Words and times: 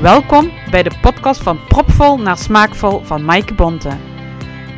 Welkom 0.00 0.50
bij 0.70 0.82
de 0.82 0.90
podcast 1.00 1.42
van 1.42 1.64
Propvol 1.68 2.18
naar 2.18 2.38
Smaakvol 2.38 3.00
van 3.04 3.24
Maaike 3.24 3.54
Bonte. 3.54 3.90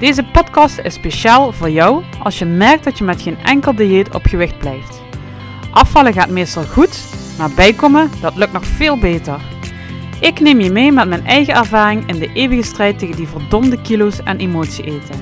Deze 0.00 0.24
podcast 0.24 0.78
is 0.78 0.94
speciaal 0.94 1.52
voor 1.52 1.70
jou 1.70 2.04
als 2.22 2.38
je 2.38 2.44
merkt 2.44 2.84
dat 2.84 2.98
je 2.98 3.04
met 3.04 3.22
geen 3.22 3.38
enkel 3.38 3.74
dieet 3.74 4.14
op 4.14 4.26
gewicht 4.26 4.58
blijft. 4.58 5.00
Afvallen 5.70 6.12
gaat 6.12 6.28
meestal 6.28 6.64
goed, 6.64 7.04
maar 7.38 7.50
bijkomen 7.50 8.10
dat 8.20 8.36
lukt 8.36 8.52
nog 8.52 8.66
veel 8.66 8.98
beter. 8.98 9.40
Ik 10.20 10.40
neem 10.40 10.60
je 10.60 10.70
mee 10.70 10.92
met 10.92 11.08
mijn 11.08 11.26
eigen 11.26 11.54
ervaring 11.54 12.08
in 12.08 12.18
de 12.18 12.32
eeuwige 12.32 12.62
strijd 12.62 12.98
tegen 12.98 13.16
die 13.16 13.28
verdomde 13.28 13.82
kilo's 13.82 14.22
en 14.22 14.38
emotie 14.38 14.84
eten. 14.84 15.20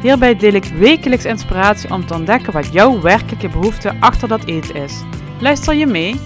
Hierbij 0.00 0.36
deel 0.36 0.54
ik 0.54 0.64
wekelijks 0.64 1.24
inspiratie 1.24 1.90
om 1.90 2.06
te 2.06 2.14
ontdekken 2.14 2.52
wat 2.52 2.72
jouw 2.72 3.00
werkelijke 3.00 3.48
behoefte 3.48 3.94
achter 4.00 4.28
dat 4.28 4.44
eten 4.44 4.74
is. 4.74 5.02
Luister 5.40 5.74
je 5.74 5.86
mee? 5.86 6.20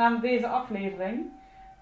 Naar 0.00 0.20
deze 0.20 0.48
aflevering. 0.48 1.30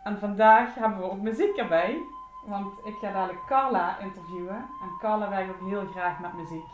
En 0.02 0.18
vandaag 0.18 0.74
hebben 0.74 0.98
we 0.98 1.10
ook 1.10 1.20
muziek 1.20 1.56
erbij. 1.56 1.98
Want 2.46 2.72
ik 2.84 2.94
ga 3.00 3.12
dadelijk 3.12 3.46
Carla 3.46 3.98
interviewen. 3.98 4.56
En 4.56 4.98
Carla 5.00 5.28
werkt 5.28 5.50
ook 5.50 5.68
heel 5.68 5.86
graag 5.86 6.20
met 6.20 6.32
muziek. 6.32 6.66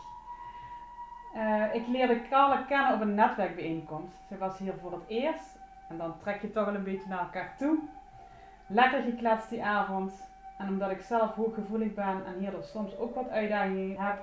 Eh, 1.33 1.63
ik 1.73 1.87
leerde 1.87 2.21
Carla 2.29 2.61
kennen 2.61 2.93
op 2.93 3.01
een 3.01 3.15
netwerkbijeenkomst. 3.15 4.17
Ze 4.27 4.37
was 4.37 4.57
hier 4.57 4.73
voor 4.81 4.91
het 4.91 5.07
eerst. 5.07 5.57
En 5.89 5.97
dan 5.97 6.17
trek 6.19 6.41
je 6.41 6.51
toch 6.51 6.65
wel 6.65 6.75
een 6.75 6.83
beetje 6.83 7.09
naar 7.09 7.19
elkaar 7.19 7.55
toe. 7.57 7.79
Lekker 8.67 9.01
gekletst 9.01 9.49
die 9.49 9.63
avond. 9.63 10.11
En 10.57 10.67
omdat 10.67 10.91
ik 10.91 11.01
zelf 11.01 11.35
hooggevoelig 11.35 11.93
ben 11.93 12.25
en 12.25 12.39
hierdoor 12.39 12.63
soms 12.63 12.97
ook 12.97 13.15
wat 13.15 13.29
uitdagingen 13.29 13.99
heb, 13.99 14.17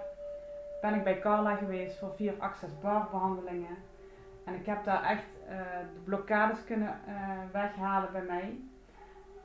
ben 0.81 0.95
ik 0.95 1.05
bij 1.05 1.19
Carla 1.19 1.55
geweest 1.55 1.99
voor 1.99 2.13
vier 2.17 2.35
Access 2.39 2.79
Bar 2.81 3.09
behandelingen. 3.11 3.77
En 4.45 4.55
ik 4.55 4.67
heb 4.67 4.85
daar 4.85 5.03
echt 5.03 5.25
de 5.93 6.01
blokkades 6.05 6.65
kunnen 6.65 7.01
uh, 7.09 7.15
weghalen 7.53 8.13
bij 8.13 8.23
mij. 8.23 8.61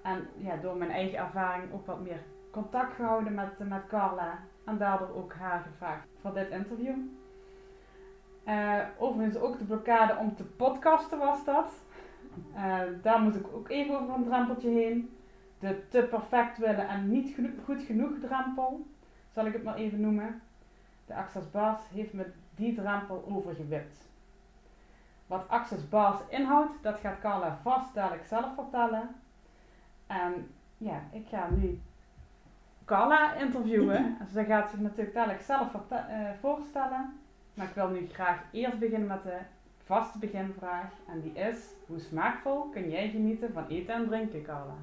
En 0.02 0.28
ja, 0.38 0.56
door 0.56 0.78
mijn 0.78 0.92
eigen 0.92 1.18
ervaring 1.18 1.74
ook 1.74 1.86
wat 1.86 2.02
meer 2.02 2.20
contact 2.52 2.94
gehouden 2.94 3.34
met, 3.34 3.60
met 3.60 3.88
Carla. 3.88 4.40
En 4.66 4.78
daardoor 4.78 5.16
ook 5.16 5.34
haar 5.34 5.60
gevraagd 5.60 6.08
voor 6.22 6.34
dit 6.34 6.50
interview. 6.50 6.96
Overigens 8.98 9.38
ook 9.38 9.58
de 9.58 9.64
blokkade 9.64 10.16
om 10.16 10.36
te 10.36 10.44
podcasten 10.44 11.18
was 11.18 11.46
dat. 11.46 11.74
daar 13.02 13.22
moet 13.22 13.36
ik 13.36 13.46
ook 13.54 13.70
even 13.70 14.00
over 14.00 14.16
een 14.16 14.24
drempeltje 14.24 14.70
heen. 14.70 15.18
De 15.60 15.88
te 15.88 16.04
perfect 16.04 16.58
willen 16.58 16.88
en 16.88 17.10
niet 17.10 17.36
goed 17.64 17.84
genoeg 17.84 18.20
drempel, 18.20 18.86
zal 19.34 19.46
ik 19.46 19.54
het 19.54 19.64
maar 19.64 19.76
even 19.76 20.02
noemen. 20.02 20.42
De 21.06 21.16
Access 21.16 21.52
Bars 21.52 21.90
heeft 21.90 22.14
me 22.14 22.32
die 22.56 22.76
drempel 22.76 23.24
overgewipt. 23.28 24.07
Wat 25.28 25.48
Access 25.48 25.90
Bars 25.90 26.20
inhoudt, 26.30 26.84
dat 26.84 27.00
gaat 27.00 27.20
Carla 27.20 27.60
vast 27.62 27.94
dadelijk 27.94 28.26
zelf 28.26 28.54
vertellen. 28.56 29.16
En 30.08 30.52
ja, 30.78 31.02
ik 31.12 31.28
ga 31.28 31.50
nu 31.50 31.82
Carla 32.86 33.34
interviewen. 33.34 34.18
Ze 34.34 34.44
gaat 34.44 34.70
zich 34.70 34.80
natuurlijk 34.80 35.14
dadelijk 35.14 35.42
zelf 35.42 35.74
uh, 35.92 36.30
voorstellen. 36.40 37.20
Maar 37.54 37.68
ik 37.68 37.74
wil 37.74 37.90
nu 37.90 38.08
graag 38.08 38.44
eerst 38.52 38.80
beginnen 38.80 39.08
met 39.08 39.24
de 39.24 39.38
vaste 39.84 40.20
beginvraag. 40.20 40.92
En 41.08 41.22
die 41.22 41.34
is, 41.34 41.58
hoe 41.88 42.00
smaakvol 42.00 42.70
kun 42.70 42.90
jij 42.90 43.10
genieten 43.10 43.54
van 43.54 43.68
eten 43.68 43.94
en 43.94 44.08
drinken, 44.08 44.44
Carla? 44.44 44.76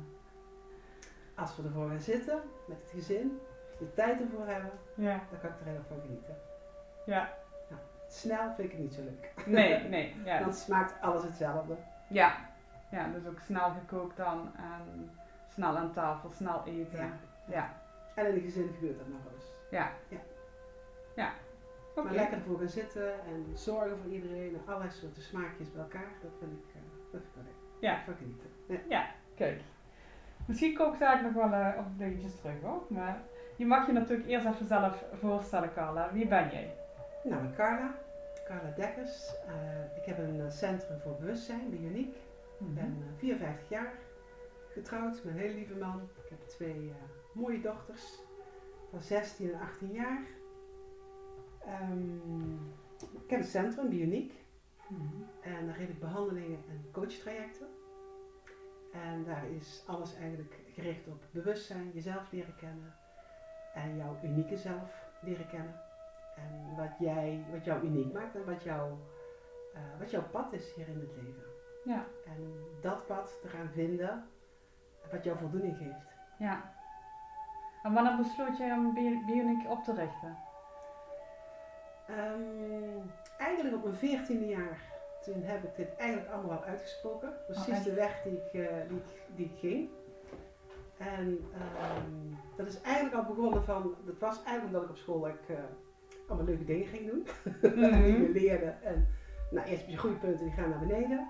Als 1.35 1.57
we 1.57 1.63
ervoor 1.63 1.89
gaan 1.89 2.01
zitten, 2.01 2.41
met 2.67 2.77
het 2.81 2.91
gezin, 2.91 3.41
de 3.79 3.95
tijd 3.95 4.21
ervoor 4.21 4.47
hebben, 4.47 4.71
ja. 4.95 5.21
dan 5.31 5.41
kan 5.41 5.51
ik 5.51 5.61
er 5.61 5.73
heel 5.73 5.85
van 5.89 6.01
genieten. 6.01 6.37
Ja. 7.07 7.33
Snel 8.15 8.55
vind 8.57 8.69
ik 8.69 8.71
het 8.71 8.81
niet 8.81 8.95
zo 8.95 9.03
leuk. 9.03 9.33
Nee, 9.47 9.89
nee. 9.89 10.15
Ja. 10.25 10.39
dan 10.39 10.53
smaakt 10.53 11.01
alles 11.01 11.23
hetzelfde. 11.23 11.77
Ja. 12.09 12.37
Ja, 12.91 13.09
dus 13.09 13.27
ook 13.27 13.39
snel 13.39 13.71
gekookt 13.71 14.17
dan 14.17 14.51
en 14.57 15.11
snel 15.49 15.77
aan 15.77 15.93
tafel, 15.93 16.31
snel 16.31 16.63
eten. 16.67 16.99
Ja. 16.99 17.11
ja. 17.47 17.73
En 18.15 18.27
in 18.27 18.35
de 18.35 18.41
gezin 18.41 18.71
gebeurt 18.75 18.99
dat 18.99 19.09
nog 19.09 19.33
eens. 19.35 19.45
Ja. 19.71 19.91
Ja. 20.09 20.19
Ja. 21.15 21.33
Maar 22.03 22.13
lekker 22.13 22.39
ervoor 22.39 22.59
gaan 22.59 22.69
zitten 22.69 23.13
en 23.13 23.47
zorgen 23.55 23.99
voor 24.03 24.13
iedereen 24.13 24.55
en 24.55 24.63
allerlei 24.67 24.91
soorten 24.91 25.23
smaakjes 25.23 25.73
bij 25.73 25.83
elkaar, 25.83 26.13
dat 26.23 26.31
vind 26.39 26.53
ik, 26.53 26.75
uh, 26.75 26.83
dat 27.13 27.21
vind 27.21 27.23
ik 27.25 27.31
wel 27.35 27.45
leuk. 27.45 27.81
Ja. 27.81 28.03
Van 28.05 28.15
genieten. 28.15 28.51
Ja. 28.67 28.79
ja, 28.89 29.07
kijk. 29.37 29.61
Misschien 30.47 30.75
kom 30.75 30.93
ik 30.93 30.99
daar 30.99 31.23
nog 31.23 31.33
wel 31.33 31.61
uh, 31.61 31.69
op 31.79 31.99
dingetjes 31.99 32.37
terug 32.37 32.61
hoor. 32.63 32.83
Maar 32.89 33.23
je 33.57 33.67
mag 33.67 33.87
je 33.87 33.93
natuurlijk 33.93 34.29
eerst 34.29 34.47
even 34.47 34.67
zelf 34.67 35.05
voorstellen, 35.21 35.73
Carla. 35.73 36.13
Wie 36.13 36.27
ben 36.27 36.51
jij? 36.51 36.75
Nou, 37.25 37.53
Carla. 37.55 37.95
Carla 38.45 38.71
Dekkers. 38.71 39.35
Uh, 39.49 39.97
ik 39.97 40.05
heb 40.05 40.19
een 40.19 40.53
centrum 40.53 41.01
voor 41.01 41.17
bewustzijn. 41.17 41.67
Mm 41.69 41.87
-hmm. 41.87 42.69
Ik 42.69 42.75
ben 42.75 43.05
54 43.17 43.69
jaar, 43.69 43.93
getrouwd 44.69 45.25
met 45.25 45.35
een 45.35 45.41
hele 45.41 45.55
lieve 45.55 45.75
man. 45.75 46.09
Ik 46.25 46.31
heb 46.31 46.41
twee 46.49 46.93
mooie 47.33 47.61
dochters 47.61 48.19
van 48.91 49.03
16 49.03 49.53
en 49.53 49.61
18 49.61 49.93
jaar. 49.93 50.27
Um, 51.91 52.75
ik 53.25 53.31
heb 53.31 53.41
een 53.41 53.47
centrum, 53.47 53.89
Bioniek. 53.89 54.33
Mm 54.89 54.99
-hmm. 54.99 55.27
En 55.43 55.67
daar 55.67 55.75
geef 55.75 55.89
ik 55.89 56.01
behandelingen 56.01 56.59
en 56.69 56.85
coachtrajecten. 56.93 57.69
En 58.93 59.25
daar 59.25 59.51
is 59.51 59.83
alles 59.87 60.17
eigenlijk 60.17 60.55
gericht 60.75 61.09
op 61.09 61.23
bewustzijn, 61.31 61.91
jezelf 61.95 62.33
leren 62.33 62.57
kennen. 62.57 62.95
En 63.75 63.97
jouw 63.97 64.19
unieke 64.23 64.57
zelf 64.57 65.09
leren 65.23 65.49
kennen. 65.49 65.84
En 66.37 66.77
wat, 66.77 66.99
jij, 66.99 67.45
wat 67.53 67.65
jou 67.65 67.85
uniek 67.85 68.13
maakt 68.13 68.35
en 68.35 68.45
wat, 68.45 68.63
jou, 68.63 68.93
uh, 69.75 69.81
wat 69.99 70.11
jouw 70.11 70.29
pad 70.31 70.53
is 70.53 70.75
hier 70.75 70.89
in 70.89 71.01
het 71.01 71.23
leven. 71.23 71.45
Ja. 71.85 72.05
En 72.27 72.55
dat 72.81 73.07
pad 73.07 73.39
te 73.43 73.49
gaan 73.49 73.71
vinden 73.73 74.25
wat 75.11 75.25
jou 75.25 75.39
voldoening 75.39 75.77
geeft. 75.77 76.13
Ja. 76.39 76.73
En 77.83 77.93
wanneer 77.93 78.17
besloot 78.17 78.57
jij 78.57 78.73
om 78.73 78.95
Bionic 79.27 79.71
op 79.71 79.85
te 79.85 79.95
richten? 79.95 80.37
Um, 82.11 83.11
eigenlijk 83.39 83.77
op 83.77 83.85
mijn 83.85 83.97
veertiende 83.97 84.47
jaar. 84.47 84.93
Toen 85.23 85.43
heb 85.43 85.65
ik 85.65 85.77
dit 85.77 85.97
eigenlijk 85.97 86.31
allemaal 86.33 86.57
al 86.59 86.65
uitgesproken. 86.65 87.33
Precies 87.47 87.79
oh, 87.79 87.85
de 87.85 87.95
weg 87.95 88.23
die 88.23 88.33
ik, 88.33 88.53
uh, 88.53 88.69
die, 88.89 89.03
die 89.35 89.47
ik 89.47 89.59
ging. 89.59 89.89
En 90.99 91.27
um, 91.27 92.39
dat 92.57 92.67
is 92.67 92.81
eigenlijk 92.81 93.15
al 93.15 93.35
begonnen 93.35 93.65
van, 93.65 93.95
dat 94.05 94.19
was 94.19 94.37
eigenlijk 94.37 94.67
omdat 94.67 94.83
ik 94.83 94.89
op 94.91 94.97
school 94.97 95.29
ik, 95.29 95.49
uh, 95.49 95.59
allemaal 96.29 96.47
leuke 96.47 96.65
dingen 96.65 96.87
ging 96.87 97.11
doen. 97.11 97.27
Mm 97.75 97.83
-hmm. 97.83 98.03
die 98.03 98.19
me 98.19 98.29
leerde. 98.29 98.75
En 98.83 99.09
nou, 99.51 99.67
eerst 99.67 99.81
heb 99.81 99.91
je 99.91 99.97
goede 99.97 100.17
punten, 100.17 100.45
die 100.45 100.55
gaan 100.55 100.69
naar 100.69 100.79
beneden. 100.79 101.29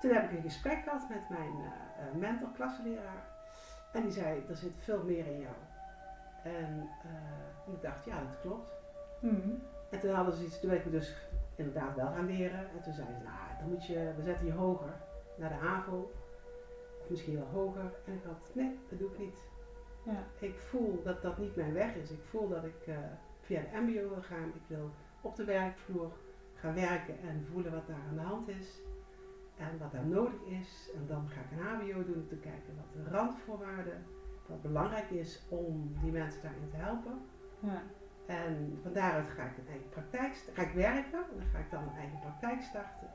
Toen 0.00 0.12
heb 0.12 0.30
ik 0.30 0.36
een 0.36 0.42
gesprek 0.42 0.82
gehad 0.82 1.08
met 1.08 1.28
mijn 1.28 1.52
uh, 1.58 2.20
mentor, 2.20 2.48
klassenleraar. 2.54 3.26
En 3.92 4.02
die 4.02 4.10
zei, 4.10 4.42
er 4.48 4.56
zit 4.56 4.72
veel 4.78 5.04
meer 5.04 5.26
in 5.26 5.40
jou. 5.40 5.54
En 6.42 6.88
ik 7.72 7.82
dacht, 7.82 8.04
ja, 8.04 8.18
dat 8.18 8.40
klopt. 8.40 8.72
Mm 9.20 9.40
-hmm. 9.42 9.62
En 9.90 10.00
toen 10.00 10.10
hadden 10.10 10.34
ze 10.34 10.44
iets, 10.44 10.60
toen 10.60 10.68
ben 10.70 10.78
ik 10.78 10.84
me 10.84 10.90
dus 10.90 11.16
inderdaad 11.56 11.96
wel 11.96 12.06
gaan 12.06 12.26
leren. 12.26 12.58
En 12.58 12.82
toen 12.82 12.92
zeiden 12.92 13.16
ze, 13.16 13.22
nou, 13.22 13.58
dan 13.58 13.68
moet 13.68 13.86
je, 13.86 14.12
we 14.16 14.22
zetten 14.22 14.46
je 14.46 14.52
hoger 14.52 14.94
naar 15.36 15.48
de 15.48 15.66
AVO. 15.66 16.12
Of 17.00 17.10
misschien 17.10 17.34
wel 17.34 17.48
hoger. 17.52 17.92
En 18.06 18.12
ik 18.12 18.24
had, 18.24 18.50
nee, 18.54 18.78
dat 18.88 18.98
doe 18.98 19.10
ik 19.12 19.18
niet. 19.18 19.38
Ja. 20.04 20.24
Ik 20.38 20.58
voel 20.58 21.02
dat 21.02 21.22
dat 21.22 21.38
niet 21.38 21.56
mijn 21.56 21.72
weg 21.72 21.94
is. 21.94 22.10
Ik 22.10 22.22
voel 22.22 22.48
dat 22.48 22.64
ik 22.64 22.86
uh, 22.86 22.96
via 23.44 23.60
de 23.60 23.80
MBO 23.80 24.08
wil 24.08 24.22
gaan. 24.22 24.48
Ik 24.48 24.62
wil 24.66 24.90
op 25.20 25.36
de 25.36 25.44
werkvloer 25.44 26.12
gaan 26.54 26.74
werken 26.74 27.20
en 27.20 27.46
voelen 27.52 27.72
wat 27.72 27.86
daar 27.86 28.04
aan 28.08 28.16
de 28.16 28.22
hand 28.22 28.48
is. 28.48 28.80
En 29.56 29.78
wat 29.78 29.92
daar 29.92 30.06
nodig 30.06 30.42
is. 30.60 30.90
En 30.94 31.06
dan 31.06 31.28
ga 31.28 31.40
ik 31.40 31.50
een 31.50 31.64
HBO 31.64 32.04
doen 32.04 32.22
om 32.22 32.28
te 32.28 32.36
kijken 32.36 32.76
wat 32.76 32.92
de 32.92 33.10
randvoorwaarden, 33.10 34.04
wat 34.46 34.62
belangrijk 34.62 35.10
is 35.10 35.42
om 35.48 35.96
die 36.00 36.12
mensen 36.12 36.42
daarin 36.42 36.70
te 36.70 36.76
helpen. 36.76 37.20
Ja. 37.60 37.82
En 38.26 38.78
van 38.82 38.92
daaruit 38.92 39.28
ga 39.28 39.44
ik 39.44 39.58
een 39.58 39.68
eigen 39.68 39.88
praktijk, 39.88 40.34
ga 40.52 40.62
ik 40.62 40.72
werken 40.72 41.18
en 41.18 41.38
dan 41.38 41.46
ga 41.52 41.58
ik 41.58 41.70
dan 41.70 41.82
een 41.82 41.98
eigen 41.98 42.20
praktijk 42.20 42.62
starten. 42.62 43.10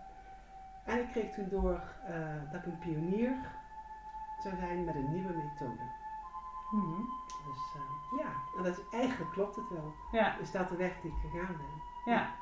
En 0.85 0.99
ik 0.99 1.07
kreeg 1.11 1.33
toen 1.33 1.49
door 1.49 1.81
uh, 2.09 2.51
dat 2.51 2.61
ik 2.61 2.65
een 2.65 2.79
pionier 2.79 3.33
zou 4.43 4.55
zijn 4.55 4.83
met 4.83 4.95
een 4.95 5.11
nieuwe 5.11 5.33
methode. 5.33 5.98
Mm 6.71 6.81
-hmm. 6.81 7.09
Dus 7.45 7.75
uh, 7.75 8.19
ja, 8.19 8.31
en 8.57 8.63
dat 8.63 8.77
is, 8.77 8.83
eigenlijk 8.91 9.31
klopt 9.31 9.55
het 9.55 9.69
wel. 9.69 9.93
Ja. 10.11 10.37
Is 10.37 10.51
dat 10.51 10.69
de 10.69 10.75
weg 10.75 11.01
die 11.01 11.11
ik 11.11 11.29
gegaan 11.31 11.55
ben. 11.57 12.13
Ja. 12.13 12.35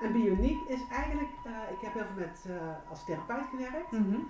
En 0.00 0.12
bioniek 0.12 0.68
is 0.68 0.88
eigenlijk, 0.88 1.30
uh, 1.46 1.52
ik 1.70 1.80
heb 1.80 1.92
heel 1.92 2.04
veel 2.04 2.26
met, 2.26 2.48
als 2.88 3.04
therapeut 3.04 3.46
gewerkt. 3.50 3.90
Mm 3.90 4.12
-hmm. 4.12 4.28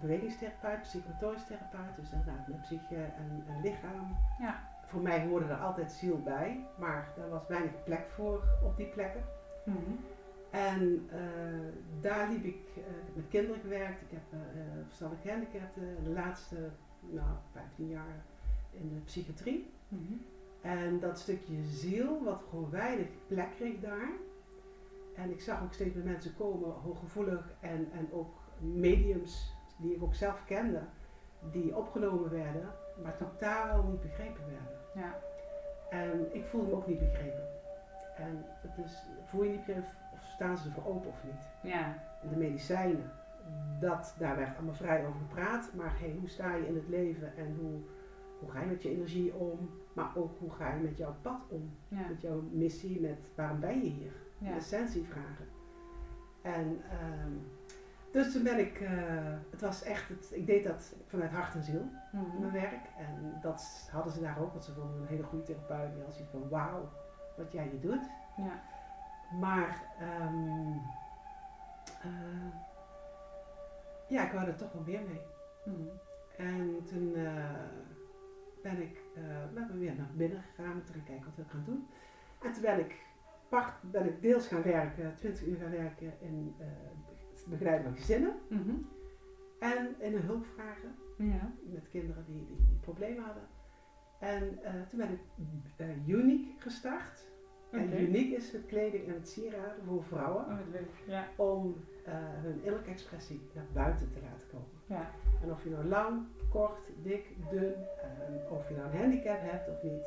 bewegingstherapeut, 0.00 0.82
psychomotorisch 0.82 1.46
therapeut, 1.46 1.96
dus 1.96 2.10
inderdaad 2.10 2.48
met 2.48 2.60
psyche 2.60 3.02
en, 3.02 3.44
en 3.48 3.60
lichaam. 3.60 4.16
Ja 4.38 4.76
voor 4.88 5.00
mij 5.00 5.26
hoorde 5.26 5.46
er 5.46 5.60
altijd 5.60 5.92
ziel 5.92 6.22
bij, 6.22 6.66
maar 6.78 7.08
er 7.16 7.28
was 7.28 7.46
weinig 7.48 7.84
plek 7.84 8.10
voor 8.10 8.42
op 8.64 8.76
die 8.76 8.86
plekken. 8.86 9.24
Mm 9.64 9.74
-hmm. 9.74 9.98
En 10.50 11.08
daar 12.00 12.28
liep 12.28 12.44
ik 12.44 12.60
uh, 12.76 12.84
met 13.14 13.28
kinderen 13.28 13.60
gewerkt. 13.60 14.02
Ik 14.02 14.10
heb 14.10 14.40
verstandig 14.86 15.18
gehandicapten 15.22 16.04
de 16.04 16.10
laatste 16.10 16.56
nou, 17.00 17.28
15 17.52 17.88
jaar 17.88 18.24
in 18.70 18.88
de 18.94 19.00
psychiatrie. 19.00 19.70
Mm 19.88 20.06
-hmm. 20.06 20.24
En 20.60 21.00
dat 21.00 21.18
stukje 21.18 21.62
ziel, 21.62 22.24
wat 22.24 22.42
gewoon 22.48 22.70
weinig 22.70 23.06
plek 23.26 23.50
kreeg 23.56 23.80
daar. 23.80 24.10
En 25.14 25.30
ik 25.30 25.40
zag 25.40 25.62
ook 25.62 25.72
steeds 25.72 25.94
meer 25.94 26.04
mensen 26.04 26.36
komen, 26.36 26.70
hooggevoelig 26.70 27.52
en, 27.60 27.88
en 27.92 28.12
ook 28.12 28.34
mediums 28.60 29.52
die 29.76 29.94
ik 29.94 30.02
ook 30.02 30.14
zelf 30.14 30.44
kende, 30.44 30.80
die 31.52 31.76
opgenomen 31.76 32.30
werden, 32.30 32.68
maar 33.02 33.16
totaal 33.16 33.82
niet 33.82 34.00
begrepen 34.00 34.44
werden. 34.46 34.78
Ja. 34.94 35.18
En 35.90 36.34
ik 36.34 36.44
voelde 36.46 36.66
me 36.66 36.74
ook 36.74 36.86
niet 36.86 36.98
begrepen. 36.98 37.48
En 38.16 38.44
het 38.44 38.84
is, 38.84 39.06
voel 39.24 39.42
je 39.42 39.50
niet 39.50 39.64
begrepen 39.64 39.90
of 40.12 40.24
staan 40.34 40.58
ze 40.58 40.68
ervoor 40.68 40.86
open 40.86 41.10
of 41.10 41.24
niet. 41.24 41.72
Ja. 41.72 42.02
En 42.22 42.28
de 42.28 42.36
medicijnen, 42.36 43.10
dat, 43.80 44.14
daar 44.18 44.36
werd 44.36 44.56
allemaal 44.56 44.74
vrij 44.74 45.06
over 45.06 45.20
gepraat. 45.20 45.70
Maar 45.74 45.98
hey, 45.98 46.16
hoe 46.20 46.28
sta 46.28 46.54
je 46.54 46.66
in 46.66 46.74
het 46.74 46.88
leven 46.88 47.36
en 47.36 47.56
hoe, 47.60 47.80
hoe 48.38 48.50
ga 48.50 48.60
je 48.60 48.66
met 48.66 48.82
je 48.82 48.90
energie 48.90 49.34
om? 49.34 49.70
Maar 49.92 50.16
ook 50.16 50.38
hoe 50.38 50.50
ga 50.50 50.74
je 50.74 50.80
met 50.82 50.96
jouw 50.98 51.14
pad 51.22 51.40
om? 51.48 51.70
Ja. 51.88 52.08
Met 52.08 52.20
jouw 52.20 52.40
missie, 52.52 53.00
met 53.00 53.30
waarom 53.34 53.60
ben 53.60 53.84
je 53.84 53.90
hier? 53.90 54.12
Ja. 54.38 54.48
De 54.48 54.54
essentievragen. 54.56 55.46
En 56.42 56.80
ehm, 56.90 57.32
dus 58.10 58.32
toen 58.32 58.42
ben 58.42 58.58
ik, 58.58 58.80
eh, 58.80 58.90
het 59.50 59.60
was 59.60 59.82
echt, 59.82 60.08
het, 60.08 60.30
ik 60.32 60.46
deed 60.46 60.64
dat 60.64 60.94
vanuit 61.06 61.30
hart 61.30 61.54
en 61.54 61.62
ziel, 61.62 61.84
Mhm. 62.12 62.40
mijn 62.40 62.52
werk. 62.52 62.86
En 62.98 63.38
dat 63.40 63.88
hadden 63.92 64.12
ze 64.12 64.20
daar 64.20 64.38
ook, 64.40 64.52
want 64.52 64.64
ze 64.64 64.72
vonden 64.72 65.00
een 65.00 65.06
hele 65.06 65.22
goede 65.22 65.44
therapeut. 65.44 65.92
Die 65.94 66.02
had 66.02 66.12
zoiets 66.12 66.30
van, 66.32 66.48
wauw, 66.48 66.88
wat 67.36 67.52
jij 67.52 67.66
hier 67.68 67.80
doet. 67.80 68.08
Ja. 68.36 68.60
Maar 69.40 69.82
ehm, 69.98 70.72
eh, 72.02 72.52
ja, 74.08 74.24
ik 74.26 74.32
wou 74.32 74.46
er 74.46 74.56
toch 74.56 74.72
wel 74.72 74.82
meer 74.82 75.00
mee. 75.08 75.20
Mhm. 75.64 75.88
En 76.36 76.84
toen 76.84 77.14
eh, 77.14 77.44
ben 78.62 78.82
ik 78.82 79.00
uh, 79.18 79.22
ben 79.54 79.62
ik 79.62 79.70
weer 79.74 79.94
naar 79.96 80.10
binnen 80.14 80.42
gegaan 80.42 80.72
om 80.72 80.84
te 80.84 80.92
gaan 80.92 81.04
kijken 81.04 81.24
wat 81.24 81.36
we 81.36 81.50
gaan 81.52 81.64
doen. 81.64 81.86
En 82.42 82.52
toen 82.52 82.62
ben 82.62 82.78
ik, 82.78 82.96
part, 83.48 83.72
ben 83.90 84.06
ik 84.06 84.22
deels 84.22 84.46
gaan 84.48 84.62
werken, 84.62 85.14
20 85.16 85.46
uur 85.46 85.56
gaan 85.56 85.70
werken 85.70 86.12
in 86.20 86.54
uh, 86.60 86.66
begeleiden 87.48 87.84
van 87.84 87.96
gezinnen. 87.96 88.34
Mhm. 88.48 88.74
En 89.58 89.94
in 89.98 90.14
een 90.14 90.22
hulpvragen 90.22 90.94
Ja. 91.16 91.52
met 91.64 91.88
kinderen 91.88 92.24
die, 92.26 92.46
die, 92.46 92.56
die 92.68 92.78
problemen 92.80 93.24
hadden. 93.24 93.42
En 94.18 94.58
uh, 94.62 94.70
toen 94.88 94.98
ben 94.98 95.10
ik 95.12 95.20
uh, 95.76 96.08
Unique 96.08 96.50
gestart. 96.58 97.26
En. 97.70 98.00
Unique 98.02 98.36
is 98.36 98.52
het 98.52 98.66
kleding 98.66 99.06
en 99.08 99.14
het 99.14 99.28
sieraden 99.28 99.84
voor 99.84 100.04
vrouwen 100.04 100.44
Oh, 100.44 100.58
leuk. 100.72 100.88
Ja. 101.06 101.28
om 101.36 101.84
hun 102.40 102.56
innerlijke 102.56 102.90
expressie 102.90 103.40
naar 103.54 103.66
buiten 103.72 104.10
te 104.10 104.18
laten 104.30 104.48
komen. 104.48 104.77
En 105.48 105.54
of 105.54 105.64
je 105.64 105.70
nou 105.70 105.84
lang, 105.84 106.26
kort, 106.50 106.78
dik, 107.02 107.50
dun, 107.50 107.74
uh, 108.32 108.52
of 108.52 108.68
je 108.68 108.74
nou 108.74 108.90
een 108.90 108.98
handicap 108.98 109.38
hebt 109.40 109.68
of 109.68 109.82
niet. 109.82 110.06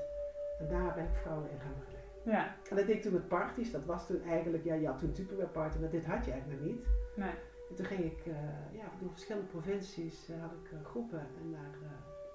En 0.60 0.68
daar 0.68 0.94
ben 0.94 1.04
ik 1.04 1.16
vrouwen 1.22 1.50
in 1.52 1.60
gaan 1.60 1.74
begeleiden. 1.80 2.10
Ja. 2.24 2.56
En 2.70 2.76
dat 2.76 2.86
deed 2.86 2.96
ik 2.96 3.02
toen 3.02 3.14
met 3.14 3.28
parties. 3.28 3.72
Dat 3.72 3.86
was 3.86 4.08
toen 4.08 4.24
eigenlijk, 4.24 4.64
ja, 4.64 4.74
je 4.74 4.88
had 4.88 5.00
toen 5.00 5.12
Tupperware 5.12 5.50
party, 5.50 5.78
maar 5.78 5.90
dit 5.90 6.06
had 6.06 6.26
je 6.26 6.32
eigenlijk 6.32 6.62
nog 6.62 6.72
niet. 6.72 6.86
Nee. 7.16 7.34
En 7.70 7.76
toen 7.76 7.86
ging 7.86 8.04
ik, 8.04 8.26
uh, 8.26 8.36
ja, 8.72 8.84
door 9.00 9.10
verschillende 9.10 9.48
provincies 9.48 10.30
uh, 10.30 10.42
had 10.42 10.52
ik 10.52 10.78
groepen 10.84 11.20
en 11.20 11.52
daar, 11.52 11.72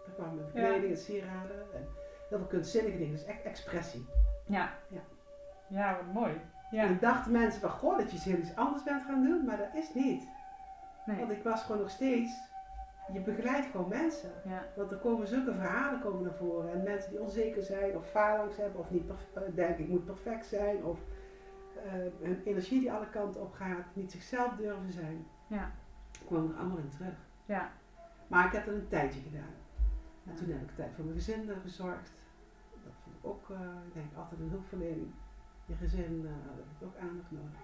daar 0.06 0.14
kwamen 0.14 0.36
mijn 0.36 0.52
kleding 0.52 0.92
en 0.92 0.98
sieraden 0.98 1.60
en 1.74 1.86
heel 2.28 2.38
veel 2.38 2.46
kunstzinnige 2.46 2.98
dingen, 2.98 3.12
dus 3.12 3.24
echt 3.24 3.42
expressie. 3.42 4.06
Ja. 4.46 4.72
Ja. 4.88 5.00
Ja, 5.68 5.96
wat 5.96 6.14
mooi. 6.22 6.40
Ja. 6.70 6.84
En 6.84 6.98
dachten 7.00 7.32
mensen 7.32 7.60
van, 7.60 7.70
goh, 7.70 7.98
dat 7.98 8.10
je 8.10 8.30
heel 8.30 8.38
iets 8.38 8.56
anders 8.56 8.82
bent 8.82 9.04
gaan 9.04 9.22
doen, 9.24 9.44
maar 9.44 9.56
dat 9.56 9.74
is 9.74 9.94
niet. 9.94 10.28
Nee. 11.06 11.18
Want 11.18 11.30
ik 11.30 11.42
was 11.42 11.62
gewoon 11.62 11.80
nog 11.80 11.90
steeds, 11.90 12.32
je 13.12 13.20
begeleidt 13.20 13.66
gewoon 13.66 13.88
mensen. 13.88 14.30
Ja. 14.44 14.66
Want 14.76 14.90
er 14.90 14.98
komen 14.98 15.26
zulke 15.26 15.54
verhalen 15.54 16.00
komen 16.00 16.22
naar 16.22 16.34
voren. 16.34 16.72
En 16.72 16.82
mensen 16.82 17.10
die 17.10 17.20
onzeker 17.20 17.62
zijn 17.62 17.96
of 17.96 18.10
faalangst 18.10 18.56
hebben 18.56 18.80
of 18.80 18.90
niet 18.90 19.10
denken 19.54 19.84
ik 19.84 19.88
moet 19.88 20.04
perfect 20.04 20.46
zijn. 20.46 20.84
Of 20.84 20.98
uh, 21.86 22.04
een 22.22 22.42
energie 22.44 22.80
die 22.80 22.92
alle 22.92 23.08
kanten 23.08 23.40
op 23.40 23.52
gaat, 23.52 23.84
niet 23.92 24.12
zichzelf 24.12 24.56
durven 24.56 24.92
zijn. 24.92 25.26
Ja. 25.46 25.72
kwam 26.26 26.50
er 26.50 26.56
allemaal 26.56 26.78
in 26.78 26.88
terug. 26.88 27.14
Ja. 27.44 27.70
Maar 28.26 28.46
ik 28.46 28.52
heb 28.52 28.64
dat 28.64 28.74
een 28.74 28.88
tijdje 28.88 29.20
gedaan. 29.20 29.54
En 30.26 30.34
toen 30.34 30.48
heb 30.48 30.62
ik 30.62 30.76
tijd 30.76 30.94
voor 30.94 31.04
mijn 31.04 31.16
gezin 31.16 31.50
gezorgd. 31.62 32.12
Dat 32.84 32.92
vond 33.02 33.16
ik 33.16 33.26
ook, 33.26 33.48
uh, 33.48 33.58
ik 33.86 33.94
denk 33.94 34.06
altijd 34.16 34.40
een 34.40 34.50
hulpverlening. 34.50 35.10
Je 35.66 35.74
gezin, 35.74 36.20
uh, 36.24 36.30
dat 36.30 36.56
heb 36.56 36.66
ik 36.80 36.86
ook 36.86 36.96
aandacht 37.08 37.30
nodig. 37.30 37.60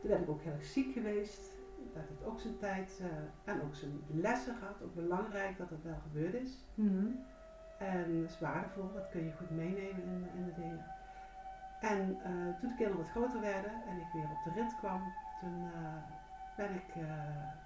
Toen 0.00 0.10
ben 0.10 0.22
ik 0.22 0.28
ook 0.28 0.42
heel 0.42 0.52
erg 0.52 0.64
ziek 0.64 0.92
geweest. 0.92 1.55
Dat 1.96 2.08
heeft 2.08 2.24
ook 2.24 2.40
zijn 2.40 2.58
tijd 2.58 3.00
uh, 3.02 3.52
en 3.54 3.62
ook 3.62 3.74
zijn 3.74 4.00
lessen 4.06 4.54
gehad. 4.56 4.82
Ook 4.82 4.94
belangrijk 4.94 5.58
dat 5.58 5.68
dat 5.68 5.82
wel 5.82 5.98
gebeurd 6.02 6.34
is. 6.34 6.64
Mm 6.74 6.88
-hmm. 6.88 7.24
En 7.78 8.20
dat 8.20 8.30
is 8.30 8.38
waardevol, 8.40 8.92
dat 8.92 9.08
kun 9.10 9.24
je 9.24 9.32
goed 9.32 9.50
meenemen 9.50 10.02
in, 10.02 10.28
in 10.34 10.44
de 10.44 10.54
dingen. 10.60 10.84
En 11.80 12.08
uh, 12.08 12.58
toen 12.58 12.68
de 12.68 12.74
kinderen 12.76 12.96
wat 12.96 13.10
groter 13.10 13.40
werden 13.40 13.72
en 13.88 13.96
ik 13.96 14.06
weer 14.12 14.24
op 14.24 14.44
de 14.44 14.60
rit 14.60 14.76
kwam, 14.78 15.02
toen 15.40 15.62
uh, 15.62 15.70
ben 16.56 16.74
ik, 16.74 16.94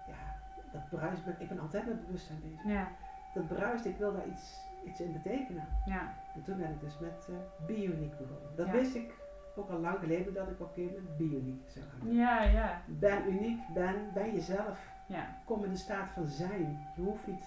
ja, 0.08 0.36
dat 0.72 0.88
bruist, 0.88 1.26
ik 1.38 1.48
ben 1.48 1.60
altijd 1.60 1.86
met 1.86 2.06
bewustzijn 2.06 2.40
bezig. 2.40 2.64
Ja. 2.64 2.88
Dat 3.34 3.46
bruist, 3.46 3.84
ik 3.84 3.96
wil 3.96 4.12
daar 4.12 4.26
iets, 4.26 4.60
iets 4.84 5.00
in 5.00 5.12
betekenen. 5.12 5.64
Ja. 5.84 6.14
En 6.34 6.42
toen 6.42 6.56
ben 6.56 6.70
ik 6.70 6.80
dus 6.80 6.98
met 6.98 7.26
uh, 7.30 7.36
Bioniek 7.66 8.18
begonnen. 8.18 8.56
Dat 8.56 8.66
Ja. 8.66 8.72
wist 8.72 8.94
ik 8.94 9.14
ook 9.60 9.70
al 9.70 9.80
lang 9.80 9.98
geleden 9.98 10.34
dat 10.34 10.48
ik 10.48 10.60
op 10.60 10.76
een 10.76 10.84
gegeven 10.84 11.02
moment 11.18 11.62
gaan 11.68 12.00
doen. 12.00 12.14
Ja, 12.14 12.42
ja. 12.42 12.82
Ben 12.86 13.32
uniek, 13.32 13.60
ben, 13.74 14.10
ben 14.14 14.34
jezelf. 14.34 14.88
Ja. 15.08 15.36
Kom 15.44 15.64
in 15.64 15.70
de 15.70 15.76
staat 15.76 16.10
van 16.10 16.26
zijn. 16.26 16.86
Je 16.96 17.02
hoeft 17.02 17.26
niet 17.26 17.44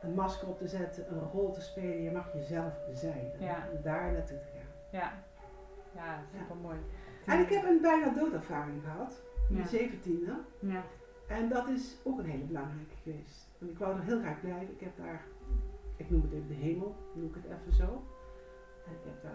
een 0.00 0.14
masker 0.14 0.48
op 0.48 0.58
te 0.58 0.68
zetten, 0.68 1.12
een 1.12 1.30
rol 1.32 1.52
te 1.52 1.60
spelen. 1.60 2.02
Je 2.02 2.10
mag 2.10 2.32
jezelf 2.32 2.74
zijn. 2.94 3.30
Ja. 3.38 3.68
En 3.70 3.82
daar 3.82 4.12
naartoe 4.12 4.38
te 4.38 4.46
gaan. 4.54 5.00
Ja. 5.00 5.12
Ja, 5.94 6.20
super 6.32 6.56
mooi. 6.56 6.78
En 7.26 7.40
ik 7.40 7.48
heb 7.48 7.64
een 7.64 7.80
bijna 7.80 8.08
doodervaring 8.08 8.82
gehad. 8.82 9.20
Ja. 9.48 9.54
Mijn 9.54 9.68
zeventiende. 9.68 10.36
Ja. 10.60 10.82
En 11.28 11.48
dat 11.48 11.68
is 11.68 11.96
ook 12.04 12.18
een 12.18 12.24
hele 12.24 12.44
belangrijke 12.44 12.94
geweest. 13.02 13.48
Want 13.58 13.72
ik 13.72 13.78
wou 13.78 13.96
er 13.96 14.04
heel 14.04 14.20
graag 14.20 14.40
blijven. 14.40 14.72
Ik 14.72 14.80
heb 14.80 14.96
daar, 14.96 15.24
ik 15.96 16.10
noem 16.10 16.22
het 16.22 16.32
even 16.32 16.48
de 16.48 16.54
hemel, 16.54 16.96
noem 17.14 17.26
ik 17.26 17.34
het 17.34 17.44
even 17.44 17.72
zo. 17.72 18.02
En 18.86 18.92
ik 18.92 19.04
heb 19.04 19.22
daar 19.22 19.32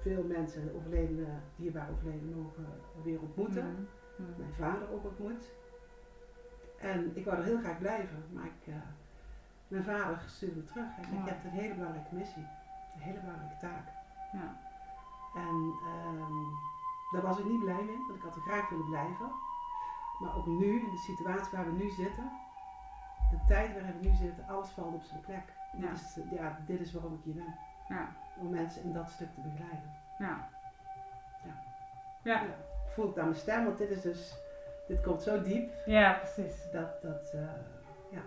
veel 0.00 0.24
mensen, 0.24 0.74
overledene, 0.74 1.26
dierbare 1.56 1.92
overleden, 1.92 2.42
mogen 2.42 2.66
weer 3.02 3.20
ontmoeten. 3.20 3.66
Mm 3.66 3.86
-hmm. 4.16 4.34
Mijn 4.38 4.54
vader 4.54 4.90
ook 4.92 5.04
ontmoet. 5.04 5.50
En 6.78 7.16
ik 7.16 7.24
wou 7.24 7.36
er 7.36 7.44
heel 7.44 7.58
graag 7.58 7.78
blijven, 7.78 8.24
maar 8.32 8.44
ik, 8.44 8.66
uh, 8.66 8.74
mijn 9.68 9.84
vader 9.84 10.22
stuurde 10.26 10.64
terug. 10.64 10.96
Hij 10.96 11.04
zei, 11.04 11.16
je 11.24 11.30
hebt 11.30 11.44
een 11.44 11.50
hele 11.50 11.74
belangrijke 11.74 12.14
missie, 12.14 12.46
een 12.94 13.00
hele 13.00 13.20
belangrijke 13.20 13.56
taak. 13.60 13.86
Ja. 14.32 14.60
En 15.34 15.74
um, 15.94 16.58
daar 17.12 17.22
was 17.22 17.38
ik 17.38 17.44
niet 17.44 17.60
blij 17.60 17.82
mee, 17.84 18.04
want 18.06 18.14
ik 18.14 18.22
had 18.22 18.36
er 18.36 18.42
graag 18.42 18.68
willen 18.68 18.86
blijven. 18.86 19.30
Maar 20.18 20.36
ook 20.36 20.46
nu, 20.46 20.80
in 20.80 20.90
de 20.90 20.96
situatie 20.96 21.56
waar 21.56 21.64
we 21.64 21.82
nu 21.82 21.90
zitten, 21.90 22.30
de 23.30 23.38
tijd 23.46 23.72
waarin 23.72 24.00
we 24.00 24.08
nu 24.08 24.14
zitten, 24.14 24.48
alles 24.48 24.68
valt 24.68 24.94
op 24.94 25.02
zijn 25.02 25.20
plek. 25.20 25.52
Ja. 25.72 25.80
Dit, 25.80 26.00
is, 26.00 26.18
ja, 26.30 26.58
dit 26.66 26.80
is 26.80 26.92
waarom 26.92 27.14
ik 27.14 27.22
hier 27.22 27.34
ben. 27.34 27.54
Ja. 27.88 28.08
Om 28.40 28.50
mensen 28.50 28.82
in 28.82 28.92
dat 28.92 29.10
stuk 29.10 29.34
te 29.34 29.40
begeleiden. 29.40 29.90
Ja. 30.18 30.48
Ja. 31.44 31.62
Ja. 32.22 32.42
ja. 32.42 32.54
Voel 32.94 33.10
ik 33.10 33.18
aan 33.18 33.24
mijn 33.24 33.36
stem, 33.36 33.64
want 33.64 33.78
dit 33.78 33.90
is 33.90 34.02
dus, 34.02 34.34
dit 34.88 35.00
komt 35.00 35.22
zo 35.22 35.42
diep. 35.42 35.72
Ja, 35.86 36.12
precies. 36.12 36.70
Dat, 36.72 37.02
dat, 37.02 37.32
uh, 37.34 37.40
ja. 38.10 38.22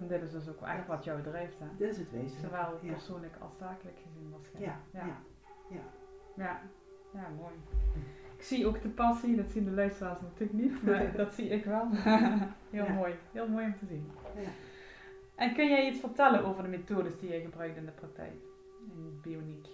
En 0.00 0.06
dit 0.06 0.22
is 0.22 0.30
dus 0.30 0.48
ook 0.48 0.62
echt 0.62 0.86
wat 0.86 1.04
jou 1.04 1.22
drijft, 1.22 1.58
hè? 1.58 1.66
Dit 1.76 1.90
is 1.90 1.98
het 1.98 2.10
wezen. 2.10 2.40
Zowel 2.40 2.78
ja. 2.82 2.92
persoonlijk 2.92 3.34
als 3.40 3.56
zakelijk 3.58 3.98
gezien 4.04 4.30
waarschijnlijk. 4.30 4.74
Ja, 4.92 5.00
ja, 5.00 5.16
ja. 5.68 5.82
Ja, 6.34 6.60
ja 7.12 7.28
mooi. 7.38 7.54
Ik 8.36 8.42
zie 8.48 8.66
ook 8.66 8.82
de 8.82 8.88
passie, 8.88 9.36
dat 9.36 9.50
zien 9.50 9.64
de 9.64 9.70
luisteraars 9.70 10.20
natuurlijk 10.20 10.52
niet, 10.52 10.82
maar 10.82 11.12
dat 11.16 11.34
zie 11.34 11.48
ik 11.48 11.64
wel. 11.64 11.88
heel 11.90 12.84
Ja. 12.84 12.92
mooi, 12.92 13.14
heel 13.32 13.48
mooi 13.48 13.64
om 13.64 13.76
te 13.78 13.86
zien. 13.86 14.10
Ja. 14.36 14.48
En 15.34 15.54
kun 15.54 15.68
jij 15.68 15.88
iets 15.88 16.00
vertellen 16.00 16.44
over 16.44 16.62
de 16.62 16.68
methodes 16.68 17.18
die 17.18 17.32
je 17.32 17.40
gebruikt 17.40 17.76
in 17.76 17.84
de 17.84 17.90
praktijk, 17.92 18.32
in 18.90 19.20
bioniek? 19.22 19.66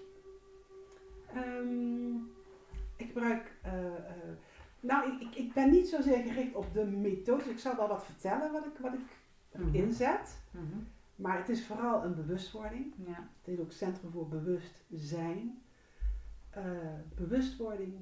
Um, 1.36 2.30
ik 2.96 3.06
gebruik, 3.06 3.56
uh, 3.66 3.72
uh, 3.72 3.90
nou 4.80 5.12
ik, 5.20 5.34
ik, 5.34 5.52
ben 5.52 5.70
niet 5.70 5.88
zozeer 5.88 6.22
gericht 6.22 6.54
op 6.54 6.72
de 6.72 6.84
methodes. 6.84 7.46
Ik 7.46 7.58
zal 7.58 7.76
wel 7.76 7.88
wat 7.88 8.04
vertellen 8.04 8.52
wat 8.52 8.66
ik, 8.66 8.78
wat 8.78 8.92
ik 8.92 9.00
Mm 9.52 9.64
-hmm. 9.64 9.74
inzet. 9.74 10.40
Mm 10.50 10.60
-hmm. 10.70 10.86
Maar 11.16 11.38
het 11.38 11.48
is 11.48 11.66
vooral 11.66 12.04
een 12.04 12.14
bewustwording. 12.14 12.94
Ja. 13.06 13.28
Het 13.40 13.48
is 13.54 13.58
ook 13.58 13.72
Centrum 13.72 14.10
voor 14.10 14.28
Bewustzijn. 14.28 15.62
Uh, 16.56 16.64
bewustwording. 17.14 17.94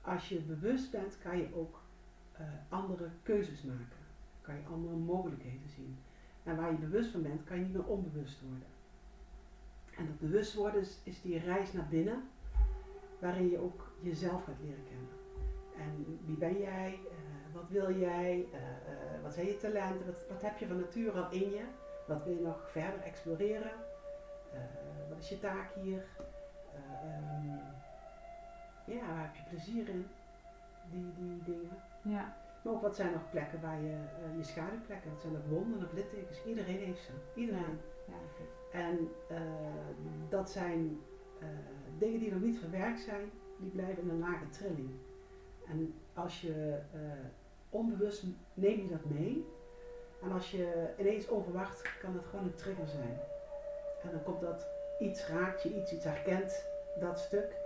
Als 0.00 0.28
je 0.28 0.40
bewust 0.40 0.90
bent, 0.90 1.18
kan 1.18 1.38
je 1.38 1.54
ook 1.54 1.82
andere 2.68 3.08
keuzes 3.22 3.62
maken. 3.62 3.96
Kan 4.40 4.54
je 4.54 4.66
andere 4.72 4.96
mogelijkheden 4.96 5.68
zien. 5.68 5.96
En 6.42 6.56
waar 6.56 6.70
je 6.70 6.78
bewust 6.78 7.10
van 7.10 7.22
bent, 7.22 7.44
kan 7.44 7.56
je 7.56 7.62
niet 7.62 7.72
meer 7.72 7.86
onbewust 7.86 8.40
worden. 8.40 8.66
En 9.96 10.06
dat 10.06 10.18
bewust 10.18 10.54
worden 10.54 10.80
is, 10.80 11.00
is 11.02 11.22
die 11.22 11.38
reis 11.38 11.72
naar 11.72 11.88
binnen, 11.88 12.28
waarin 13.18 13.50
je 13.50 13.58
ook 13.58 13.92
jezelf 14.00 14.44
gaat 14.44 14.60
leren 14.60 14.84
kennen. 14.84 15.08
En 15.78 16.18
wie 16.26 16.36
ben 16.36 16.58
jij? 16.58 16.98
Uh, 17.02 17.54
wat 17.54 17.68
wil 17.68 17.98
jij? 17.98 18.46
wat 19.22 19.34
zijn 19.34 19.46
je 19.46 19.56
talenten? 19.56 20.06
Wat, 20.06 20.24
wat 20.28 20.42
heb 20.42 20.58
je 20.58 20.66
van 20.66 20.80
nature 20.80 21.20
al 21.20 21.30
in 21.30 21.50
je? 21.50 21.64
Wat 22.06 22.24
wil 22.24 22.34
je 22.34 22.40
nog 22.40 22.70
verder 22.70 23.00
exploreren? 23.00 23.72
Wat 25.08 25.18
is 25.18 25.28
je 25.28 25.40
taak 25.40 25.74
hier? 25.82 26.04
eh, 26.74 27.10
ehm, 27.10 27.58
ja, 28.84 29.06
waar 29.06 29.22
heb 29.22 29.34
je 29.34 29.42
plezier 29.48 29.88
in? 29.88 30.06
Die, 30.90 31.12
die 31.16 31.42
dingen. 31.44 31.76
Ja. 32.02 32.36
Maar 32.62 32.72
ook 32.72 32.82
wat 32.82 32.96
zijn 32.96 33.12
nog 33.12 33.30
plekken 33.30 33.60
waar 33.60 33.80
je, 33.80 33.92
eh, 33.92 34.36
je 34.36 34.44
schaduwplekken, 34.44 35.10
dat 35.10 35.20
zijn 35.20 35.36
ook 35.36 35.48
wonden 35.48 35.84
of 35.84 35.92
littekens. 35.92 36.44
Iedereen 36.44 36.78
heeft 36.78 37.02
ze. 37.02 37.12
Iedereen. 37.34 37.62
Ja, 37.62 37.93
En 38.74 39.10
eh, 39.28 39.36
dat 40.28 40.50
zijn 40.50 41.00
eh, 41.38 41.46
dingen 41.98 42.20
die 42.20 42.32
nog 42.32 42.40
niet 42.40 42.58
verwerkt 42.58 43.00
zijn, 43.00 43.30
die 43.56 43.70
blijven 43.70 44.02
in 44.02 44.08
een 44.08 44.18
lage 44.18 44.48
trilling. 44.48 44.90
En 45.66 45.94
als 46.14 46.40
je 46.40 46.78
eh, 46.92 47.00
onbewust 47.70 48.24
neem 48.54 48.80
je 48.80 48.88
dat 48.88 49.04
mee. 49.04 49.46
En 50.22 50.32
als 50.32 50.50
je 50.50 50.94
ineens 50.98 51.28
onverwacht, 51.28 51.82
kan 52.00 52.12
dat 52.14 52.24
gewoon 52.24 52.44
een 52.44 52.54
trigger 52.54 52.88
zijn. 52.88 53.18
En 54.02 54.10
dan 54.10 54.22
komt 54.22 54.40
dat 54.40 54.66
iets 54.98 55.28
raakt 55.28 55.62
je 55.62 55.76
iets, 55.80 55.92
iets 55.92 56.04
herkent 56.04 56.66
dat 57.00 57.18
stuk. 57.18 57.56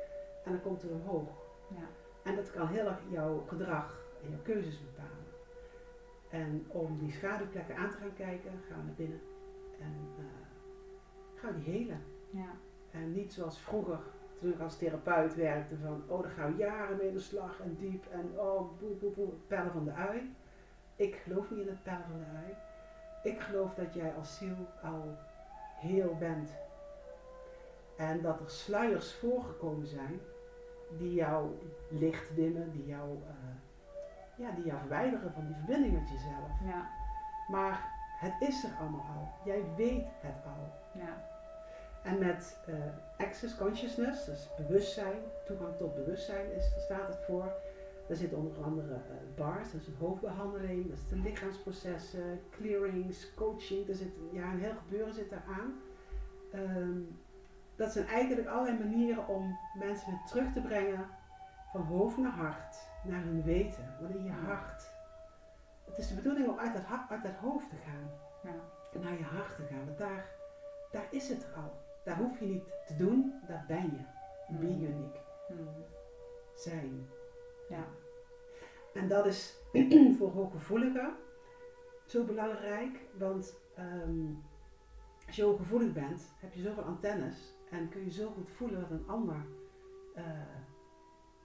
En 0.44 0.52
dan 0.52 0.62
komt 0.62 0.82
het 0.82 0.90
omhoog. 0.90 1.28
ja. 1.68 1.88
En 2.22 2.36
dat 2.36 2.50
kan 2.50 2.68
heel 2.68 2.86
erg 2.86 3.00
jouw 3.10 3.44
gedrag 3.46 4.00
en 4.22 4.30
jouw 4.30 4.42
keuzes 4.42 4.80
bepalen. 4.80 5.26
En 6.30 6.66
om 6.68 6.98
die 6.98 7.12
schaduwplekken 7.12 7.76
aan 7.76 7.90
te 7.90 7.96
gaan 7.96 8.14
kijken, 8.14 8.50
gaan 8.68 8.78
we 8.80 8.86
naar 8.86 8.94
binnen. 8.96 9.20
En 9.80 9.94
gaan 11.34 11.54
we 11.54 11.62
die 11.64 11.72
helen. 11.72 12.02
ja. 12.30 12.50
En 12.90 13.12
niet 13.12 13.32
zoals 13.32 13.58
vroeger, 13.58 13.98
toen 14.40 14.52
ik 14.52 14.60
als 14.60 14.78
therapeut 14.78 15.34
werkte, 15.34 15.76
van 15.76 16.02
oh, 16.06 16.22
daar 16.22 16.30
gaan 16.30 16.52
we 16.52 16.58
jaren 16.58 16.96
mee 16.96 17.12
de 17.12 17.20
slag 17.20 17.60
en 17.60 17.76
diep 17.78 18.06
en 18.10 18.38
oh, 18.38 18.78
boe, 18.78 18.94
boe, 18.94 19.10
boe, 19.10 19.28
pellen 19.46 19.72
van 19.72 19.84
de 19.84 19.92
ui. 19.92 20.34
Ik 20.96 21.14
geloof 21.14 21.50
niet 21.50 21.60
in 21.60 21.68
het 21.68 21.82
pellen 21.82 22.04
van 22.10 22.18
de 22.18 22.38
ui. 22.44 22.56
Ik 23.22 23.40
geloof 23.40 23.74
dat 23.74 23.94
jij 23.94 24.14
als 24.14 24.36
ziel 24.36 24.56
al 24.82 25.16
heel 25.80 26.16
bent. 26.18 26.50
En 27.96 28.22
dat 28.22 28.40
er 28.40 28.50
sluiers 28.50 29.14
voorgekomen 29.14 29.86
zijn 29.86 30.20
die 30.98 31.14
jou 31.14 31.50
licht 31.88 32.34
dimmen, 32.34 32.70
die 32.70 32.86
jou, 32.86 33.18
eh, 33.26 34.44
ja, 34.44 34.50
die 34.50 34.64
jou 34.64 34.78
verwijderen 34.78 35.32
van 35.32 35.46
die 35.46 35.54
verbinding 35.54 35.92
met 35.92 36.08
jezelf. 36.08 36.50
Ja. 36.64 36.90
Maar 37.48 37.97
het 38.18 38.34
is 38.48 38.64
er 38.64 38.70
allemaal 38.80 39.06
al. 39.16 39.28
Jij 39.44 39.64
weet 39.76 40.06
het 40.20 40.44
al. 40.44 40.72
Ja. 41.00 41.24
En 42.02 42.18
met 42.18 42.58
eh, 42.66 42.74
access 43.26 43.56
consciousness, 43.56 44.24
dus 44.24 44.48
bewustzijn, 44.56 45.18
toegang 45.46 45.76
tot 45.76 45.94
bewustzijn 45.94 46.52
is, 46.52 46.70
daar 46.70 46.80
staat 46.80 47.08
het 47.08 47.24
voor. 47.26 47.52
Daar 48.08 48.16
zit 48.16 48.32
onder 48.32 48.64
andere 48.64 48.94
eh, 48.94 49.00
BARS, 49.36 49.72
dat 49.72 49.80
is 49.80 49.86
een 49.86 49.96
hoofdbehandeling, 49.98 50.88
dat 50.88 50.98
is 50.98 51.08
de 51.08 51.16
lichaamsprocessen, 51.16 52.40
clearings, 52.50 53.34
coaching, 53.34 53.88
er 53.88 53.94
zit, 53.94 54.12
ja, 54.32 54.52
een 54.52 54.60
heel 54.60 54.76
gebeuren 54.76 55.14
zit 55.14 55.30
daaraan. 55.30 55.80
Ehm, 56.52 57.00
dat 57.76 57.92
zijn 57.92 58.06
eigenlijk 58.06 58.48
allerlei 58.48 58.78
manieren 58.78 59.28
om 59.28 59.58
mensen 59.78 60.10
weer 60.10 60.22
terug 60.26 60.52
te 60.52 60.60
brengen 60.60 61.06
van 61.72 61.80
hoofd 61.80 62.16
naar 62.16 62.32
hart, 62.32 62.76
naar 63.04 63.22
hun 63.22 63.42
weten, 63.42 63.96
want 64.00 64.14
in 64.14 64.24
je 64.24 64.30
hart. 64.30 64.97
Het 65.88 65.98
is 65.98 66.08
de 66.08 66.14
bedoeling 66.14 66.48
om 66.48 66.58
uit 66.58 66.74
ha- 66.84 67.06
uit 67.10 67.22
dat 67.22 67.34
hoofd 67.34 67.70
te 67.70 67.76
gaan 67.76 68.10
en 68.42 69.00
naar 69.00 69.18
je 69.18 69.22
hart 69.24 69.56
te 69.56 69.62
gaan, 69.62 69.84
want 69.84 69.98
daar, 69.98 70.30
daar 70.90 71.06
is 71.10 71.28
het 71.28 71.46
al. 71.56 71.72
Daar 72.04 72.16
hoef 72.16 72.38
je 72.40 72.46
niet 72.46 72.64
te 72.86 72.96
doen, 72.96 73.34
daar 73.46 73.64
ben 73.68 73.82
je. 73.84 74.04
Be 74.58 74.66
Mm. 74.66 74.82
unique. 74.82 75.20
Hmm. 75.48 75.68
Zijn. 76.54 77.08
Ja. 77.68 77.84
En 78.94 79.08
dat 79.08 79.26
is 79.26 79.56
voor 80.18 80.30
hooggevoeligen 80.30 81.14
zo 82.06 82.24
belangrijk, 82.24 82.98
want 83.18 83.58
ehm, 83.74 84.26
als 85.26 85.36
je 85.36 85.42
hooggevoelig 85.42 85.92
bent, 85.92 86.32
heb 86.40 86.52
je 86.52 86.60
zoveel 86.62 86.82
antennes 86.82 87.54
en 87.70 87.88
kun 87.88 88.04
je 88.04 88.10
zo 88.10 88.30
goed 88.30 88.50
voelen 88.50 88.80
wat 88.80 88.90
een 88.90 89.08
ander, 89.08 89.46
eh, 90.14 90.24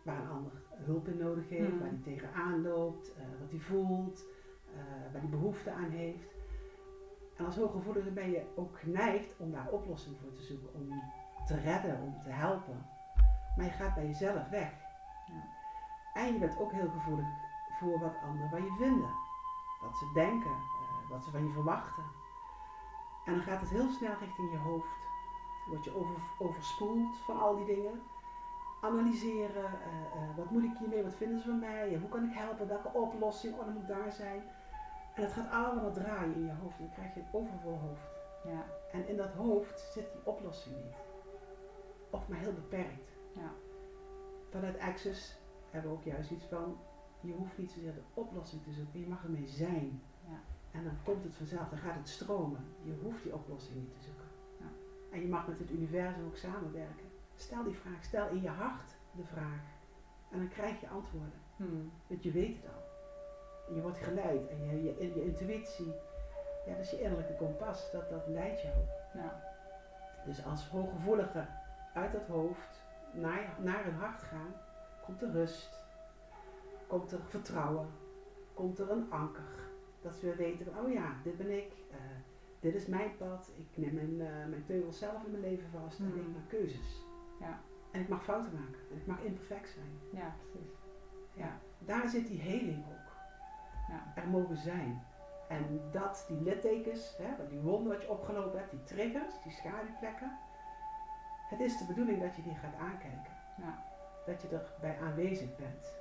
waar 0.04 0.22
een 0.22 0.30
ander 0.30 0.52
hulp 0.74 1.08
in 1.08 1.18
nodig 1.18 1.50
heeft, 1.50 1.72
Mm. 1.72 1.80
waar 1.80 1.90
hij 1.90 2.00
tegenaan 2.04 2.62
loopt, 2.62 3.14
eh, 3.14 3.24
wat 3.40 3.50
hij 3.52 3.60
voelt, 3.60 4.24
waar 5.12 5.22
hij 5.22 5.30
behoefte 5.30 5.72
aan 5.72 5.90
heeft. 5.90 6.34
En 7.38 7.46
als 7.46 7.56
hooggevoelige 7.56 8.12
ben 8.12 8.30
je 8.32 8.46
ook 8.56 8.80
geneigd 8.80 9.38
om 9.38 9.52
daar 9.52 9.70
oplossingen 9.70 10.20
voor 10.20 10.34
te 10.34 10.42
zoeken, 10.42 10.74
om 10.74 11.04
te 11.46 11.60
redden, 11.60 12.02
om 12.02 12.22
te 12.24 12.30
helpen. 12.30 12.86
Maar 13.56 13.66
je 13.66 13.72
gaat 13.72 13.96
bij 13.96 14.06
jezelf 14.06 14.50
weg. 14.50 14.72
Ja. 15.28 15.44
En 16.14 16.34
je 16.34 16.40
bent 16.40 16.60
ook 16.60 16.72
heel 16.72 16.90
gevoelig 16.90 17.28
voor 17.80 18.00
wat 18.00 18.16
anderen 18.24 18.50
van 18.50 18.64
je 18.64 18.76
vinden. 18.78 19.10
Wat 19.82 19.98
ze 19.98 20.12
denken, 20.14 20.52
eh, 20.52 21.10
wat 21.10 21.24
ze 21.24 21.32
van 21.32 21.46
je 21.46 21.52
verwachten. 21.52 22.04
En 23.26 23.34
dan 23.34 23.44
gaat 23.44 23.62
het 23.62 23.70
heel 23.70 23.90
snel 23.90 24.16
richting 24.20 24.52
je 24.52 24.58
hoofd. 24.58 25.02
Word 25.70 25.84
je 25.84 25.96
over, 25.96 26.16
overspoeld 26.40 27.18
van 27.18 27.40
al 27.40 27.56
die 27.56 27.76
dingen. 27.76 28.02
Analyseren, 28.82 29.82
eh, 29.82 30.22
eh, 30.22 30.38
wat 30.38 30.50
moet 30.52 30.64
ik 30.64 30.78
hiermee, 30.78 31.04
wat 31.04 31.16
vinden 31.16 31.40
ze 31.40 31.46
van 31.46 31.60
mij, 31.60 31.98
hoe 32.00 32.10
kan 32.10 32.30
ik 32.30 32.38
helpen, 32.38 32.68
welke 32.68 32.94
oplossing, 32.94 33.54
oh 33.54 33.66
dan 33.66 33.74
moet 33.74 33.82
ik 33.82 33.88
daar 33.88 34.12
zijn. 34.12 34.44
En 35.14 35.24
het 35.24 35.32
gaat 35.32 35.52
allemaal 35.52 35.92
draaien 35.92 36.36
in 36.36 36.46
je 36.46 36.54
hoofd 36.62 36.78
dan 36.78 36.92
krijg 36.92 37.14
je 37.14 37.20
een 37.20 37.28
overvol 37.32 37.78
hoofd. 37.78 38.12
Ja. 38.44 38.66
En 38.92 39.08
in 39.08 39.18
dat 39.18 39.34
hoofd 39.34 39.80
zit 39.80 40.12
die 40.12 40.22
oplossing 40.24 40.76
niet. 40.76 40.96
Of 42.10 42.28
maar 42.28 42.40
heel 42.40 42.54
beperkt. 42.54 43.12
Ja. 43.36 43.52
Vanuit 44.50 44.80
Access 44.80 45.40
hebben 45.70 45.92
we 45.92 45.98
ook 45.98 46.04
juist 46.04 46.32
iets 46.32 46.46
van, 46.46 46.78
je 47.20 47.34
hoeft 47.34 47.58
niet 47.58 47.72
zozeer 47.72 47.94
de 47.94 48.02
oplossing 48.14 48.64
te 48.64 48.72
zoeken, 48.72 49.00
je 49.00 49.08
mag 49.08 49.24
ermee 49.24 49.48
zijn. 49.48 50.02
Ja. 50.28 50.40
En 50.72 50.84
dan 50.84 50.98
komt 51.04 51.24
het 51.24 51.36
vanzelf, 51.36 51.70
dan 51.70 51.80
gaat 51.80 51.96
het 51.96 52.10
stromen. 52.10 52.66
Je 52.82 52.94
hoeft 53.02 53.24
die 53.24 53.34
oplossing 53.34 53.76
niet 53.76 53.92
te 53.92 54.04
zoeken. 54.04 54.28
Ja. 54.60 54.66
En 55.12 55.22
je 55.22 55.28
mag 55.28 55.48
met 55.48 55.60
het 55.60 55.72
universum 55.72 56.26
ook 56.26 56.36
samenwerken. 56.36 57.06
Stel 57.36 57.64
die 57.64 57.76
vraag, 57.76 58.04
stel 58.04 58.30
in 58.30 58.42
je 58.42 58.50
hart 58.50 58.96
de 59.12 59.24
vraag. 59.24 59.64
En 60.32 60.38
dan 60.38 60.50
krijg 60.50 60.82
je 60.82 60.90
antwoorden. 60.90 61.40
Hmm. 61.56 61.92
Want 62.08 62.24
je 62.24 62.32
weet 62.32 62.56
het 62.56 62.66
al. 62.66 62.83
Je 63.68 63.82
wordt 63.82 63.98
geleid 63.98 64.48
en 64.50 64.66
je, 64.66 64.84
je, 64.84 65.14
je 65.14 65.24
intuïtie, 65.24 65.94
ja, 66.66 66.72
dat 66.72 66.84
is 66.84 66.90
je 66.90 67.02
innerlijke 67.02 67.36
kompas, 67.36 67.92
dat, 67.92 68.10
dat 68.10 68.28
leidt 68.28 68.62
jou. 68.62 68.76
Ja. 69.14 69.44
Dus 70.26 70.46
als 70.46 70.68
hooggevoeligen 70.68 71.48
uit 71.94 72.12
dat 72.12 72.28
hoofd 72.28 72.82
naar, 73.12 73.56
naar 73.60 73.84
hun 73.84 73.94
hart 73.94 74.22
gaan, 74.22 74.54
komt 75.06 75.22
er 75.22 75.32
rust, 75.32 75.86
komt 76.88 77.12
er 77.12 77.20
vertrouwen, 77.28 77.88
komt 78.54 78.80
er 78.80 78.92
een 78.92 79.12
anker. 79.12 79.72
Dat 80.02 80.16
ze 80.16 80.26
weer 80.26 80.36
weten 80.36 80.78
oh 80.84 80.92
ja, 80.92 81.16
dit 81.24 81.38
ben 81.38 81.58
ik, 81.58 81.72
eh, 81.92 81.98
dit 82.60 82.76
is 82.76 82.86
mijn 82.86 83.18
pad, 83.18 83.52
ik 83.56 83.78
neem 83.78 83.94
mijn, 83.94 84.22
eh, 84.22 84.48
mijn 84.48 84.66
teugels 84.66 84.98
zelf 84.98 85.24
in 85.24 85.32
mijn 85.32 85.44
leven 85.44 85.70
vast 85.70 86.00
en 86.00 86.08
ik 86.08 86.28
maak 86.28 86.50
keuzes. 86.50 87.04
Ja. 87.40 87.60
En 87.92 88.02
ik 88.02 88.08
mag 88.08 88.24
fouten 88.24 88.54
maken 88.54 88.80
en 88.92 88.98
ik 88.98 89.06
mag 89.06 89.22
imperfect 89.22 89.70
zijn. 89.70 90.22
Ja, 90.22 90.36
precies. 90.40 90.82
Daar 91.86 92.10
zit 92.10 92.28
die 92.28 92.40
heling 92.40 92.78
ook. 92.78 93.03
Er 94.16 94.28
mogen 94.28 94.58
zijn. 94.58 95.04
En 95.48 95.82
dat, 95.92 96.26
die 96.28 96.42
littekens, 96.42 97.18
hè, 97.18 97.48
die 97.48 97.60
wonden 97.60 97.92
wat 97.94 98.02
je 98.02 98.10
opgelopen 98.10 98.60
hebt, 98.60 98.72
die 98.72 98.84
triggers, 98.84 99.34
die 99.44 99.52
schaduwplekken. 99.52 100.38
Het 101.50 101.60
is 101.60 101.78
de 101.78 101.86
bedoeling 101.86 102.22
dat 102.22 102.36
je 102.36 102.42
die 102.42 102.56
gaat 102.56 102.76
aankijken. 102.76 103.34
Ja. 103.58 103.84
Dat 104.26 104.42
je 104.42 104.48
erbij 104.48 105.00
aanwezig 105.00 105.56
bent. 105.56 105.96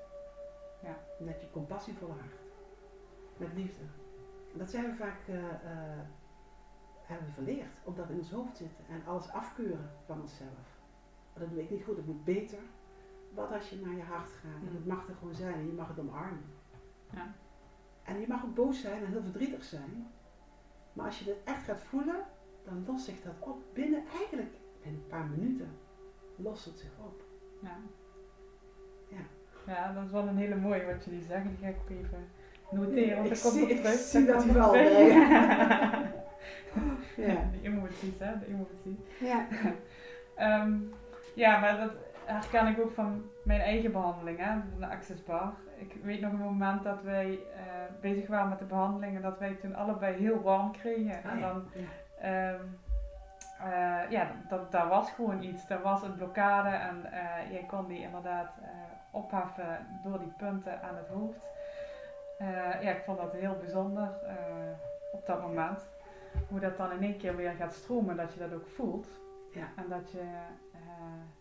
Ja. 0.82 0.96
En 1.18 1.26
dat 1.26 1.40
je 1.40 1.50
compassievol 1.50 2.08
hart. 2.08 2.40
Met 3.36 3.52
liefde. 3.54 3.82
En 4.52 4.58
dat 4.58 4.70
zijn 4.70 4.84
we 4.84 4.94
vaak, 4.96 5.18
eh, 5.28 5.48
eh, 5.48 5.98
hebben 7.02 7.26
we 7.26 7.32
verleerd. 7.32 7.80
Omdat 7.84 8.06
we 8.06 8.12
in 8.12 8.18
ons 8.18 8.30
hoofd 8.30 8.56
zitten. 8.56 8.84
En 8.88 9.02
alles 9.06 9.30
afkeuren 9.32 9.90
van 10.06 10.20
onszelf. 10.20 10.80
Dat 11.32 11.50
doe 11.50 11.62
ik 11.62 11.70
niet 11.70 11.84
goed, 11.84 11.96
dat 11.96 12.04
moet 12.06 12.24
beter. 12.24 12.58
Wat 13.34 13.52
als 13.52 13.68
je 13.70 13.76
naar 13.80 13.96
je 13.96 14.02
hart 14.02 14.30
gaat? 14.30 14.62
En 14.62 14.68
Mm. 14.68 14.74
het 14.74 14.86
mag 14.86 15.08
er 15.08 15.14
gewoon 15.14 15.34
zijn 15.34 15.54
en 15.54 15.66
je 15.66 15.72
mag 15.72 15.88
het 15.88 15.98
omarmen. 15.98 16.44
Ja. 17.10 17.32
En 18.04 18.20
je 18.20 18.26
mag 18.28 18.44
ook 18.44 18.54
boos 18.54 18.80
zijn 18.80 19.04
en 19.04 19.10
heel 19.10 19.22
verdrietig 19.22 19.64
zijn. 19.64 20.06
Maar 20.92 21.06
als 21.06 21.18
je 21.18 21.24
dit 21.24 21.36
echt 21.44 21.62
gaat 21.64 21.82
voelen, 21.82 22.16
dan 22.64 22.84
lost 22.86 23.04
zich 23.04 23.22
dat 23.22 23.32
op. 23.38 23.56
Binnen 23.72 24.02
eigenlijk 24.18 24.54
in 24.80 24.92
een 24.94 25.06
paar 25.08 25.26
minuten 25.26 25.68
lost 26.36 26.64
het 26.64 26.78
zich 26.78 26.90
op. 27.04 27.22
Ja. 27.62 27.76
Ja. 29.08 29.16
Ja, 29.66 29.92
dat 29.92 30.04
is 30.04 30.10
wel 30.10 30.26
een 30.28 30.36
hele 30.36 30.56
mooie 30.56 30.84
wat 30.86 31.04
jullie 31.04 31.22
zeggen. 31.22 31.50
Die 31.50 31.58
ga 31.58 31.66
ik 31.68 31.76
ook 31.82 31.90
even 31.90 32.28
noteren, 32.70 33.16
want 33.16 33.30
Ik 33.30 33.40
komt 33.40 33.54
zie- 33.54 33.62
op 33.62 33.68
ik 33.68 33.76
terug. 33.76 33.94
zie 33.98 34.24
dat 34.26 34.44
wel 34.44 34.70
terug. 34.72 34.92
bij 34.92 36.12
Ja. 37.26 37.48
De 37.52 37.58
emoties, 37.62 38.18
hè, 38.18 38.38
de 38.38 38.46
emoties. 38.46 38.98
Ja. 39.20 39.46
Ehm, 40.34 40.78
ja, 41.34 41.60
maar 41.60 41.76
dat 41.78 41.92
herken 42.24 42.66
ik 42.66 42.80
ook 42.80 42.92
van 42.92 43.22
mijn 43.44 43.60
eigen 43.60 43.92
behandeling, 43.92 44.38
hè, 44.38 44.58
de 44.78 44.86
Access 44.86 45.24
Bar. 45.24 45.54
Ik 45.82 46.02
weet 46.02 46.20
nog 46.20 46.32
een 46.32 46.38
moment 46.38 46.82
dat 46.82 47.02
wij 47.02 47.38
eh, 47.56 47.62
bezig 48.00 48.28
waren 48.28 48.48
met 48.48 48.58
de 48.58 48.64
behandeling 48.64 49.16
en 49.16 49.22
dat 49.22 49.38
wij 49.38 49.54
toen 49.54 49.74
allebei 49.74 50.16
heel 50.16 50.42
warm 50.42 50.72
kregen. 50.72 51.22
en 51.22 51.40
dan, 51.40 51.64
ja. 51.74 51.82
ehm, 52.20 52.64
eh, 53.60 54.10
ja, 54.10 54.30
dat, 54.48 54.72
daar 54.72 54.88
was 54.88 55.10
gewoon 55.10 55.42
iets. 55.42 55.70
Er 55.70 55.82
was 55.82 56.02
een 56.02 56.14
blokkade 56.14 56.68
en 56.68 57.12
eh, 57.12 57.50
jij 57.50 57.64
kon 57.68 57.86
die 57.86 58.00
inderdaad 58.00 58.50
opheffen 59.10 59.86
door 60.02 60.18
die 60.18 60.32
punten 60.36 60.82
aan 60.82 60.96
het 60.96 61.08
hoofd. 61.08 61.46
Ja, 62.80 62.90
ik 62.90 63.02
vond 63.04 63.18
dat 63.18 63.32
heel 63.32 63.56
bijzonder 63.56 64.08
op 65.12 65.26
dat 65.26 65.42
moment. 65.42 65.88
Hoe 66.48 66.60
dat 66.60 66.76
dan 66.76 66.92
in 66.92 67.02
één 67.02 67.18
keer 67.18 67.36
weer 67.36 67.52
gaat 67.52 67.74
stromen, 67.74 68.16
dat 68.16 68.32
je 68.32 68.38
dat 68.38 68.52
ook 68.52 68.66
voelt. 68.66 69.08
Ja. 69.52 69.66
En 69.76 69.88
dat 69.88 70.10
je 70.10 70.22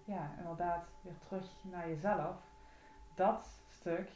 ja, 0.06 0.32
inderdaad 0.38 0.84
weer 1.02 1.18
terug 1.28 1.46
naar 1.62 1.88
jezelf, 1.88 2.36
dat 3.16 3.62
stuk, 3.70 4.10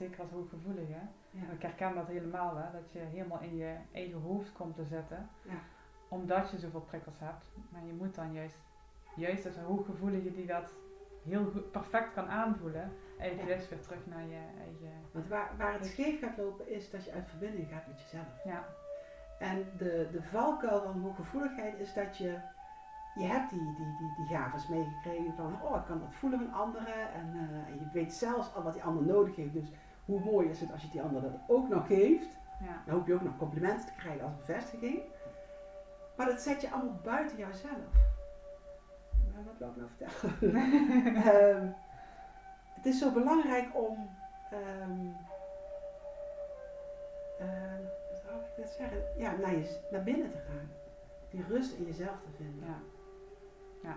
zeker 0.00 0.20
als 0.20 0.30
hooggevoelige, 0.30 0.98
Ja. 1.30 1.50
ik 1.52 1.62
herken 1.62 1.94
dat 1.94 2.06
helemaal, 2.06 2.56
hè, 2.56 2.72
dat 2.72 2.92
je 2.92 2.98
helemaal 2.98 3.40
in 3.40 3.56
je 3.56 3.76
eigen 3.92 4.20
hoofd 4.20 4.52
komt 4.52 4.74
te 4.74 4.84
zitten, 4.84 5.28
Ja. 5.42 5.58
omdat 6.08 6.50
je 6.50 6.58
zoveel 6.58 6.80
prikkels 6.80 7.18
hebt. 7.18 7.44
Maar 7.70 7.84
je 7.86 7.92
moet 7.92 8.14
dan 8.14 8.32
juist, 8.32 8.58
juist 9.16 9.46
als 9.46 9.56
een 9.56 9.64
hooggevoelige 9.64 10.32
die 10.32 10.46
dat 10.46 10.72
heel 11.24 11.44
goed, 11.52 11.70
perfect 11.70 12.12
kan 12.12 12.28
aanvoelen, 12.28 12.92
eigenlijk 13.18 13.48
juist 13.50 13.68
weer 13.68 13.80
terug 13.80 14.06
naar 14.06 14.26
je 14.26 14.40
eigen, 14.58 14.92
Want 15.12 15.28
waar, 15.28 15.50
waar 15.58 15.72
het 15.72 15.86
scheef 15.86 16.20
gaat 16.20 16.36
lopen 16.36 16.68
is 16.70 16.90
dat 16.90 17.04
je 17.04 17.12
uit 17.12 17.28
verbinding 17.28 17.68
gaat 17.68 17.86
met 17.86 18.00
jezelf. 18.00 18.44
ja, 18.44 18.64
En 19.38 19.66
de, 19.78 20.08
de 20.12 20.22
valkuil 20.22 20.82
van 20.82 21.00
hooggevoeligheid 21.00 21.78
is 21.78 21.94
dat 21.94 22.16
je, 22.16 22.38
je 23.14 23.24
hebt 23.24 23.50
die, 23.50 23.58
die, 23.76 23.96
die, 23.98 24.14
die 24.26 24.36
gaves 24.36 24.68
meegekregen 24.68 25.34
van, 25.34 25.62
oh 25.62 25.76
ik 25.76 25.84
kan 25.84 25.98
dat 26.00 26.14
voelen 26.14 26.38
van 26.38 26.52
anderen 26.52 27.12
en, 27.12 27.28
eh, 27.34 27.72
en 27.72 27.78
je 27.78 27.88
weet 27.92 28.12
zelfs 28.12 28.54
al 28.54 28.62
wat 28.62 28.72
die 28.72 28.82
ander 28.82 29.04
nodig 29.04 29.36
heeft. 29.36 29.52
Dus 29.52 29.72
hoe 30.10 30.20
mooi 30.32 30.48
is 30.48 30.60
het 30.60 30.72
als 30.72 30.82
je 30.82 30.88
die 30.90 31.02
ander 31.02 31.22
dat 31.22 31.32
ook 31.48 31.68
nog 31.68 31.86
geeft. 31.86 32.38
ja, 32.60 32.82
Dan 32.86 32.94
hoop 32.94 33.06
je 33.06 33.14
ook 33.14 33.22
nog 33.22 33.36
complimenten 33.36 33.86
te 33.86 33.92
krijgen 33.98 34.24
als 34.24 34.36
bevestiging. 34.36 35.00
Maar 36.16 36.26
dat 36.26 36.40
zet 36.40 36.60
je 36.60 36.70
allemaal 36.70 37.00
buiten 37.02 37.36
jouzelf. 37.36 37.92
Nou, 39.32 39.44
wat 39.44 39.58
wil 39.58 39.68
ik 39.68 39.76
nou 39.76 39.88
vertellen? 39.96 40.54
Ehm, 41.34 41.66
het 42.74 42.86
is 42.86 42.98
zo 42.98 43.10
belangrijk 43.12 43.68
om. 43.76 44.10
ehm 44.50 45.06
ehm, 47.38 47.82
wat 48.10 48.20
zou 48.26 48.40
ik 48.40 48.56
dit 48.56 48.68
zeggen? 48.70 49.02
Ja, 49.16 49.36
naar, 49.36 49.54
je, 49.54 49.78
naar 49.90 50.02
binnen 50.02 50.30
te 50.30 50.38
gaan. 50.38 50.70
Die 51.30 51.44
rust 51.48 51.72
in 51.78 51.84
jezelf 51.84 52.20
te 52.24 52.30
vinden. 52.36 52.66
ja, 53.82 53.96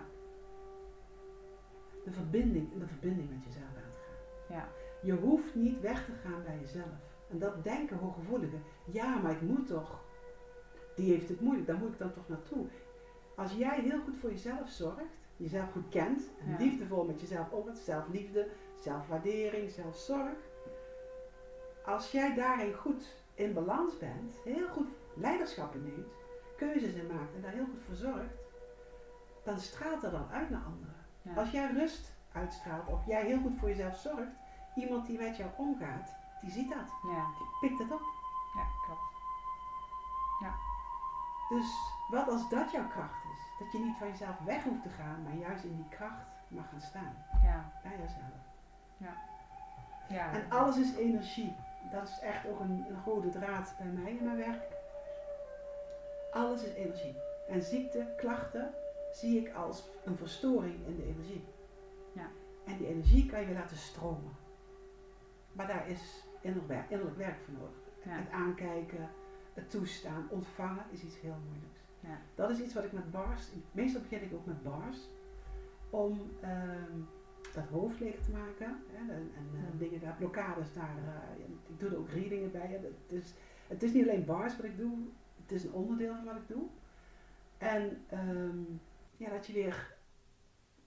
De 2.04 2.10
verbinding, 2.12 2.72
in 2.72 2.78
de 2.78 2.86
verbinding 2.86 3.30
met 3.30 3.44
jezelf 3.44 3.66
aan 3.68 3.92
te 3.92 3.98
gaan. 4.06 4.56
ja, 4.56 4.64
Je 5.04 5.12
hoeft 5.12 5.54
niet 5.54 5.80
weg 5.80 6.04
te 6.04 6.12
gaan 6.12 6.42
bij 6.44 6.58
jezelf. 6.60 6.94
En 7.30 7.38
dat 7.38 7.64
denken 7.64 7.96
hooggevoeligen. 7.96 8.62
Ja, 8.84 9.16
maar 9.18 9.32
ik 9.32 9.40
moet 9.40 9.66
toch. 9.66 10.02
Die 10.96 11.12
heeft 11.12 11.28
het 11.28 11.40
moeilijk, 11.40 11.66
daar 11.66 11.78
moet 11.78 11.92
ik 11.92 11.98
dan 11.98 12.12
toch 12.12 12.28
naartoe. 12.28 12.66
Als 13.36 13.52
jij 13.52 13.80
heel 13.80 14.00
goed 14.00 14.16
voor 14.16 14.30
jezelf 14.30 14.68
zorgt, 14.68 15.04
jezelf 15.36 15.72
goed 15.72 15.88
kent 15.88 16.22
en 16.44 16.50
Ja. 16.50 16.56
liefdevol 16.58 17.04
met 17.04 17.20
jezelf 17.20 17.50
omgaat, 17.50 17.78
zelfliefde, 17.78 18.48
zelfwaardering, 18.80 19.70
zelfzorg. 19.70 20.36
Als 21.84 22.10
jij 22.10 22.34
daarin 22.34 22.74
goed 22.74 23.14
in 23.34 23.52
balans 23.52 23.98
bent, 23.98 24.34
heel 24.44 24.68
goed 24.68 24.88
leiderschap 25.14 25.74
inneemt, 25.74 26.12
keuzes 26.56 26.94
in 26.94 27.06
maakt 27.06 27.34
en 27.34 27.42
daar 27.42 27.52
heel 27.52 27.66
goed 27.72 27.82
voor 27.86 27.94
zorgt, 27.94 28.34
dan 29.42 29.58
straalt 29.60 30.02
dat 30.02 30.12
dan 30.12 30.28
uit 30.30 30.50
naar 30.50 30.62
anderen. 30.66 30.94
ja, 31.22 31.34
Als 31.34 31.50
jij 31.50 31.72
rust 31.72 32.12
uitstraalt 32.32 32.88
of 32.88 33.06
jij 33.06 33.24
heel 33.26 33.40
goed 33.40 33.58
voor 33.58 33.68
jezelf 33.68 33.96
zorgt, 33.96 34.32
iemand 34.74 35.06
die 35.06 35.18
met 35.18 35.36
jou 35.36 35.50
omgaat, 35.56 36.14
die 36.40 36.50
ziet 36.50 36.68
dat. 36.70 36.88
ja, 37.02 37.26
Die 37.38 37.48
pikt 37.60 37.78
het 37.78 37.92
op. 37.92 38.02
ja, 38.54 38.64
klopt. 38.86 39.12
Dus 41.48 41.66
wat 42.10 42.28
als 42.28 42.48
dat 42.48 42.70
jouw 42.70 42.88
kracht 42.88 43.24
is? 43.32 43.40
Dat 43.58 43.72
je 43.72 43.78
niet 43.78 43.96
van 43.98 44.08
jezelf 44.08 44.38
weg 44.44 44.62
hoeft 44.64 44.82
te 44.82 44.88
gaan, 44.88 45.22
maar 45.22 45.34
juist 45.34 45.64
in 45.64 45.76
die 45.76 45.88
kracht 45.88 46.26
mag 46.48 46.68
gaan 46.70 46.80
staan. 46.80 47.14
Ja, 47.42 47.72
Bij 47.82 47.92
jezelf. 47.98 48.42
ja, 50.08 50.32
En 50.32 50.50
alles 50.50 50.76
is 50.76 50.94
energie. 50.96 51.56
Dat 51.90 52.08
is 52.08 52.18
echt 52.20 52.46
ook 52.46 52.60
een, 52.60 52.84
een 52.88 53.02
rode 53.04 53.28
draad 53.30 53.74
bij 53.78 53.86
mij 53.86 54.12
in 54.12 54.24
mijn 54.24 54.36
werk. 54.36 54.62
Alles 56.32 56.62
is 56.64 56.72
energie. 56.74 57.16
En 57.48 57.62
ziekte, 57.62 58.14
klachten 58.16 58.74
zie 59.12 59.40
ik 59.46 59.54
als 59.54 59.88
een 60.04 60.16
verstoring 60.16 60.86
in 60.86 60.96
de 60.96 61.06
energie. 61.06 61.44
Ja. 62.12 62.26
En 62.66 62.76
die 62.76 62.86
energie 62.88 63.26
kan 63.26 63.40
je 63.40 63.46
weer 63.46 63.54
laten 63.58 63.76
stromen. 63.76 64.36
Maar 65.54 65.66
daar 65.66 65.88
is 65.88 66.24
innerlijk 66.40 66.68
werk, 66.72 66.90
innerlijk 66.90 67.18
werk 67.18 67.36
voor 67.44 67.54
nodig. 67.54 67.76
ja, 68.04 68.10
Het 68.10 68.30
aankijken, 68.30 69.08
het 69.54 69.70
toestaan, 69.70 70.26
ontvangen 70.30 70.84
is 70.90 71.02
iets 71.02 71.20
heel 71.20 71.36
moeilijks. 71.48 71.80
ja, 72.00 72.18
Dat 72.34 72.50
is 72.50 72.60
iets 72.60 72.74
wat 72.74 72.84
ik 72.84 72.92
met 72.92 73.10
bars, 73.10 73.48
meestal 73.72 74.00
begin 74.00 74.22
ik 74.22 74.34
ook 74.34 74.46
met 74.46 74.62
bars, 74.62 74.98
om 75.90 76.20
ehm, 76.40 76.98
dat 77.54 77.64
hoofd 77.68 78.00
leeg 78.00 78.20
te 78.20 78.30
maken. 78.30 78.82
Hè, 78.92 79.12
en 79.12 79.30
en 79.36 79.48
eh, 79.54 79.78
dingen 79.78 80.00
daar, 80.00 80.16
blokkades 80.16 80.72
daar. 80.72 80.96
eh, 81.06 81.44
ik 81.68 81.80
doe 81.80 81.90
er 81.90 81.98
ook 81.98 82.08
readingen 82.08 82.50
bij. 82.52 82.66
Hè, 82.66 82.74
het, 82.74 83.12
is, 83.22 83.34
het 83.66 83.82
is 83.82 83.92
niet 83.92 84.08
alleen 84.08 84.24
bars 84.24 84.56
wat 84.56 84.64
ik 84.64 84.78
doe, 84.78 84.98
het 85.42 85.52
is 85.52 85.64
een 85.64 85.72
onderdeel 85.72 86.14
van 86.14 86.24
wat 86.24 86.36
ik 86.36 86.48
doe. 86.48 86.66
En 87.58 88.02
ehm, 88.08 88.58
ja, 89.16 89.30
dat 89.30 89.46
je 89.46 89.52
weer 89.52 89.96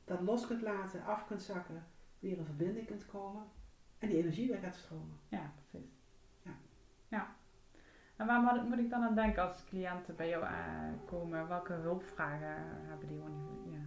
dat 0.05 0.21
los 0.21 0.47
kunt 0.47 0.61
laten, 0.61 1.03
af 1.05 1.27
kunt 1.27 1.41
zakken, 1.41 1.85
weer 2.19 2.37
in 2.37 2.45
verbinding 2.45 2.87
kunt 2.87 3.05
komen 3.05 3.43
en 3.99 4.07
die 4.07 4.17
energie 4.17 4.47
weer 4.47 4.59
gaat 4.59 4.75
stromen. 4.75 5.19
ja, 5.27 5.51
precies. 5.55 5.89
Ja. 6.41 6.51
Ja. 7.07 7.35
En 8.15 8.27
waar 8.27 8.41
moet, 8.41 8.69
moet 8.69 8.79
ik 8.79 8.89
dan 8.89 9.03
aan 9.03 9.15
denken 9.15 9.47
als 9.47 9.63
cliënten 9.65 10.15
bij 10.15 10.29
jou 10.29 10.43
eh, 10.43 10.51
komen? 11.05 11.47
Welke 11.47 11.73
hulpvragen 11.73 12.55
hebben 12.87 13.07
die? 13.07 13.21
ongeveer? 13.21 13.71
Ja. 13.71 13.85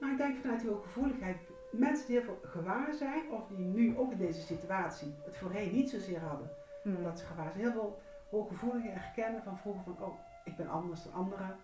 Maar 0.00 0.10
ik 0.10 0.16
denk 0.16 0.36
vanuit 0.36 0.60
die 0.60 0.70
hooggevoeligheid, 0.70 1.36
mensen 1.72 2.06
die 2.06 2.16
heel 2.16 2.24
veel 2.24 2.40
gewaar 2.42 2.94
zijn, 2.94 3.30
of 3.30 3.46
die 3.46 3.58
nu 3.58 3.96
ook 3.98 4.12
in 4.12 4.18
deze 4.18 4.40
situatie 4.40 5.14
het 5.24 5.36
voorheen 5.36 5.72
niet 5.72 5.90
zozeer 5.90 6.20
hadden, 6.20 6.50
Hmm. 6.82 7.02
dat 7.02 7.18
ze 7.18 7.26
gewaar 7.26 7.50
zijn. 7.50 7.60
Heel 7.60 7.72
veel 7.72 8.02
hooggevoeligen 8.30 8.92
herkennen 8.92 9.42
van 9.42 9.58
vroeger 9.58 9.82
van, 9.82 9.96
oh, 10.00 10.18
ik 10.44 10.56
ben 10.56 10.68
anders 10.68 11.02
dan 11.02 11.12
anderen. 11.12 11.56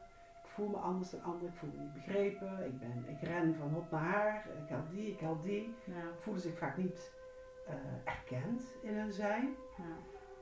Ik 0.52 0.58
voel 0.58 0.68
me 0.68 0.76
anders 0.76 1.10
dan 1.10 1.22
anderen, 1.22 1.48
ik 1.48 1.54
voel 1.54 1.70
me 1.70 1.82
niet 1.82 1.92
begrepen, 1.92 2.66
ik, 2.66 2.78
ben, 2.78 3.04
ik 3.08 3.20
ren 3.20 3.54
van 3.54 3.72
hot 3.72 3.90
naar 3.90 4.00
haar, 4.00 4.46
ik 4.62 4.68
help 4.68 4.90
die, 4.90 5.10
ik 5.12 5.20
help 5.20 5.42
die. 5.42 5.74
Ja, 5.84 6.02
Voelen 6.18 6.42
zich 6.42 6.58
vaak 6.58 6.76
niet 6.76 7.12
eh, 7.66 7.74
erkend 8.04 8.62
in 8.82 8.94
hun 8.94 9.12
zijn. 9.12 9.54
ja, 9.76 9.96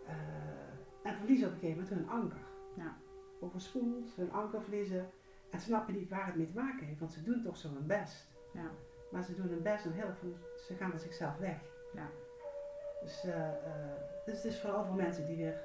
eh, 0.07 1.11
en 1.11 1.16
verliezen 1.16 1.46
op 1.46 1.53
een 1.53 1.59
gegeven 1.61 1.83
moment 1.83 1.99
hun 1.99 2.09
anker. 2.09 2.40
Ja. 2.77 2.96
Overspoeld, 3.40 4.14
hun 4.16 4.33
anker 4.33 4.62
verliezen. 4.62 5.11
En 5.51 5.61
snappen 5.61 5.94
niet 5.94 6.09
waar 6.09 6.27
het 6.27 6.37
mee 6.37 6.46
te 6.46 6.55
maken 6.55 6.87
heeft, 6.87 7.01
want 7.01 7.12
ze 7.12 7.23
doen 7.23 7.42
toch 7.42 7.57
zo 7.57 7.68
hun 7.68 7.87
best. 7.87 8.31
ja, 8.53 8.70
Maar 9.11 9.23
ze 9.23 9.35
doen 9.35 9.49
hun 9.49 9.62
best 9.62 9.85
en 9.85 9.92
heel 9.92 10.12
veel, 10.20 10.37
ze 10.66 10.75
gaan 10.75 10.90
van 10.90 11.01
zichzelf 11.01 11.37
weg. 11.37 11.61
Ja. 11.92 12.09
Dus, 13.01 13.25
eh, 13.25 13.51
dus 14.25 14.35
het 14.35 14.44
is 14.44 14.61
vooral 14.61 14.85
voor 14.85 14.96
mensen 14.96 15.27
die 15.27 15.37
weer 15.37 15.61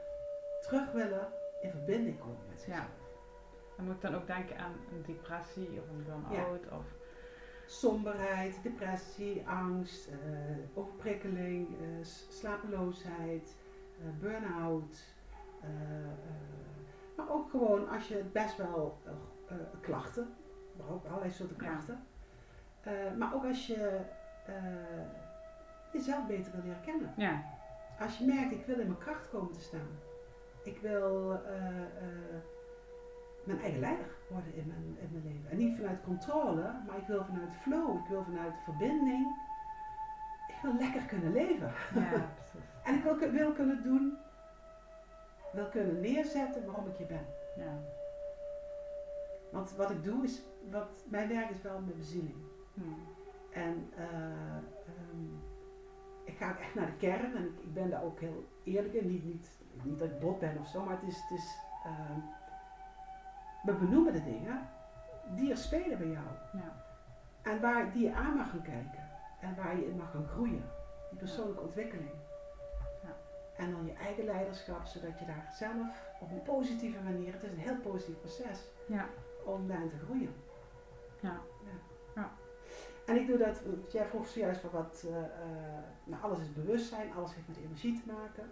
terug 0.61 0.91
willen 0.91 1.27
in 1.61 1.69
verbinding 1.71 2.19
komen 2.19 2.47
met 2.49 2.61
zichzelf. 2.61 3.04
Dan 3.75 3.85
moet 3.85 3.95
ik 3.95 4.01
dan 4.01 4.15
ook 4.15 4.27
denken 4.27 4.57
aan 4.57 4.73
een 4.91 5.03
depressie 5.05 5.69
of 5.81 5.89
een 5.89 6.05
burn-out 6.05 6.71
of... 6.71 6.85
Somberheid, 7.67 8.59
depressie, 8.63 9.47
angst, 9.47 10.07
eh, 10.07 10.17
overprikkeling, 10.73 11.67
eh, 11.81 12.05
slapeloosheid, 12.29 13.55
eh, 13.99 14.05
burn-out. 14.19 15.13
maar 17.15 17.29
ook 17.29 17.49
gewoon 17.49 17.89
als 17.89 18.07
je 18.07 18.23
best 18.31 18.57
wel 18.57 18.97
klachten, 19.81 20.33
maar 20.77 20.89
ook 20.89 21.05
allerlei 21.05 21.31
soorten 21.31 21.57
klachten. 21.57 22.03
Maar 23.17 23.33
ook 23.33 23.45
als 23.45 23.67
je 23.67 23.99
jezelf 25.91 26.27
beter 26.27 26.51
wil 26.51 26.61
leren 26.63 26.81
kennen. 26.81 27.13
Ja, 27.17 27.43
Als 27.99 28.17
je 28.17 28.25
merkt, 28.25 28.51
ik 28.51 28.65
wil 28.65 28.79
in 28.79 28.87
mijn 28.87 28.99
kracht 28.99 29.29
komen 29.29 29.53
te 29.53 29.61
staan. 29.61 29.99
Ik 30.63 30.79
wil 30.79 31.39
mijn 33.45 33.61
eigen 33.61 33.79
leider 33.79 34.05
worden 34.29 34.55
in 34.55 34.67
mijn, 34.67 34.97
in 34.99 35.09
mijn 35.11 35.23
leven. 35.23 35.49
En 35.49 35.57
niet 35.57 35.75
vanuit 35.75 36.03
controle, 36.03 36.73
maar 36.87 36.97
ik 36.97 37.07
wil 37.07 37.25
vanuit 37.25 37.55
flow, 37.61 37.97
ik 37.97 38.07
wil 38.09 38.23
vanuit 38.23 38.53
verbinding. 38.63 39.43
Ik 40.47 40.55
wil 40.61 40.73
lekker 40.73 41.01
kunnen 41.01 41.31
leven. 41.31 41.71
ja, 41.93 42.29
precies. 42.39 42.69
En 42.83 42.95
ik 42.95 43.03
wil, 43.03 43.31
wil 43.31 43.51
kunnen 43.51 43.83
doen, 43.83 44.17
wil 45.53 45.69
kunnen 45.69 45.99
neerzetten 45.99 46.65
waarom 46.65 46.87
ik 46.87 46.97
hier 46.97 47.07
ben. 47.07 47.25
Ja, 47.55 47.79
Want 49.51 49.75
wat 49.75 49.89
ik 49.89 50.03
doe 50.03 50.23
is, 50.23 50.43
wat, 50.71 51.03
mijn 51.09 51.27
werk 51.27 51.49
is 51.49 51.61
wel 51.61 51.79
mijn 51.79 51.97
bezieling. 51.97 52.35
Hmm. 52.73 52.97
En 53.51 53.89
eh, 53.95 54.05
ehm, 54.85 55.25
ik 56.23 56.37
ga 56.37 56.57
echt 56.59 56.75
naar 56.75 56.85
de 56.85 56.97
kern 56.97 57.35
en 57.35 57.45
ik, 57.45 57.59
ik 57.59 57.73
ben 57.73 57.89
daar 57.89 58.03
ook 58.03 58.19
heel 58.19 58.45
eerlijk 58.63 58.93
in. 58.93 59.07
Niet, 59.07 59.23
niet, 59.23 59.49
niet 59.83 59.99
dat 59.99 60.07
ik 60.07 60.19
bot 60.19 60.39
ben 60.39 60.57
of 60.59 60.67
zo, 60.67 60.83
maar 60.83 60.99
het 61.01 61.09
is, 61.09 61.21
het 61.21 61.37
is 61.37 61.57
ehm, 61.83 62.19
we 63.65 63.73
benoemen 63.73 64.13
de 64.13 64.23
dingen 64.23 64.69
die 65.35 65.51
er 65.51 65.57
spelen 65.57 65.97
bij 65.97 66.07
jou. 66.07 66.27
ja, 66.53 66.85
En 67.41 67.61
waar, 67.61 67.91
die 67.91 68.03
je 68.03 68.13
aan 68.13 68.35
mag 68.35 68.49
gaan 68.49 68.61
kijken. 68.61 69.03
En 69.41 69.55
waar 69.55 69.77
je 69.77 69.87
in 69.87 69.97
mag 69.97 70.11
gaan 70.11 70.27
groeien. 70.27 70.63
Die 71.09 71.19
persoonlijke 71.19 71.61
ontwikkeling. 71.61 72.11
Ja. 73.03 73.15
En 73.57 73.71
dan 73.71 73.85
je 73.85 73.93
eigen 73.93 74.23
leiderschap, 74.23 74.85
zodat 74.85 75.19
je 75.19 75.25
daar 75.25 75.53
zelf 75.57 76.13
op 76.19 76.31
een 76.31 76.41
positieve 76.41 77.03
manier, 77.03 77.33
het 77.33 77.43
is 77.43 77.51
een 77.51 77.57
heel 77.57 77.77
positief 77.77 78.19
proces, 78.19 78.67
ja, 78.87 79.05
om 79.43 79.67
daarin 79.67 79.89
te 79.89 79.97
groeien. 79.97 80.33
ja, 81.19 82.31
En 83.05 83.15
ik 83.15 83.27
doe 83.27 83.37
dat, 83.37 83.61
want 83.63 83.91
jij 83.91 84.05
vroeg 84.05 84.27
zojuist 84.27 84.61
van 84.61 84.69
wat, 84.69 85.05
eh, 85.07 85.17
eh, 85.17 85.83
nou 86.03 86.23
alles 86.23 86.39
is 86.39 86.53
bewustzijn, 86.53 87.13
alles 87.13 87.35
heeft 87.35 87.47
met 87.47 87.57
energie 87.57 88.01
te 88.01 88.13
maken. 88.13 88.49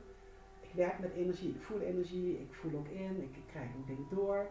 Ik 0.59 0.73
werk 0.73 0.99
met 0.99 1.13
energie, 1.13 1.55
ik 1.55 1.61
voel 1.61 1.79
energie, 1.79 2.39
ik 2.39 2.53
voel 2.53 2.79
ook 2.79 2.87
in, 2.87 3.21
ik, 3.21 3.37
ik 3.37 3.47
krijg 3.47 3.69
ook 3.77 3.87
dingen 3.87 4.07
door. 4.09 4.47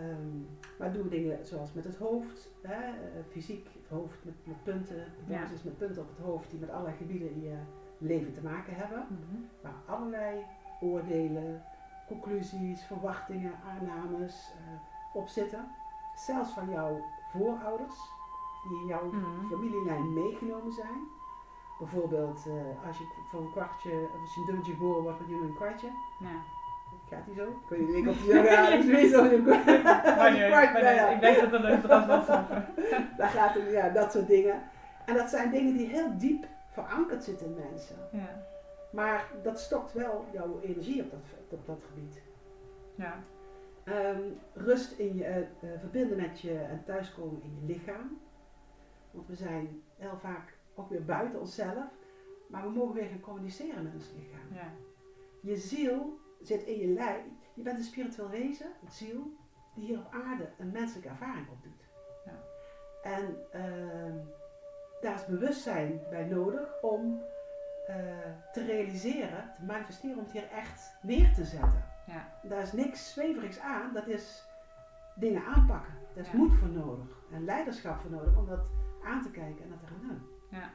Ehm, 0.00 0.40
maar 0.78 0.92
doe 0.92 1.08
dingen 1.08 1.46
zoals 1.46 1.72
met 1.72 1.84
het 1.84 1.96
hoofd, 1.96 2.48
hè, 2.62 2.82
eh, 2.82 3.24
fysiek, 3.30 3.68
het 3.80 3.88
hoofd 3.88 4.24
met, 4.24 4.34
met 4.44 4.62
punten, 4.62 4.96
de 5.26 5.32
Ja. 5.32 5.40
basis 5.40 5.62
met 5.62 5.76
punten 5.78 6.02
op 6.02 6.08
het 6.16 6.26
hoofd 6.26 6.50
die 6.50 6.60
met 6.60 6.70
allerlei 6.70 6.96
gebieden 6.96 7.30
in 7.30 7.40
je 7.42 7.56
leven 7.98 8.32
te 8.32 8.42
maken 8.42 8.74
hebben. 8.74 9.06
Mhm. 9.08 9.40
Waar 9.62 9.74
allerlei 9.96 10.44
oordelen, 10.80 11.62
conclusies, 12.06 12.82
verwachtingen, 12.84 13.52
aannames 13.66 14.52
eh, 14.58 15.16
op 15.16 15.28
zitten. 15.28 15.64
Zelfs 16.16 16.50
van 16.50 16.70
jouw 16.70 17.04
voorouders, 17.32 17.98
die 18.68 18.80
in 18.80 18.86
jouw 18.86 19.04
Mhm. 19.10 19.46
familielijn 19.50 20.12
meegenomen 20.12 20.72
zijn. 20.72 21.00
Bijvoorbeeld 21.78 22.46
eh, 22.46 22.86
als 22.86 22.98
je 22.98 23.04
voor 23.30 23.40
een 23.40 23.50
kwartje, 23.50 24.08
of 24.14 24.20
als 24.20 24.34
je 24.34 24.40
een 24.40 24.46
dubbeltje 24.46 24.72
geboren 24.72 25.02
wordt, 25.02 25.18
dan 25.18 25.28
doe 25.28 25.36
je 25.38 25.44
een 25.44 25.54
kwartje. 25.54 25.90
Ja. 26.20 26.42
Gaat 27.12 27.26
die 27.26 27.34
zo? 27.34 27.48
Ik 27.48 27.68
weet 27.68 27.94
niet 27.94 28.08
of 28.08 28.22
die 28.22 28.32
zo 28.32 28.42
gaat. 28.42 28.84
Meestal 28.84 29.24
een 29.24 29.42
kwartje. 29.42 30.48
Maar 30.48 31.12
ik 31.14 31.20
denk 31.20 31.40
dat 31.40 31.52
er 31.52 31.70
een 31.70 31.82
was 31.82 32.06
wel 32.06 32.22
snappen. 32.24 32.66
Daar 33.16 33.28
gaat 33.28 33.54
het, 33.54 33.70
ja, 33.70 33.88
dat 33.88 34.12
soort 34.12 34.26
dingen. 34.26 34.62
En 35.06 35.14
dat 35.14 35.28
zijn 35.28 35.50
dingen 35.50 35.76
die 35.76 35.86
heel 35.86 36.18
diep 36.18 36.46
verankerd 36.70 37.24
zitten 37.24 37.46
in 37.46 37.54
mensen. 37.70 37.96
Ja. 38.12 38.44
Maar 38.90 39.26
dat 39.42 39.60
stokt 39.60 39.92
wel 39.92 40.24
jouw 40.32 40.60
energie 40.60 41.02
op 41.02 41.10
dat, 41.10 41.20
op 41.48 41.66
dat 41.66 41.82
gebied. 41.88 42.22
Ja. 42.94 43.14
Ehm, 43.84 44.22
rust 44.54 44.98
in 44.98 45.16
je, 45.16 45.24
eh, 45.24 45.38
eh, 45.38 45.46
verbinden 45.78 46.16
met 46.16 46.40
je 46.40 46.58
en 46.58 46.82
thuiskomen 46.84 47.42
in 47.42 47.58
je 47.60 47.72
lichaam. 47.72 48.20
Want 49.10 49.26
we 49.26 49.34
zijn 49.34 49.82
heel 49.96 50.18
vaak 50.20 50.56
ook 50.74 50.90
weer 50.90 51.04
buiten 51.04 51.40
onszelf. 51.40 51.84
Maar 52.46 52.62
we 52.62 52.70
mogen 52.70 52.94
weer 52.94 53.08
gaan 53.08 53.20
communiceren 53.20 53.82
met 53.82 53.94
ons 53.94 54.12
lichaam. 54.16 54.54
Ja. 54.54 54.72
Je 55.40 55.56
ziel 55.56 56.20
zit 56.42 56.62
in 56.62 56.78
je 56.78 56.86
lijf. 56.86 57.22
Je 57.54 57.62
bent 57.62 57.78
een 57.78 57.84
spiritueel 57.84 58.28
wezen, 58.28 58.66
een 58.84 58.90
ziel, 58.90 59.32
die 59.74 59.84
hier 59.84 59.98
op 59.98 60.12
aarde 60.12 60.48
een 60.58 60.70
menselijke 60.70 61.08
ervaring 61.08 61.48
opdoet. 61.50 61.84
Ja. 62.24 62.32
En 63.02 63.36
ehm, 63.52 64.16
daar 65.00 65.14
is 65.14 65.26
bewustzijn 65.26 66.00
bij 66.10 66.24
nodig 66.24 66.82
om 66.82 67.20
eh, 67.86 67.96
te 68.52 68.64
realiseren, 68.64 69.52
te 69.56 69.64
manifesteren, 69.64 70.16
om 70.16 70.22
het 70.22 70.32
hier 70.32 70.48
echt 70.50 70.96
neer 71.02 71.34
te 71.34 71.44
zetten. 71.44 71.84
Ja. 72.06 72.38
Daar 72.42 72.62
is 72.62 72.72
niks 72.72 73.12
zweverigs 73.12 73.58
aan, 73.58 73.92
dat 73.92 74.06
is 74.06 74.44
dingen 75.14 75.44
aanpakken. 75.44 75.94
Daar 76.14 76.24
is 76.24 76.30
Ja. 76.30 76.36
moed 76.36 76.54
voor 76.54 76.68
nodig 76.68 77.06
en 77.32 77.44
leiderschap 77.44 78.00
voor 78.00 78.10
nodig 78.10 78.36
om 78.36 78.46
dat 78.46 78.60
aan 79.04 79.22
te 79.22 79.30
kijken 79.30 79.64
en 79.64 79.70
dat 79.70 79.78
te 79.80 79.86
gaan 79.86 80.08
doen. 80.08 80.22
Ja. 80.50 80.70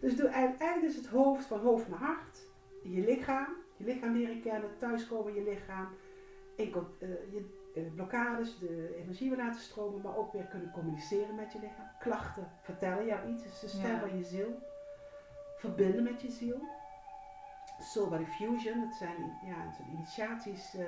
Dus 0.00 0.16
doe, 0.16 0.28
eigenlijk 0.28 0.82
is 0.82 0.96
het 0.96 1.06
hoofd 1.06 1.44
van 1.44 1.60
hoofd 1.60 1.88
naar 1.88 1.98
hart, 1.98 2.48
je 2.82 3.04
lichaam, 3.04 3.48
je 3.80 3.86
lichaam 3.92 4.12
leren 4.16 4.40
kennen, 4.40 4.76
thuiskomen 4.78 5.36
in 5.36 5.44
je 5.44 5.50
lichaam, 5.50 5.88
in, 6.56 6.74
eh, 6.98 7.08
je 7.32 7.58
eh, 7.74 7.82
blokkades, 7.94 8.58
de 8.58 8.94
energie 8.96 9.28
weer 9.28 9.38
laten 9.38 9.60
stromen, 9.60 10.00
maar 10.02 10.16
ook 10.16 10.32
weer 10.32 10.44
kunnen 10.44 10.70
communiceren 10.70 11.34
met 11.34 11.52
je 11.52 11.58
lichaam. 11.58 11.86
Klachten 11.98 12.50
vertellen 12.60 13.06
jou 13.06 13.28
iets, 13.28 13.44
is 13.44 13.60
de 13.60 13.68
stem 13.68 13.90
Ja. 13.90 13.98
van 14.00 14.16
je 14.16 14.24
ziel. 14.24 14.58
Verbinden 15.56 16.02
met 16.02 16.20
je 16.22 16.30
ziel. 16.30 16.60
Soul 17.80 18.08
Body 18.08 18.24
Fusion, 18.24 18.80
dat 18.80 18.94
zijn 18.94 19.38
ja, 19.44 19.64
dat 19.64 19.74
zijn 19.74 19.88
initiaties 19.92 20.74
eh, 20.74 20.84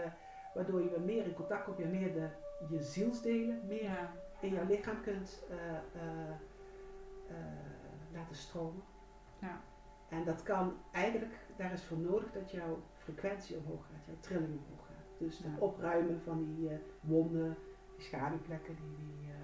waardoor 0.54 0.82
je 0.82 0.90
weer 0.90 1.00
meer 1.00 1.24
in 1.24 1.34
contact 1.34 1.64
komt, 1.64 1.76
weer 1.76 1.88
meer 1.88 2.12
de, 2.12 2.28
je 2.70 2.82
zielsdelen, 2.82 3.60
meer 3.66 3.82
Ja. 3.82 4.12
in 4.40 4.48
jouw 4.52 4.66
lichaam 4.66 5.00
kunt 5.02 5.44
laten 8.12 8.36
stromen. 8.36 8.82
Ja. 9.38 9.60
En 10.08 10.24
dat 10.24 10.42
kan 10.42 10.76
eigenlijk, 10.92 11.34
daar 11.56 11.72
is 11.72 11.84
voor 11.84 11.98
nodig 11.98 12.32
dat 12.32 12.50
jouw 12.50 12.82
frequentie 12.96 13.56
omhoog 13.56 13.86
gaat, 13.86 14.04
jouw 14.04 14.20
trilling 14.20 14.58
omhoog 14.58 14.86
gaat. 14.86 15.18
Dus 15.18 15.38
het 15.38 15.58
opruimen 15.58 16.20
van 16.24 16.44
die 16.44 16.68
eh, 16.68 16.76
wonden, 17.00 17.56
die 17.96 18.04
schaduwplekken, 18.04 18.74
die, 18.74 18.96
die 18.96 19.30
eh, 19.30 19.36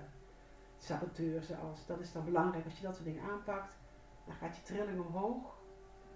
saboteurs, 0.76 1.54
als, 1.54 1.86
dat 1.86 2.00
is 2.00 2.12
dan 2.12 2.24
belangrijk. 2.24 2.64
Als 2.64 2.76
je 2.76 2.82
dat 2.82 2.94
soort 2.94 3.06
dingen 3.06 3.22
aanpakt, 3.22 3.76
dan 4.26 4.34
gaat 4.34 4.56
je 4.56 4.62
trilling 4.62 5.00
omhoog. 5.00 5.56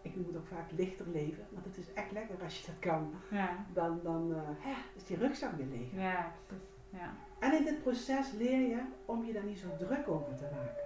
Ik 0.03 0.17
noem 0.17 0.27
het 0.27 0.37
ook 0.37 0.47
vaak 0.47 0.71
lichter 0.71 1.09
leven, 1.09 1.47
want 1.51 1.65
het 1.65 1.77
is 1.77 1.93
echt 1.93 2.13
lekker 2.13 2.43
als 2.43 2.61
je 2.61 2.67
dat 2.67 2.79
kan. 2.79 3.15
Ja. 3.31 3.67
Dan, 3.73 4.01
dan 4.03 4.35
eh, 4.35 4.41
hè, 4.59 4.75
is 4.95 5.05
die 5.05 5.17
rugzak 5.17 5.53
weer 5.53 5.67
leeg. 5.67 5.93
Ja, 5.93 6.33
precies. 6.47 6.67
Ja. 6.91 7.15
En 7.39 7.57
in 7.57 7.65
dit 7.65 7.83
proces 7.83 8.33
leer 8.33 8.69
je 8.69 8.83
om 9.05 9.25
je 9.25 9.33
daar 9.33 9.45
niet 9.45 9.59
zo 9.59 9.77
druk 9.79 10.09
over 10.09 10.35
te 10.35 10.49
maken. 10.53 10.85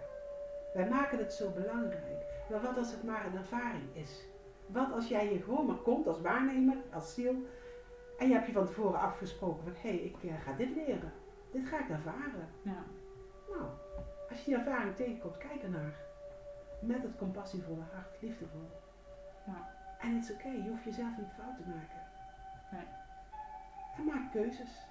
Wij 0.75 0.89
maken 0.89 1.19
het 1.19 1.33
zo 1.33 1.51
belangrijk. 1.51 2.25
Maar 2.51 2.61
wat 2.61 2.77
als 2.77 2.91
het 2.91 3.05
maar 3.05 3.27
een 3.27 3.37
ervaring 3.37 3.85
is? 3.93 4.25
Wat 4.67 4.93
als 4.93 5.09
jij 5.09 5.27
hier 5.27 5.43
gewoon 5.43 5.67
maar 5.67 5.77
komt 5.77 6.07
als 6.07 6.21
waarnemer, 6.21 6.77
als 6.93 7.15
ziel, 7.15 7.35
en 8.19 8.29
je 8.29 8.35
hebt 8.35 8.47
je 8.47 8.53
van 8.53 8.67
tevoren 8.67 9.01
afgesproken 9.01 9.63
van 9.63 9.73
hé, 9.77 9.89
hey, 9.89 9.99
ik 9.99 10.17
eh, 10.23 10.41
ga 10.41 10.53
dit 10.53 10.75
leren. 10.75 11.13
Dit 11.51 11.67
ga 11.67 11.81
ik 11.81 11.89
ervaren. 11.89 12.49
Ja. 12.63 12.85
Nou, 13.49 13.65
als 14.31 14.39
je 14.39 14.45
die 14.45 14.55
ervaring 14.55 14.97
tegenkomt, 14.97 15.37
kijk 15.37 15.63
ernaar. 15.63 15.95
Met 16.81 17.03
het 17.03 17.17
compassievolle 17.17 17.83
hart, 17.93 18.17
liefdevol. 18.21 18.71
Ja. 19.47 19.75
En 20.01 20.15
het 20.15 20.25
is 20.25 20.33
oké, 20.33 20.49
je 20.49 20.69
hoeft 20.69 20.85
jezelf 20.85 21.17
niet 21.19 21.33
fout 21.39 21.57
te 21.57 21.63
maken. 21.67 22.03
Nee. 22.73 22.87
En 23.97 24.05
maak 24.05 24.33
keuzes. 24.33 24.87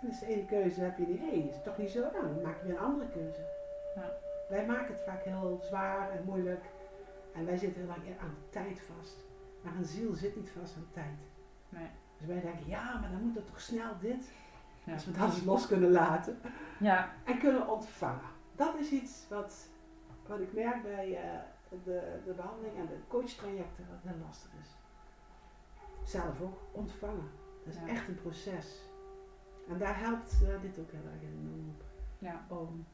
En 0.00 0.08
als 0.08 0.20
de 0.20 0.26
ene 0.26 0.44
keuze 0.44 0.80
heb 0.80 0.98
je 0.98 1.06
die, 1.06 1.18
hé, 1.18 1.28
hey, 1.28 1.38
is 1.38 1.54
het 1.54 1.64
toch 1.64 1.78
niet 1.78 1.90
zo? 1.90 2.00
Nou, 2.00 2.12
dan 2.12 2.42
maak 2.42 2.60
je 2.60 2.66
weer 2.66 2.76
een 2.76 2.82
andere 2.82 3.08
keuze. 3.08 3.40
Ja. 3.94 4.12
Wij 4.48 4.66
maken 4.66 4.94
het 4.94 5.02
vaak 5.02 5.22
heel 5.22 5.60
zwaar 5.62 6.10
en 6.10 6.24
moeilijk. 6.24 6.64
En 7.34 7.46
wij 7.46 7.56
zitten 7.56 7.80
heel 7.80 7.88
lang 7.90 8.18
aan 8.20 8.34
tijd 8.50 8.80
vast. 8.80 9.16
Maar 9.62 9.76
een 9.76 9.84
ziel 9.84 10.14
zit 10.14 10.36
niet 10.36 10.50
vast 10.50 10.76
aan 10.76 10.86
tijd. 10.90 11.18
Nee. 11.68 11.88
Dus 12.18 12.26
wij 12.26 12.40
denken, 12.40 12.66
ja, 12.66 12.98
maar 13.00 13.10
dan 13.10 13.22
moet 13.22 13.34
het 13.34 13.46
toch 13.46 13.60
snel 13.60 13.98
dit. 14.00 14.32
Ja. 14.84 14.92
Als 14.92 15.04
we 15.04 15.12
dat 15.12 15.34
eens 15.34 15.44
los 15.44 15.66
kunnen 15.66 15.90
laten. 15.90 16.38
Ja. 16.78 17.12
En 17.24 17.38
kunnen 17.38 17.68
ontvangen. 17.68 18.28
Dat 18.54 18.74
is 18.78 18.90
iets 18.90 19.26
wat, 19.28 19.68
wat 20.26 20.40
ik 20.40 20.52
merk 20.52 20.82
bij 20.82 21.16
eh, 21.16 21.38
de, 21.84 22.20
de 22.24 22.32
behandeling 22.32 22.76
en 22.78 22.86
de 22.86 22.98
coachtrajecten 23.08 23.86
wat 23.90 24.12
heel 24.12 24.20
lastig 24.26 24.50
is. 24.62 24.68
Zelf 26.10 26.40
ook 26.40 26.58
ontvangen. 26.72 27.30
Dat 27.64 27.74
is 27.74 27.80
Ja. 27.80 27.86
echt 27.88 28.08
een 28.08 28.20
proces. 28.22 28.80
En 29.68 29.78
daar 29.78 29.98
helpt 29.98 30.32
eh, 30.42 30.60
dit 30.60 30.78
ook 30.78 30.90
heel 30.90 31.10
erg 31.12 31.22
in 31.22 31.50
om, 31.54 31.76
Ja. 32.18 32.44
om 32.48 32.86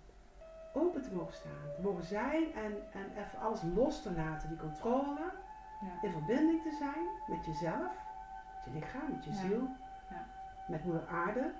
open 0.77 1.03
te 1.03 1.15
mogen 1.15 1.35
staan, 1.35 1.73
te 1.75 1.83
mogen 1.83 2.05
zijn 2.05 2.55
en, 2.55 2.73
en 2.93 3.11
even 3.25 3.39
alles 3.41 3.62
los 3.75 4.03
te 4.03 4.12
laten, 4.12 4.49
die 4.49 4.59
controle, 4.59 5.33
Ja. 5.81 6.03
in 6.03 6.12
verbinding 6.12 6.62
te 6.62 6.77
zijn 6.79 7.07
met 7.27 7.45
jezelf, 7.47 7.93
met 8.55 8.65
je 8.65 8.71
lichaam, 8.73 9.11
met 9.12 9.25
je 9.25 9.31
Ja. 9.31 9.37
ziel, 9.37 9.69
Ja. 10.11 10.27
met 10.69 10.85
moeder 10.85 11.07
aarde, 11.09 11.53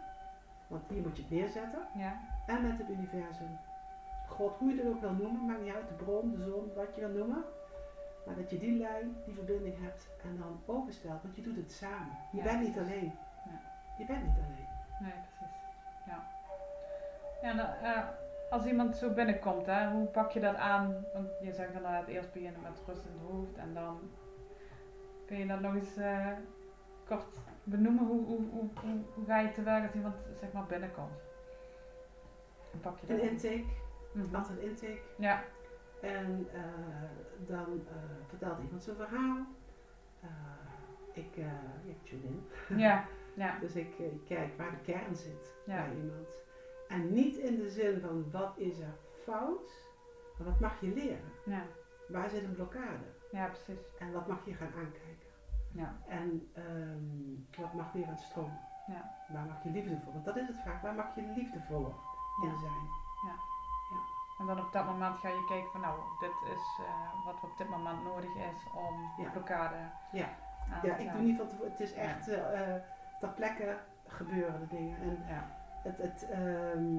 want 0.67 0.89
hier 0.89 1.03
moet 1.03 1.17
je 1.17 1.23
het 1.23 1.31
neerzetten, 1.31 1.87
Ja. 1.95 2.21
en 2.47 2.67
met 2.69 2.79
het 2.79 2.89
universum. 2.89 3.59
God, 4.29 4.57
hoe 4.59 4.71
je 4.75 4.77
het 4.83 4.87
ook 4.95 5.01
wil 5.01 5.13
noemen, 5.13 5.47
maakt 5.47 5.61
niet 5.63 5.75
uit, 5.75 5.89
de 5.89 5.95
bron, 5.95 6.31
de 6.35 6.45
zon, 6.45 6.73
wat 6.75 6.95
je 6.95 7.01
wil 7.01 7.17
noemen. 7.19 7.45
Maar 8.27 8.35
dat 8.35 8.51
je 8.51 8.59
die 8.59 8.79
lijn, 8.79 9.17
die 9.25 9.35
verbinding 9.35 9.75
hebt 9.83 10.09
en 10.23 10.37
dan 10.39 10.61
openstelt, 10.67 11.23
want 11.23 11.37
je 11.37 11.43
doet 11.43 11.57
het 11.57 11.73
samen. 11.73 12.17
Je 12.33 12.43
bent 12.43 12.61
niet 12.61 12.79
alleen. 12.79 13.13
Ja. 13.45 13.61
Je 13.99 14.05
bent 14.07 14.23
niet 14.25 14.37
alleen. 14.45 14.69
Nee, 15.01 15.13
precies. 15.13 15.57
Ja. 16.07 16.27
Ja, 17.43 17.51
en, 17.51 17.83
eh, 17.85 18.09
als 18.51 18.65
iemand 18.67 18.97
zo 18.97 19.11
binnenkomt, 19.11 19.67
hè, 19.67 19.89
hoe 19.91 20.07
pak 20.07 20.31
je 20.31 20.41
dat 20.41 20.55
aan? 20.55 21.05
Want 21.13 21.29
je 21.41 21.53
zegt 21.53 21.69
inderdaad 21.69 22.07
eerst 22.07 22.33
beginnen 22.33 22.61
met 22.63 22.83
rust 22.87 23.05
in 23.05 23.13
het 23.13 23.31
hoofd 23.31 23.57
en 23.57 23.75
dan 23.75 24.01
kun 25.27 25.37
je 25.39 25.47
dat 25.47 25.61
nog 25.61 25.75
eens 25.75 25.97
eh, 25.97 26.29
kort 27.05 27.39
benoemen. 27.65 28.07
Hoe, 28.07 28.25
hoe, 28.25 28.41
hoe, 28.51 29.25
ga 29.27 29.39
je 29.41 29.53
te 29.53 29.63
werk 29.63 29.83
als 29.83 29.95
iemand 29.95 30.15
zeg 30.41 30.53
maar 30.53 30.67
binnenkomt? 30.67 31.21
Hoe 32.71 32.81
pak 32.81 32.99
je 32.99 33.07
dat 33.07 33.19
Een 33.19 33.31
intake, 33.31 33.65
Mhm. 34.13 34.35
altijd 34.35 34.59
een 34.59 34.65
intake. 34.69 35.01
Ja, 35.19 35.43
En 36.01 36.49
eh, 36.53 36.61
dan 37.47 37.83
eh, 37.89 37.95
vertelt 38.29 38.59
iemand 38.63 38.83
zijn 38.83 38.97
verhaal. 38.97 39.37
Ik, 41.13 41.37
ik 41.85 41.97
tune 42.05 42.23
in. 42.23 42.79
ja, 42.79 43.05
ja, 43.35 43.59
Dus 43.61 43.75
ik, 43.75 43.99
ik 43.99 44.25
kijk 44.27 44.57
waar 44.57 44.71
de 44.71 44.93
kern 44.93 45.17
zit 45.17 45.55
Ja. 45.67 45.83
bij 45.87 45.97
iemand. 45.97 46.45
En 46.89 47.13
niet 47.13 47.37
in 47.37 47.57
de 47.57 47.71
zin 47.71 48.01
van 48.01 48.31
wat 48.31 48.53
is 48.57 48.79
er 48.79 48.95
fout, 49.25 49.71
maar 50.39 50.47
wat 50.47 50.61
mag 50.61 50.81
je 50.81 50.93
leren? 50.95 51.33
ja, 51.45 51.63
Waar 52.09 52.29
zit 52.29 52.45
een 52.45 52.55
blokkade? 52.55 53.05
ja, 53.31 53.47
precies. 53.47 53.97
En 53.99 54.13
wat 54.13 54.27
mag 54.27 54.45
je 54.45 54.55
gaan 54.55 54.73
aankijken? 54.77 55.27
Ja, 55.73 55.97
En 56.07 56.51
ehm, 56.55 57.61
wat 57.63 57.73
mag 57.73 57.93
weer 57.93 58.05
aan 58.07 58.11
het 58.11 58.21
stromen? 58.21 58.59
Ja. 58.87 59.15
Waar 59.29 59.45
mag 59.47 59.63
je 59.63 59.71
liefdevol? 59.71 60.13
Want 60.13 60.25
dat 60.25 60.37
is 60.37 60.47
het 60.47 60.57
vaak. 60.65 60.83
Waar 60.83 60.95
mag 60.95 61.15
je 61.15 61.23
liefdevoller 61.37 61.93
in 62.43 62.49
Ja. 62.49 62.59
zijn? 62.59 62.89
En 64.39 64.47
dan 64.47 64.61
op 64.61 64.73
dat 64.73 64.87
moment 64.87 65.17
ga 65.19 65.29
je 65.29 65.45
kijken 65.49 65.71
van 65.71 65.81
nou, 65.81 66.01
dit 66.21 66.31
is 66.55 66.81
eh, 66.85 67.25
wat 67.25 67.43
op 67.43 67.59
dit 67.59 67.69
moment 67.69 68.05
nodig 68.05 68.35
is 68.35 68.67
om 68.75 69.11
die 69.17 69.25
Ja. 69.25 69.31
blokkade 69.31 69.77
Ja. 70.13 70.29
aan 70.71 70.81
Ja, 70.83 70.95
te 70.95 71.03
ik 71.03 71.09
gaan. 71.09 71.17
doe 71.17 71.27
niet 71.27 71.37
van 71.37 71.49
tevoren. 71.49 71.71
Het 71.71 71.81
is 71.81 71.93
echt 71.93 72.29
eh, 72.29 72.75
ter 73.21 73.29
plekke 73.29 73.79
gebeuren 74.07 74.61
de 74.61 74.67
dingen. 74.67 75.01
En 75.01 75.25
Ja, 75.29 75.47
het, 75.87 75.99
het, 75.99 76.27
ehm, 76.31 76.97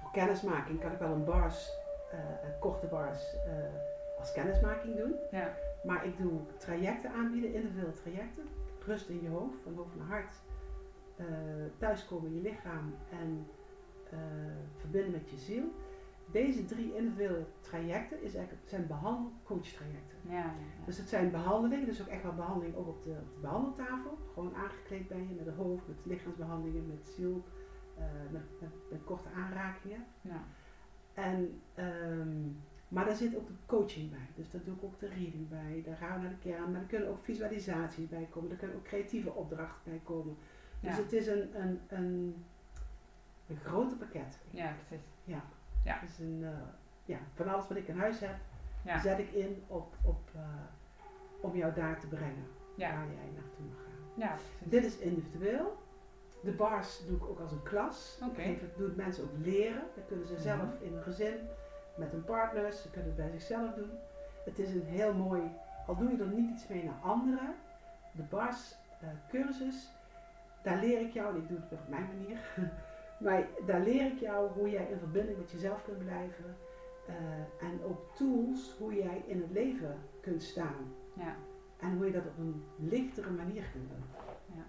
voor 0.00 0.10
kennismaking 0.12 0.80
kan 0.80 0.92
ik 0.92 0.98
wel 0.98 1.12
een 1.12 1.24
bars, 1.24 1.70
eh, 2.10 2.18
een 2.44 2.58
korte 2.58 2.86
bars 2.86 3.34
eh, 3.34 4.18
als 4.18 4.32
kennismaking 4.32 4.96
doen. 4.96 5.14
ja, 5.30 5.54
Maar 5.82 6.06
ik 6.06 6.18
doe 6.18 6.40
trajecten 6.56 7.10
aanbieden, 7.12 7.54
individuele 7.54 7.92
trajecten. 7.92 8.44
Rust 8.86 9.08
in 9.08 9.22
je 9.22 9.28
hoofd, 9.28 9.56
van 9.62 9.74
hoofd 9.74 9.96
naar 9.96 10.06
hart. 10.06 10.32
eh, 11.16 11.26
thuiskomen 11.78 12.30
in 12.30 12.34
je 12.36 12.40
lichaam 12.42 12.94
en 13.10 13.46
verbinden 14.76 15.10
met 15.10 15.30
je 15.30 15.36
ziel. 15.36 15.62
Deze 16.32 16.64
drie 16.64 16.94
individuele 16.96 17.46
trajecten 17.60 18.22
is 18.22 18.34
eigenlijk, 18.34 18.68
zijn 18.68 18.86
behandelcoach-trajecten. 18.86 20.18
Ja, 20.28 20.34
ja, 20.34 20.84
Dus 20.84 20.98
het 20.98 21.08
zijn 21.08 21.30
behandelingen, 21.30 21.86
dus 21.86 22.00
ook 22.00 22.06
echt 22.06 22.22
wel 22.22 22.34
behandeling 22.34 22.74
ook 22.76 22.88
op 22.88 23.02
de, 23.02 23.10
op 23.10 23.34
de 23.34 23.40
behandeltafel. 23.40 24.18
Gewoon 24.34 24.54
aangekleed 24.54 25.08
ben 25.08 25.28
je 25.28 25.34
met 25.34 25.44
de 25.44 25.50
hoofd, 25.50 25.88
met 25.88 25.96
lichaamsbehandelingen, 26.02 26.86
met 26.86 27.06
ziel, 27.06 27.44
eh, 27.96 28.04
met, 28.30 28.60
met, 28.60 28.70
met 28.90 29.04
korte 29.04 29.28
aanrakingen. 29.36 30.04
ja. 30.20 30.44
En, 31.14 31.60
ehm, 31.74 32.48
maar 32.88 33.04
daar 33.04 33.16
zit 33.16 33.36
ook 33.36 33.46
de 33.46 33.52
coaching 33.66 34.10
bij. 34.10 34.28
Dus 34.34 34.50
daar 34.50 34.64
doe 34.64 34.74
ik 34.74 34.84
ook 34.84 34.98
de 34.98 35.08
reading 35.08 35.48
bij. 35.48 35.82
Daar 35.84 35.96
gaan 35.96 36.16
we 36.16 36.22
naar 36.22 36.30
de 36.30 36.48
kern. 36.48 36.70
Maar 36.72 36.80
er 36.80 36.86
kunnen 36.86 37.08
ook 37.08 37.24
visualisaties 37.24 38.08
bij 38.08 38.28
komen. 38.30 38.50
Er 38.50 38.56
kunnen 38.56 38.76
ook 38.76 38.84
creatieve 38.84 39.32
opdrachten 39.32 39.90
bij 39.90 40.00
komen. 40.04 40.36
Dus 40.80 40.96
het 40.96 41.12
is 41.12 41.26
een, 41.26 41.60
een, 41.62 41.80
een, 41.88 42.44
een 43.46 43.56
grote 43.56 43.96
pakket. 43.96 44.38
ja, 44.50 44.74
precies. 44.86 45.06
Ja. 45.24 45.44
Ja. 45.84 46.02
Is 46.02 46.18
een, 46.18 46.40
eh, 46.44 46.50
ja, 47.04 47.18
van 47.34 47.48
alles 47.48 47.68
wat 47.68 47.76
ik 47.76 47.88
in 47.88 47.98
huis 47.98 48.20
heb, 48.20 48.34
Ja, 48.82 49.00
zet 49.00 49.18
ik 49.18 49.30
in 49.32 49.62
op, 49.66 49.94
op, 50.02 50.20
eh, 50.34 50.40
om 51.40 51.56
jou 51.56 51.72
daar 51.74 52.00
te 52.00 52.06
brengen. 52.06 52.46
ja, 52.74 52.90
Waar 52.90 53.06
jij 53.06 53.30
naartoe 53.34 53.64
mag 53.68 53.76
gaan. 53.84 54.08
ja, 54.14 54.28
precies. 54.58 54.70
Dit 54.70 54.84
is 54.84 54.96
individueel. 54.98 55.78
De 56.42 56.50
bars 56.52 57.06
doe 57.06 57.16
ik 57.16 57.24
ook 57.24 57.40
als 57.40 57.52
een 57.52 57.62
klas. 57.62 58.18
Oké. 58.30 58.40
Ik 58.42 58.76
doe 58.76 58.86
het 58.86 58.96
mensen 58.96 59.24
ook 59.24 59.36
leren. 59.38 59.82
Dat 59.94 60.04
kunnen 60.06 60.26
ze 60.26 60.38
zelf 60.40 60.58
Mhm. 60.62 60.84
in 60.84 60.96
een 60.96 61.02
gezin, 61.02 61.38
met 61.96 62.12
een 62.12 62.24
partner. 62.24 62.72
Ze 62.72 62.90
kunnen 62.90 63.08
het 63.08 63.16
bij 63.16 63.30
zichzelf 63.30 63.74
doen. 63.74 63.90
Het 64.44 64.58
is 64.58 64.74
een 64.74 64.84
heel 64.86 65.14
mooi, 65.14 65.42
al 65.86 65.96
doe 65.96 66.10
je 66.10 66.18
er 66.22 66.26
niet 66.28 66.50
iets 66.50 66.68
mee 66.68 66.84
naar 66.84 66.98
anderen. 67.02 67.54
De 68.12 68.22
bars 68.22 68.74
eh, 69.00 69.08
cursus, 69.28 69.90
daar 70.62 70.76
leer 70.78 71.00
ik 71.00 71.12
jou, 71.12 71.34
en 71.34 71.40
ik 71.42 71.48
doe 71.48 71.58
het 71.60 71.72
op 71.72 71.88
mijn 71.88 72.06
manier. 72.06 72.38
maar 73.20 73.46
daar 73.66 73.80
leer 73.80 74.06
ik 74.12 74.18
jou 74.20 74.50
hoe 74.50 74.70
jij 74.70 74.86
in 74.90 74.98
verbinding 74.98 75.38
met 75.38 75.50
jezelf 75.50 75.84
kunt 75.84 75.98
blijven. 75.98 76.56
eh, 77.06 77.66
en 77.68 77.84
ook 77.84 78.00
tools 78.16 78.74
hoe 78.78 78.94
jij 78.94 79.22
in 79.26 79.40
het 79.40 79.50
leven 79.50 79.98
kunt 80.20 80.42
staan. 80.42 80.94
Ja, 81.12 81.34
En 81.78 81.96
hoe 81.96 82.06
je 82.06 82.12
dat 82.12 82.26
op 82.26 82.38
een 82.38 82.64
lichtere 82.76 83.30
manier 83.30 83.64
kunt 83.72 83.88
doen. 83.88 84.04
Ja. 84.56 84.62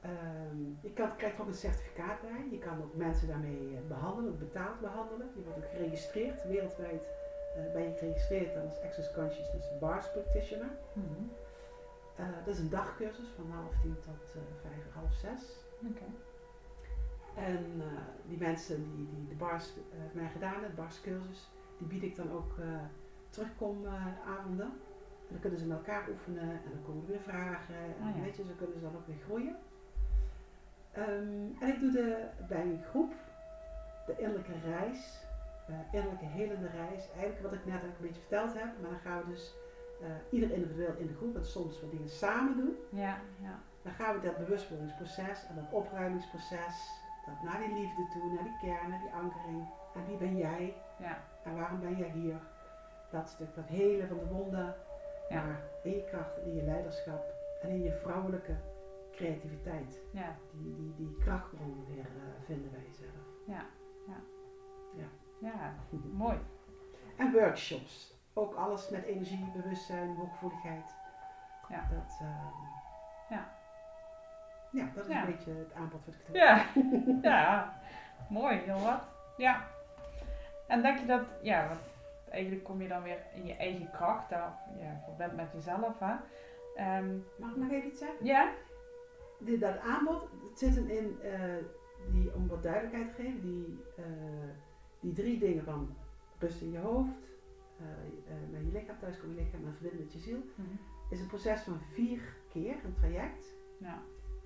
Ehm, 0.00 0.60
je 0.80 0.92
kan, 0.92 1.16
krijgt 1.16 1.36
er 1.36 1.42
ook 1.42 1.48
een 1.48 1.54
certificaat 1.54 2.20
bij. 2.20 2.46
Je 2.50 2.58
kan 2.58 2.78
ook 2.82 2.94
mensen 2.94 3.28
daarmee 3.28 3.68
eh, 3.76 3.88
behandelen, 3.88 4.32
ook 4.32 4.38
betaald 4.38 4.80
behandelen. 4.80 5.26
Je 5.34 5.42
wordt 5.42 5.58
ook 5.58 5.70
geregistreerd. 5.70 6.44
Wereldwijd 6.48 7.08
eh, 7.56 7.72
ben 7.72 7.82
je 7.82 7.94
geregistreerd 7.98 8.56
als 8.56 8.80
Access 8.84 9.12
Consciousness 9.14 9.78
Bars 9.80 10.10
Practitioner. 10.10 10.70
Mhm. 10.92 11.22
Dat 12.44 12.54
is 12.54 12.58
een 12.58 12.70
dagcursus 12.70 13.28
van 13.36 13.50
half 13.50 13.72
tien 13.82 13.96
tot 14.04 14.42
vijf, 14.62 14.84
half 14.94 15.12
zes. 15.14 15.56
oké. 15.90 16.04
En 17.38 17.64
eh, 17.80 17.86
die 18.28 18.38
mensen 18.38 18.76
die, 18.96 19.08
die 19.14 19.28
de 19.28 19.34
bars 19.34 19.72
hebben 19.90 20.22
mij 20.22 20.30
gedaan, 20.30 20.60
de 20.60 20.68
barscursus, 20.76 21.50
die 21.78 21.86
bied 21.86 22.02
ik 22.02 22.16
dan 22.16 22.30
ook 22.32 22.58
eh 22.58 22.66
terugkomavonden. 23.30 24.64
en 24.66 25.34
dan 25.34 25.40
kunnen 25.40 25.58
ze 25.58 25.66
met 25.66 25.76
elkaar 25.76 26.08
oefenen 26.08 26.40
en 26.42 26.70
dan 26.72 26.82
komen 26.86 27.02
er 27.02 27.08
weer 27.08 27.20
vragen. 27.20 27.74
En 27.74 27.94
Ah, 28.08 28.16
ja. 28.16 28.22
weet 28.22 28.36
je, 28.36 28.44
zo 28.44 28.52
kunnen 28.56 28.76
ze 28.76 28.82
dan 28.82 28.96
ook 28.96 29.06
weer 29.06 29.16
groeien. 29.24 29.56
Ehm, 30.92 31.62
en 31.62 31.68
ik 31.68 31.80
doe 31.80 31.90
de, 31.90 32.26
bij 32.48 32.60
een 32.62 32.82
groep 32.90 33.12
de 34.06 34.14
innerlijke 34.18 34.52
reis, 34.64 35.26
innerlijke 35.92 36.24
helende 36.24 36.66
reis. 36.68 37.08
Eigenlijk 37.10 37.42
wat 37.42 37.52
ik 37.52 37.64
net 37.66 37.74
ook 37.82 37.82
een 37.98 38.06
beetje 38.06 38.20
verteld 38.20 38.52
heb, 38.54 38.68
maar 38.80 38.90
dan 38.90 38.98
gaan 39.00 39.18
we 39.20 39.30
dus 39.30 39.54
ieder 40.30 40.50
individueel 40.52 40.94
in 40.96 41.06
de 41.06 41.14
groep 41.14 41.36
en 41.36 41.44
soms 41.44 41.80
wat 41.80 41.90
dingen 41.90 42.08
samen 42.08 42.56
doen. 42.56 42.76
Ja, 42.90 43.18
ja, 43.42 43.58
Dan 43.82 43.92
gaan 43.92 44.14
we 44.14 44.20
dat 44.26 44.36
bewustwordingsproces 44.38 45.46
en 45.48 45.54
dat 45.54 45.70
opruimingsproces, 45.70 46.97
dat 47.28 47.42
naar 47.42 47.58
die 47.58 47.72
liefde 47.72 48.06
toe, 48.08 48.32
naar 48.32 48.42
die 48.44 48.58
kern, 48.60 48.88
naar 48.88 49.00
die 49.00 49.12
ankering. 49.12 49.68
En 49.94 50.06
wie 50.06 50.16
ben 50.16 50.36
jij 50.36 50.74
ja, 50.98 51.18
en 51.44 51.56
waarom 51.56 51.80
ben 51.80 51.96
jij 51.96 52.10
hier? 52.10 52.40
Dat 53.10 53.28
stuk, 53.28 53.54
dat 53.54 53.66
helen 53.66 54.08
van 54.08 54.18
de 54.18 54.26
wonden, 54.26 54.74
Ja. 55.28 55.42
maar 55.44 55.60
in 55.82 55.90
je 55.90 56.04
kracht, 56.04 56.36
in 56.44 56.54
je 56.54 56.62
leiderschap 56.62 57.24
en 57.62 57.68
in 57.68 57.82
je 57.82 57.92
vrouwelijke 57.92 58.56
creativiteit. 59.12 60.00
ja, 60.12 60.36
Die, 60.52 60.74
die, 60.74 60.94
die 60.96 61.16
krachtbron 61.20 61.84
weer 61.88 61.98
eh, 62.06 62.44
vinden 62.44 62.70
bij 62.70 62.82
jezelf. 62.86 63.12
ja, 63.46 63.64
ja. 64.06 64.16
Ja. 64.94 65.06
Ja, 65.38 65.74
mooi. 66.12 66.38
En 67.16 67.32
workshops. 67.32 68.16
Ook 68.34 68.54
alles 68.54 68.88
met 68.88 69.04
energie, 69.04 69.50
bewustzijn, 69.56 70.16
hooggevoeligheid. 70.16 70.94
Ja. 71.68 71.88
Dat, 71.90 72.18
ehm, 72.20 72.54
Ja. 73.28 73.57
Ja, 74.78 74.90
dat 74.94 75.06
is 75.06 75.12
Ja. 75.12 75.20
een 75.20 75.26
beetje 75.34 75.50
het 75.52 75.72
aanbod 75.72 76.00
wat 76.04 76.14
ik 76.14 76.26
doe. 76.26 76.36
Ja, 76.36 76.66
ja, 77.30 77.78
mooi, 78.30 78.56
heel 78.56 78.80
wat. 78.80 79.00
Ja. 79.36 79.66
En 80.66 80.82
denk 80.82 80.98
je 80.98 81.06
dat, 81.06 81.22
ja, 81.42 81.68
want 81.68 81.80
eigenlijk 82.30 82.64
kom 82.64 82.82
je 82.82 82.88
dan 82.88 83.02
weer 83.02 83.18
in 83.34 83.46
je 83.46 83.54
eigen 83.56 83.90
kracht, 83.90 84.30
daar, 84.30 84.58
ja, 84.80 85.00
verband 85.04 85.36
met 85.36 85.52
jezelf, 85.52 85.98
hè. 85.98 86.14
Ehm, 86.76 87.16
Mag 87.38 87.50
ik 87.50 87.56
nog 87.56 87.70
even 87.70 87.88
iets 87.88 87.98
zeggen? 87.98 88.26
ja, 88.26 88.50
Dit, 89.40 89.60
dat 89.60 89.78
aanbod, 89.78 90.20
het 90.48 90.58
zit 90.58 90.74
hem 90.74 90.88
in, 90.88 91.18
eh, 91.22 91.40
die, 92.12 92.34
om 92.34 92.48
wat 92.48 92.62
duidelijkheid 92.62 93.08
te 93.08 93.22
geven, 93.22 93.40
die, 93.40 93.84
eh, 93.96 94.04
die 95.00 95.12
drie 95.12 95.38
dingen 95.38 95.64
van 95.64 95.96
rust 96.38 96.60
in 96.60 96.72
je 96.72 96.78
hoofd, 96.78 97.10
eh, 97.78 98.34
met 98.50 98.60
je 98.60 98.72
lichaam, 98.72 98.98
thuis 98.98 99.20
komen 99.20 99.36
je 99.36 99.42
lichaam 99.42 99.64
en 99.66 99.72
verbinden 99.72 100.00
met 100.04 100.12
je 100.12 100.18
ziel, 100.18 100.38
Mhm. 100.54 100.68
is 101.10 101.20
een 101.20 101.26
proces 101.26 101.60
van 101.60 101.80
vier 101.92 102.20
keer, 102.50 102.74
een 102.84 102.94
traject, 102.94 103.54
ja, 103.78 103.98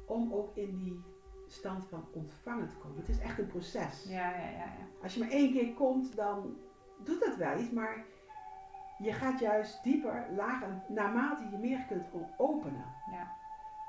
om 0.06 0.32
ook 0.32 0.56
in 0.56 0.76
die 0.76 1.00
stand 1.46 1.84
van 1.84 2.04
ontvangen 2.12 2.68
te 2.68 2.76
komen. 2.76 2.96
Het 2.96 3.08
is 3.08 3.18
echt 3.18 3.38
een 3.38 3.46
proces. 3.46 4.04
ja, 4.08 4.30
ja, 4.30 4.48
ja, 4.48 4.64
ja. 4.64 4.86
Als 5.02 5.14
je 5.14 5.20
maar 5.20 5.30
één 5.30 5.52
keer 5.52 5.74
komt, 5.74 6.16
dan 6.16 6.56
doet 7.04 7.20
dat 7.20 7.36
wel 7.36 7.58
iets, 7.58 7.70
maar 7.70 8.04
je 8.98 9.12
gaat 9.12 9.38
juist 9.38 9.82
dieper, 9.82 10.26
lager, 10.36 10.82
naarmate 10.88 11.48
je 11.50 11.58
meer 11.58 11.84
kunt 11.86 12.06
openen 12.36 12.84
Ja. 13.10 13.36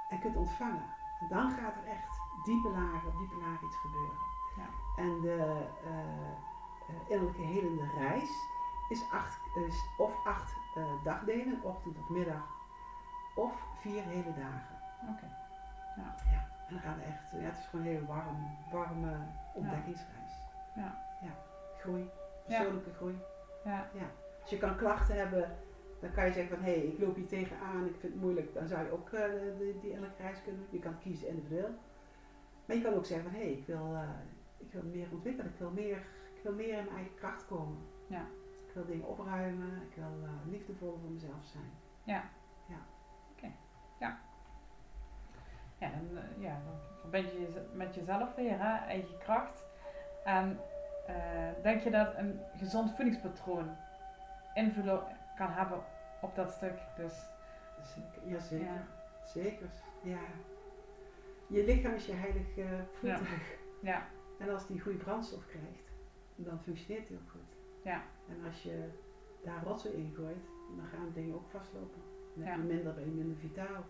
en 0.09 0.19
kunt 0.19 0.35
ontvangen. 0.35 0.85
En 1.19 1.27
dan 1.29 1.51
gaat 1.51 1.75
er 1.75 1.85
echt 1.85 2.19
diepe 2.43 2.69
lagen 2.69 3.07
op 3.07 3.17
diepe 3.17 3.35
lagen 3.35 3.67
iets 3.67 3.77
gebeuren. 3.77 4.17
Ja. 4.57 4.65
En 4.95 5.21
de 5.21 5.65
eh, 5.83 6.29
eh, 6.89 7.09
innerlijke 7.09 7.41
helende 7.41 7.89
reis 7.97 8.29
is, 8.89 9.03
acht, 9.11 9.39
is 9.67 9.85
of 9.97 10.25
acht 10.25 10.53
eh, 10.75 10.83
dagdelen, 11.03 11.63
ochtend 11.63 11.97
of 11.97 12.09
middag, 12.09 12.47
of 13.35 13.51
vier 13.79 14.03
hele 14.03 14.33
dagen. 14.33 14.79
Oké. 15.09 15.42
Ja, 15.95 16.15
en 16.67 16.73
dan 16.73 16.79
gaat 16.79 16.95
het 16.95 17.05
echt, 17.05 17.31
ja, 17.31 17.49
het 17.49 17.57
is 17.57 17.65
gewoon 17.65 17.85
een 17.85 17.91
hele 17.91 18.05
warm, 18.05 18.57
warme 18.71 19.15
ontdekkingsreis. 19.53 20.33
Ja. 20.75 20.97
ja. 21.21 21.35
Groei, 21.79 22.09
persoonlijke 22.45 22.93
groei. 22.93 23.15
Ja, 23.63 23.89
Als 24.41 24.49
je 24.49 24.57
kan 24.57 24.75
klachten 24.75 25.15
hebben, 25.15 25.57
dan 25.99 26.11
kan 26.11 26.25
je 26.25 26.31
zeggen 26.31 26.55
van 26.55 26.65
hé, 26.65 26.73
hey, 26.73 26.83
ik 26.83 26.99
loop 26.99 27.15
hier 27.15 27.27
tegenaan, 27.27 27.85
ik 27.85 27.95
vind 27.99 28.13
het 28.13 28.21
moeilijk. 28.21 28.53
Dan 28.53 28.67
zou 28.67 28.85
je 28.85 28.91
ook 28.91 29.09
eh, 29.09 29.23
die, 29.57 29.79
die 29.79 29.91
innerlijke 29.91 30.21
reis 30.21 30.41
kunnen 30.43 30.61
doen. 30.61 30.79
Je 30.79 30.79
kan 30.79 30.99
kiezen 30.99 31.27
individueel. 31.27 31.69
Maar 32.65 32.75
je 32.75 32.81
kan 32.81 32.93
ook 32.93 33.05
zeggen 33.05 33.31
van 33.31 33.39
hé, 33.39 33.45
hey, 33.45 33.53
ik, 33.53 33.65
wil, 33.65 33.93
eh, 33.93 34.09
ik 34.57 34.71
wil 34.71 34.83
meer 34.83 35.07
ontwikkelen, 35.11 35.51
ik 35.51 35.59
wil 35.59 35.71
meer, 35.71 35.97
ik 36.35 36.43
wil 36.43 36.53
meer 36.53 36.77
in 36.77 36.83
mijn 36.83 36.95
eigen 36.95 37.15
kracht 37.15 37.45
komen. 37.45 37.77
Ja. 38.07 38.25
Ik 38.67 38.73
wil 38.73 38.85
dingen 38.85 39.07
opruimen, 39.07 39.81
ik 39.89 39.95
wil 39.95 40.23
eh, 40.23 40.51
liefdevol 40.51 40.97
voor 41.01 41.11
mezelf 41.11 41.45
zijn. 41.51 41.71
ja, 42.03 42.23
dan, 45.91 46.17
eh, 46.17 46.41
ja, 46.41 46.61
dan 46.65 46.73
verbind 46.99 47.31
je 47.31 47.39
je 47.41 47.61
met 47.73 47.95
jezelf 47.95 48.35
weer, 48.35 48.59
hè, 48.59 48.85
eigen 48.87 49.17
kracht. 49.17 49.63
En 50.23 50.59
eh, 51.07 51.15
denk 51.61 51.81
je 51.81 51.89
dat 51.91 52.15
een 52.17 52.39
gezond 52.57 52.95
voedingspatroon 52.95 53.75
invloed 54.53 55.01
kan 55.35 55.51
hebben 55.51 55.79
op 56.21 56.35
dat 56.35 56.51
stuk? 56.51 56.79
Dus, 56.97 57.31
Zeker, 57.81 58.29
jazeker. 58.29 58.65
Ja. 58.65 58.85
Zeker, 59.25 59.69
ja. 60.03 60.19
Je 61.47 61.65
lichaam 61.65 61.93
is 61.93 62.05
je 62.05 62.13
heilig 62.13 62.57
eh 62.57 62.65
voertuig. 62.93 63.57
ja, 63.81 64.01
En 64.39 64.49
als 64.49 64.67
die 64.67 64.79
goede 64.81 64.97
brandstof 64.97 65.45
krijgt, 65.47 65.91
dan 66.35 66.59
functioneert 66.59 67.07
hij 67.07 67.17
ook 67.17 67.29
goed. 67.31 67.55
Ja. 67.83 68.01
En 68.29 68.45
als 68.45 68.63
je 68.63 68.89
daar 69.43 69.63
rotzooi 69.63 69.93
in 69.95 70.13
gooit, 70.15 70.45
dan 70.77 70.85
gaan 70.85 71.11
dingen 71.13 71.35
ook 71.35 71.49
vastlopen. 71.49 72.01
Dan 72.35 72.45
Ja. 72.45 72.51
je 72.55 72.59
minder, 72.61 72.93
ben 72.93 73.05
je 73.05 73.11
minder 73.11 73.37
vitaal. 73.37 73.83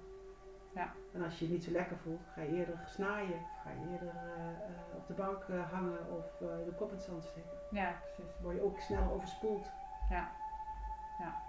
Ja. 0.75 0.91
En 1.13 1.23
als 1.23 1.39
je 1.39 1.45
je 1.45 1.51
niet 1.51 1.63
zo 1.63 1.71
lekker 1.71 1.97
voelt, 1.97 2.21
ga 2.33 2.41
je 2.41 2.55
eerder 2.55 2.79
snaaien. 2.85 3.39
Ga 3.63 3.69
je 3.69 3.91
eerder 3.91 4.07
eh, 4.07 4.47
eh, 4.47 4.95
op 4.95 5.07
de 5.07 5.13
bank 5.13 5.43
eh, 5.43 5.71
hangen 5.71 6.11
of 6.11 6.41
eh, 6.41 6.47
de 6.65 6.71
kop 6.77 6.89
in 6.89 6.95
het 6.95 7.03
zand 7.03 7.23
steken. 7.23 7.57
ja, 7.71 7.95
precies. 8.01 8.33
Word 8.41 8.55
je 8.55 8.63
ook 8.63 8.79
sneller 8.79 9.11
overspoeld. 9.11 9.71
Ja, 10.09 10.31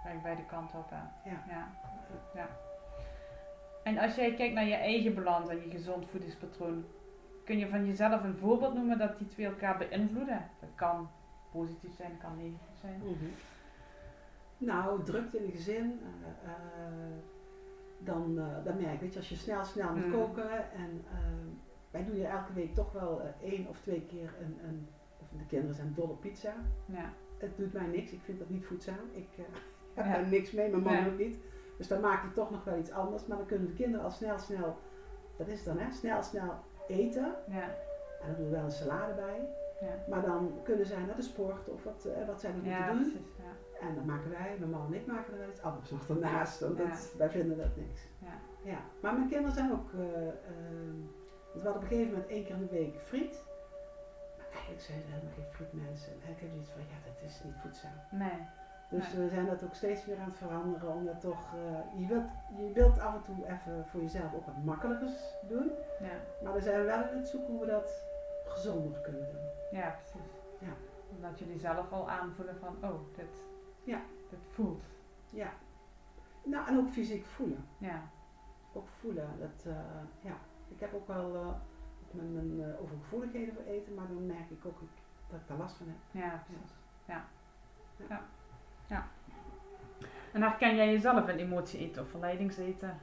werkt 0.03 0.23
beide 0.23 0.45
kanten 0.45 0.79
op. 0.79 0.89
Hè. 0.89 1.29
Ja. 1.29 1.43
Ja. 1.47 1.67
ja. 2.33 2.47
En 3.83 3.97
als 3.97 4.15
jij 4.15 4.33
kijkt 4.33 4.53
naar 4.53 4.65
je 4.65 4.75
eigen 4.75 5.15
balans 5.15 5.49
en 5.49 5.55
je 5.55 5.69
gezond 5.69 6.05
voedingspatroon, 6.05 6.85
kun 7.45 7.57
je 7.57 7.69
van 7.69 7.85
jezelf 7.85 8.23
een 8.23 8.37
voorbeeld 8.37 8.73
noemen 8.73 8.97
dat 8.97 9.17
die 9.17 9.27
twee 9.27 9.45
elkaar 9.45 9.77
beïnvloeden? 9.77 10.49
Dat 10.59 10.69
kan 10.75 11.09
positief 11.51 11.95
zijn, 11.95 12.17
kan 12.17 12.37
negatief 12.37 12.79
zijn. 12.81 13.01
Nou, 14.57 15.03
drukte 15.03 15.37
in 15.37 15.45
het 15.45 15.55
gezin, 15.55 15.99
dan, 18.05 18.39
eh, 18.39 18.63
dan 18.63 18.81
merk 18.81 19.01
je, 19.01 19.17
als 19.17 19.29
je 19.29 19.35
snel, 19.35 19.65
snel 19.65 19.93
moet 19.95 20.05
Mm. 20.05 20.11
koken 20.11 20.71
en 20.71 21.03
ehm, 21.11 21.47
wij 21.91 22.05
doen 22.05 22.15
hier 22.15 22.25
elke 22.29 22.53
week 22.53 22.73
toch 22.73 22.91
wel 22.91 23.21
eh, 23.21 23.49
één 23.51 23.67
of 23.67 23.79
twee 23.81 24.05
keer 24.05 24.33
een, 24.41 24.59
een, 24.67 24.87
of 25.21 25.27
de 25.37 25.45
kinderen 25.45 25.75
zijn 25.75 25.93
dol 25.95 26.07
op 26.09 26.21
pizza. 26.21 26.53
Ja. 26.85 27.09
Het 27.37 27.57
doet 27.57 27.73
mij 27.73 27.85
niks, 27.87 28.11
ik 28.11 28.21
vind 28.23 28.39
dat 28.39 28.49
niet 28.49 28.65
voedzaam. 28.65 28.99
Ik 29.11 29.29
eh, 29.37 29.43
heb 29.93 30.05
Ja. 30.05 30.11
daar 30.13 30.27
niks 30.27 30.51
mee, 30.51 30.69
mijn 30.69 30.83
man 30.83 30.93
Ja. 30.93 31.05
ook 31.07 31.17
niet. 31.17 31.37
Dus 31.77 31.87
dan 31.87 32.01
maak 32.01 32.23
ik 32.23 32.33
toch 32.33 32.51
nog 32.51 32.63
wel 32.63 32.77
iets 32.77 32.91
anders, 32.91 33.25
maar 33.25 33.37
dan 33.37 33.45
kunnen 33.45 33.67
de 33.67 33.73
kinderen 33.73 34.05
al 34.05 34.11
snel, 34.11 34.39
snel, 34.39 34.77
dat 35.37 35.47
is 35.47 35.55
het 35.65 35.65
dan 35.65 35.77
hè, 35.85 35.91
snel, 35.91 36.23
snel 36.23 36.53
eten. 36.87 37.35
Ja. 37.49 37.63
En 38.21 38.27
dan 38.27 38.35
doen 38.35 38.45
we 38.45 38.51
wel 38.55 38.63
een 38.63 38.71
salade 38.71 39.13
bij. 39.13 39.49
Ja. 39.81 40.03
Maar 40.09 40.21
dan 40.21 40.51
kunnen 40.63 40.85
zij 40.85 41.03
naar 41.05 41.15
de 41.15 41.21
sport 41.21 41.69
of 41.69 41.83
wat, 41.83 42.07
wat 42.27 42.39
zij 42.39 42.51
nog 42.51 42.63
moeten 42.63 42.85
doen. 42.87 42.95
precies. 43.11 43.34
En 43.87 43.95
dan 43.95 44.05
maken 44.05 44.29
wij, 44.29 44.55
mijn 44.59 44.71
man 44.71 44.85
en 44.87 44.93
ik 44.93 45.05
maken 45.05 45.33
er 45.33 45.39
wel 45.39 45.49
iets 45.49 45.61
anders 45.61 45.89
nog 45.91 46.05
daarnaast. 46.05 46.59
Want 46.59 46.77
Ja. 46.77 46.83
dat, 46.89 47.13
wij 47.17 47.29
vinden 47.29 47.57
dat 47.57 47.75
niks. 47.75 48.01
Ja. 48.19 48.33
Ja. 48.71 48.77
Maar 49.01 49.13
mijn 49.13 49.29
kinderen 49.29 49.53
zijn 49.55 49.71
ook, 49.71 49.91
want 49.91 49.93
we 51.53 51.59
hadden 51.63 51.75
op 51.75 51.81
een 51.81 51.87
gegeven 51.87 52.11
moment 52.11 52.29
één 52.29 52.45
keer 52.45 52.55
in 52.55 52.61
de 52.67 52.69
week 52.75 52.99
friet. 52.99 53.43
Maar 54.37 54.47
eigenlijk 54.51 54.81
zijn 54.81 55.01
ze 55.01 55.07
helemaal 55.07 55.33
geen 55.33 55.51
frietmensen. 55.51 56.13
En 56.25 56.31
ik 56.31 56.39
heb 56.39 56.49
zoiets 56.49 56.69
van, 56.69 56.81
ja 56.81 56.97
dat 57.05 57.29
is 57.29 57.41
niet 57.43 57.53
voedzaam. 57.61 57.91
Nee. 58.11 58.39
Dus 58.89 59.13
Nee. 59.13 59.23
we 59.23 59.29
zijn 59.29 59.45
dat 59.45 59.63
ook 59.63 59.73
steeds 59.73 60.05
weer 60.05 60.17
aan 60.19 60.25
het 60.29 60.35
veranderen. 60.37 60.89
Omdat 60.93 61.21
toch, 61.21 61.53
eh, 61.55 61.99
je, 61.99 62.07
wilt, 62.07 62.29
je 62.57 62.71
wilt 62.73 62.99
af 62.99 63.13
en 63.15 63.21
toe 63.21 63.45
even 63.45 63.85
voor 63.85 64.01
jezelf 64.01 64.33
ook 64.33 64.45
wat 64.45 64.63
makkelijkers 64.63 65.17
doen. 65.47 65.71
Ja. 65.99 66.15
Maar 66.43 66.53
we 66.53 66.61
zijn 66.61 66.85
wel 66.85 66.95
aan 66.95 67.17
het 67.17 67.27
zoeken 67.27 67.51
hoe 67.53 67.59
we 67.65 67.71
dat 67.71 68.03
gezonder 68.45 69.01
kunnen 69.01 69.27
doen. 69.31 69.79
Ja, 69.79 69.89
precies. 70.01 70.31
Ja. 70.59 70.73
Omdat 71.15 71.39
jullie 71.39 71.59
zelf 71.59 71.91
al 71.91 72.09
aanvoelen 72.09 72.57
van, 72.57 72.75
oh, 72.83 72.99
dit, 73.15 73.43
Ja. 73.85 74.01
dit 74.29 74.39
voelt. 74.51 74.83
Ja. 75.29 75.53
Nou, 76.43 76.67
en 76.67 76.77
ook 76.77 76.89
fysiek 76.89 77.25
voelen. 77.25 77.65
Ja. 77.77 78.01
Ook 78.73 78.87
voelen. 78.99 79.29
Dat, 79.39 79.65
eh, 79.73 80.01
ja. 80.21 80.37
Ik 80.67 80.79
heb 80.79 80.93
ook 80.93 81.07
wel 81.07 81.35
eh, 81.35 81.47
mijn, 82.11 82.33
mijn 82.33 82.69
eh, 82.71 82.81
overgevoeligheden 82.81 83.53
voor 83.53 83.63
eten, 83.63 83.93
maar 83.93 84.07
dan 84.07 84.25
merk 84.25 84.49
ik 84.49 84.65
ook 84.65 84.81
ik, 84.81 84.89
dat 85.29 85.39
ik 85.39 85.47
daar 85.47 85.57
last 85.57 85.77
van 85.77 85.87
heb. 85.87 86.21
Ja, 86.23 86.43
precies. 86.45 86.75
Ja. 87.05 87.25
Ja. 87.97 88.05
Ja. 88.09 88.21
ja. 88.87 89.07
En 90.33 90.41
herken 90.41 90.75
jij 90.75 90.91
jezelf 90.91 91.27
in 91.27 91.37
emotie 91.37 91.79
eten 91.79 92.01
of 92.01 92.09
verleidingseten? 92.09 92.97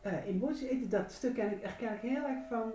Eh 0.00 0.26
emotie 0.26 0.68
eten, 0.68 0.88
dat 0.88 1.12
stuk 1.12 1.34
ken 1.34 1.52
ik, 1.52 1.62
herken 1.62 1.94
ik 1.94 2.00
heel 2.00 2.24
erg 2.24 2.46
van 2.48 2.72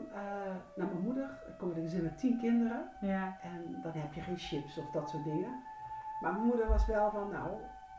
naar 0.76 0.88
mijn 0.88 1.02
moeder. 1.04 1.40
Ik 1.48 1.58
kom 1.58 1.68
uit 1.68 1.78
een 1.78 1.84
gezin 1.84 2.04
met 2.04 2.18
tien 2.18 2.40
kinderen 2.40 2.90
Ja. 3.02 3.40
en 3.42 3.80
dan 3.84 3.92
heb 3.92 4.14
je 4.14 4.22
geen 4.22 4.38
chips 4.38 4.78
of 4.78 4.92
dat 4.92 5.10
soort 5.10 5.24
dingen. 5.24 5.64
Maar 6.26 6.34
mijn 6.34 6.46
moeder 6.46 6.68
was 6.68 6.86
wel 6.86 7.12
van, 7.12 7.30
nou, 7.30 7.50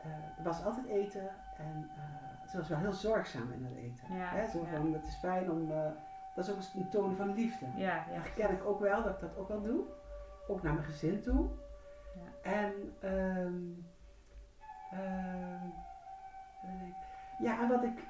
eh, 0.01 0.37
er 0.37 0.43
was 0.43 0.63
altijd 0.65 0.85
eten 0.85 1.29
en 1.57 1.89
eh, 1.95 2.49
ze 2.49 2.57
was 2.57 2.67
wel 2.67 2.77
heel 2.77 2.93
zorgzaam 2.93 3.51
in 3.51 3.65
het 3.65 3.75
eten. 3.75 4.15
Ja, 4.15 4.29
Hè, 4.29 4.49
zo 4.49 4.63
van, 4.63 4.93
het 4.93 5.07
is 5.07 5.15
fijn 5.15 5.51
om, 5.51 5.71
eh, 5.71 5.91
dat 6.35 6.47
is 6.47 6.51
ook 6.51 6.59
een 6.81 6.89
toon 6.89 7.15
van 7.15 7.33
liefde. 7.33 7.65
Ja, 7.75 7.95
ja. 7.95 8.03
Dat 8.05 8.23
herken 8.23 8.51
ik 8.51 8.65
ook 8.65 8.79
wel, 8.79 9.03
dat 9.03 9.13
ik 9.13 9.19
dat 9.19 9.37
ook 9.37 9.47
wel 9.47 9.61
doe. 9.61 9.83
Ook 10.47 10.63
naar 10.63 10.73
mijn 10.73 10.85
gezin 10.85 11.21
toe. 11.21 11.49
Ja. 12.15 12.51
En, 12.51 12.73
denken. 12.99 13.85
ja, 17.39 17.61
en 17.61 17.67
wat 17.67 17.83
ik 17.83 18.03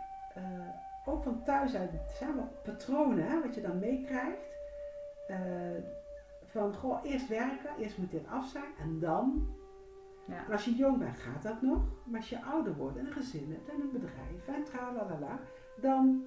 ook 1.06 1.24
van 1.24 1.44
thuis 1.44 1.76
uit, 1.76 1.92
het 1.92 2.12
zijn 2.12 2.36
wel 2.36 2.50
patronen, 2.64 3.28
hè, 3.28 3.42
wat 3.42 3.56
je 3.56 3.62
dan 3.62 3.80
meekrijgt. 3.80 4.56
Van, 6.46 6.74
goh, 6.76 7.04
eerst 7.04 7.28
werken, 7.28 7.78
eerst 7.78 7.98
moet 7.98 8.12
dit 8.12 8.28
af 8.28 8.48
zijn 8.48 8.76
en 8.80 9.00
dan. 9.00 9.56
Ja. 10.28 10.44
Als 10.52 10.66
je 10.66 10.76
jong 10.76 10.98
bent, 10.98 11.18
gaat 11.18 11.44
dat 11.44 11.62
nog. 11.62 11.82
Maar 12.04 12.20
als 12.20 12.30
je 12.30 12.44
ouder 12.44 12.76
wordt 12.76 12.98
en 12.98 13.06
een 13.06 13.12
gezin 13.12 13.52
hebt 13.52 13.70
en 13.70 13.82
een 13.82 13.92
bedrijf 13.92 14.48
en 14.58 14.64
tralalala, 14.64 15.40
dan, 15.82 16.24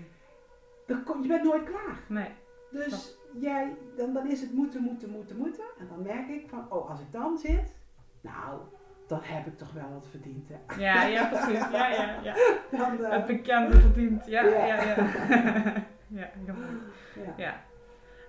dan 0.86 1.02
kom, 1.04 1.22
je 1.22 1.28
bent 1.28 1.42
nooit 1.44 1.64
klaar. 1.64 1.98
Nee. 2.08 2.28
Dus 2.70 3.18
jij, 3.32 3.76
dan, 3.96 4.12
dan 4.12 4.26
is 4.26 4.40
het 4.40 4.52
moeten, 4.52 4.82
moeten, 4.82 5.10
moeten, 5.10 5.36
moeten. 5.36 5.64
En 5.78 5.88
dan 5.88 6.02
merk 6.02 6.28
ik 6.28 6.48
van, 6.48 6.66
oh, 6.72 6.90
als 6.90 7.00
ik 7.00 7.12
dan 7.12 7.38
zit, 7.38 7.74
nou, 8.20 8.60
dan 9.06 9.20
heb 9.22 9.46
ik 9.46 9.58
toch 9.58 9.72
wel 9.72 9.92
wat 9.92 10.06
verdiend. 10.10 10.48
Hè. 10.48 10.80
Ja, 10.82 11.02
ja, 11.04 11.26
precies. 11.28 11.70
Ja, 11.70 11.88
ja, 11.88 12.20
ja. 12.22 12.34
Dan, 12.78 13.04
eh, 13.04 13.10
Het 13.10 13.26
bekende 13.26 13.80
verdient. 13.80 14.26
Ja, 14.34 14.42
Ja. 14.44 14.66
ja, 14.66 14.82
ja. 14.82 15.06
Ja, 16.08 16.30
ja. 16.46 16.54
Ja. 17.36 17.60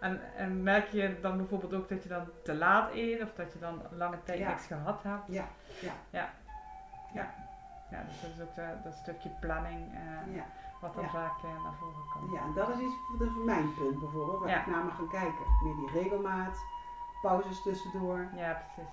En, 0.03 0.19
en 0.35 0.63
merk 0.63 0.87
je 0.87 1.19
dan 1.21 1.37
bijvoorbeeld 1.37 1.73
ook 1.73 1.89
dat 1.89 2.03
je 2.03 2.09
dan 2.09 2.25
te 2.43 2.55
laat 2.55 2.91
eet 2.93 3.21
of 3.21 3.33
dat 3.35 3.53
je 3.53 3.59
dan 3.59 3.81
lange 3.91 4.23
tijd 4.23 4.39
Ja. 4.39 4.47
niks 4.49 4.65
gehad 4.65 5.03
hebt? 5.03 5.23
Ja, 5.27 5.45
ja. 5.81 5.93
Ja, 7.13 7.33
ja 7.91 8.03
dus 8.07 8.21
dat 8.21 8.29
is 8.35 8.41
ook 8.41 8.55
dat, 8.55 8.83
dat 8.83 8.93
stukje 8.93 9.29
planning 9.39 9.93
eh, 9.93 10.35
ja. 10.35 10.43
wat 10.81 10.93
dan 10.93 11.03
Ja. 11.03 11.09
vaak 11.09 11.37
eh, 11.43 11.63
naar 11.63 11.73
voren 11.79 12.03
komt. 12.13 12.33
Ja, 12.33 12.41
en 12.41 12.53
dat 12.53 12.69
is 12.69 12.79
iets 12.79 12.95
dat 13.19 13.27
is 13.27 13.33
mijn 13.45 13.73
punt 13.73 13.99
bijvoorbeeld, 13.99 14.39
waar 14.39 14.49
Ja. 14.49 14.59
ik 14.59 14.67
naar 14.67 14.83
mag 14.85 14.95
gaan 14.95 15.09
kijken. 15.09 15.45
Meer 15.63 15.75
die 15.75 16.01
regelmaat, 16.01 16.57
pauzes 17.21 17.61
tussendoor. 17.61 18.27
Ja, 18.35 18.61
precies. 18.73 18.91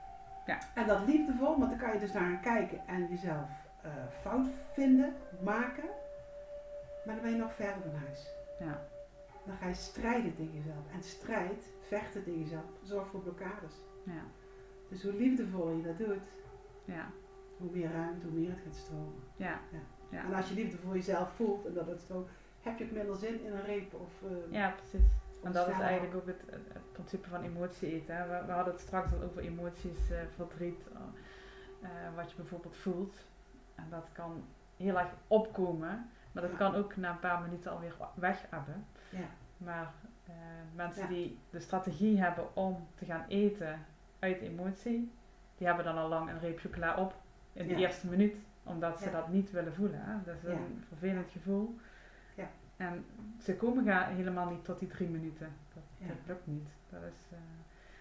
En 0.75 0.87
dat 0.87 1.07
liefdevol, 1.07 1.59
want 1.59 1.71
dan 1.71 1.79
kan 1.79 1.93
je 1.93 1.99
dus 1.99 2.13
naar 2.13 2.23
gaan 2.23 2.41
kijken 2.41 2.81
en 2.87 3.07
jezelf 3.09 3.49
eh, 3.83 3.91
fout 4.23 4.47
vinden, 4.73 5.17
maken. 5.41 5.89
Maar 7.05 7.15
dan 7.15 7.23
ben 7.23 7.31
je 7.31 7.37
nog 7.37 7.55
verder 7.55 7.83
van 7.83 8.01
huis. 8.07 8.29
Ja, 8.59 8.79
Dan 9.45 9.57
ga 9.57 9.67
je 9.67 9.75
strijden 9.75 10.35
tegen 10.35 10.55
jezelf. 10.55 10.93
En 10.93 11.03
strijd, 11.03 11.73
vechten 11.81 12.25
tegen 12.25 12.41
jezelf, 12.41 12.65
zorgt 12.83 13.11
voor 13.11 13.21
blokkades. 13.21 13.75
ja, 14.05 14.25
Dus 14.89 15.03
hoe 15.03 15.15
liefdevoller 15.15 15.77
je 15.77 15.83
dat 15.83 15.99
doet, 15.99 16.29
ja, 16.85 17.11
hoe 17.57 17.71
meer 17.71 17.93
ruimte, 17.93 18.27
hoe 18.27 18.39
meer 18.39 18.51
het 18.51 18.61
gaat 18.65 18.77
stromen. 18.77 19.23
ja. 19.37 19.61
Ja. 20.11 20.25
En 20.25 20.35
als 20.35 20.49
je 20.49 20.55
liefde 20.55 20.77
voor 20.77 20.95
jezelf 20.95 21.31
voelt 21.33 21.67
en 21.67 21.75
dat 21.75 21.87
het 21.87 22.01
stroomt, 22.01 22.29
heb 22.61 22.79
je 22.79 22.85
ook 22.85 22.91
minder 22.91 23.17
zin 23.17 23.45
in 23.45 23.53
een 23.53 23.65
reep 23.65 23.95
of 23.95 24.11
eh, 24.23 24.53
Ja, 24.53 24.71
precies. 24.71 25.11
En 25.43 25.53
dat 25.53 25.69
is 25.69 25.79
eigenlijk 25.79 26.15
ook 26.15 26.27
het, 26.27 26.43
principe 26.93 27.29
van 27.29 27.43
emotie 27.43 27.93
eten. 27.93 28.17
Hè. 28.17 28.29
We, 28.29 28.47
we 28.47 28.53
hadden 28.53 28.73
het 28.73 28.83
straks 28.83 29.13
al 29.13 29.23
over 29.23 29.43
emoties, 29.43 30.11
eh, 30.11 30.19
verdriet, 30.35 30.81
eh, 31.83 31.89
wat 32.17 32.31
je 32.31 32.37
bijvoorbeeld 32.37 32.77
voelt. 32.77 33.15
En 33.75 33.87
dat 33.91 34.09
kan 34.13 34.45
heel 34.77 34.99
erg 34.99 35.15
opkomen, 35.27 36.11
maar 36.33 36.43
dat 36.43 36.57
kan 36.57 36.75
ook 36.75 36.97
na 36.97 37.11
een 37.11 37.19
paar 37.19 37.41
minuten 37.41 37.73
alweer 37.73 37.95
weg 38.15 38.47
hebben. 38.51 38.87
Ja. 39.11 39.29
Maar 39.57 39.93
eh, 40.27 40.33
mensen 40.75 41.03
Ja. 41.03 41.09
die 41.09 41.39
de 41.51 41.61
strategie 41.61 42.21
hebben 42.21 42.57
om 42.57 42.87
te 42.95 43.05
gaan 43.05 43.25
eten 43.29 43.85
uit 44.19 44.41
emotie, 44.41 45.13
die 45.57 45.67
hebben 45.67 45.85
dan 45.85 45.97
al 45.97 46.09
lang 46.09 46.31
een 46.31 46.39
reep 46.41 46.59
chocola 46.59 46.97
op 46.97 47.15
in 47.53 47.67
de 47.67 47.73
Ja. 47.73 47.79
eerste 47.79 48.07
minuut, 48.07 48.35
omdat 48.63 49.01
ze 49.01 49.11
dat 49.11 49.29
niet 49.29 49.51
willen 49.51 49.75
voelen. 49.75 50.01
Hè. 50.05 50.15
Dat 50.25 50.35
is 50.37 50.45
een 50.45 50.85
vervelend 50.89 51.31
gevoel. 51.31 51.77
Ja. 52.35 52.49
En 52.77 53.05
ze 53.39 53.57
komen 53.57 53.85
ga- 53.85 54.07
helemaal 54.09 54.51
niet 54.51 54.65
tot 54.65 54.79
die 54.79 54.89
drie 54.89 55.09
minuten. 55.09 55.53
Dat, 55.75 56.17
lukt 56.27 56.47
niet. 56.47 56.69
Dat 56.89 57.03
is, 57.03 57.33
eh. 57.33 57.39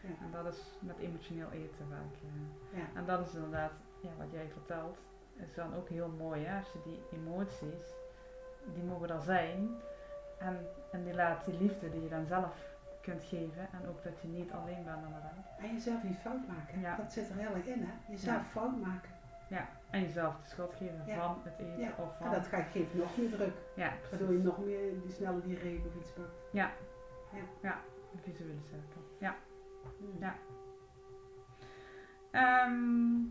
En 0.09 0.31
dat 0.31 0.53
is 0.53 0.61
met 0.79 0.97
emotioneel 0.97 1.51
eten 1.51 1.85
vaak. 1.89 2.31
Ja. 2.79 2.99
En 2.99 3.05
dat 3.05 3.27
is 3.27 3.33
inderdaad, 3.35 3.71
ja, 4.01 4.09
wat 4.17 4.31
jij 4.31 4.49
vertelt, 4.49 4.97
is 5.35 5.53
dan 5.53 5.73
ook 5.75 5.89
heel 5.89 6.07
mooi. 6.17 6.43
Hè? 6.45 6.57
Als 6.57 6.71
je 6.71 6.79
die 6.83 7.19
emoties, 7.19 7.93
die 8.73 8.83
mogen 8.83 9.09
er 9.09 9.21
zijn. 9.21 9.69
En, 10.39 10.67
en 10.91 11.03
die 11.45 11.57
liefde 11.59 11.89
die 11.89 12.01
je 12.03 12.09
dan 12.09 12.25
zelf 12.25 12.55
kunt 13.01 13.23
geven. 13.23 13.67
En 13.71 13.87
ook 13.89 14.03
dat 14.03 14.21
je 14.21 14.27
niet 14.27 14.51
alleen 14.51 14.83
bent 14.83 14.97
inderdaad. 15.05 15.33
En 15.59 15.73
jezelf 15.73 16.03
niet 16.03 16.17
fout 16.17 16.47
maken. 16.47 16.79
Ja. 16.79 16.95
Dat 16.95 17.11
zit 17.11 17.29
er 17.29 17.35
heel 17.35 17.55
erg 17.55 17.65
in, 17.65 17.81
hè? 17.83 18.11
Jezelf 18.11 18.37
Ja. 18.37 18.43
fout 18.43 18.77
maken. 18.81 19.09
En 19.89 20.01
jezelf 20.01 20.35
de 20.43 20.49
schuld 20.49 20.73
geven 20.73 21.01
Ja. 21.05 21.15
van 21.15 21.37
het 21.43 21.53
eten 21.59 21.79
Ja. 21.79 21.89
of 21.97 22.17
van... 22.17 22.25
En 22.27 22.33
dat 22.33 22.47
ga- 22.47 22.61
geeft 22.61 22.93
nog 22.93 23.17
meer 23.17 23.29
druk. 23.29 23.53
ja, 23.75 23.93
Waardoor 24.09 24.31
je 24.31 24.37
nog 24.37 24.59
meer 24.65 25.01
die 25.01 25.11
sneller 25.11 25.41
die 25.43 25.57
of 25.85 25.95
iets 26.01 26.11
pakt. 26.13 26.31
een 28.13 28.19
visuele 28.19 28.61
cirkel. 28.63 29.01
Ja. 29.19 29.35
Hmm. 29.97 30.15
Ja. 30.19 30.35
Ehm, 32.31 33.21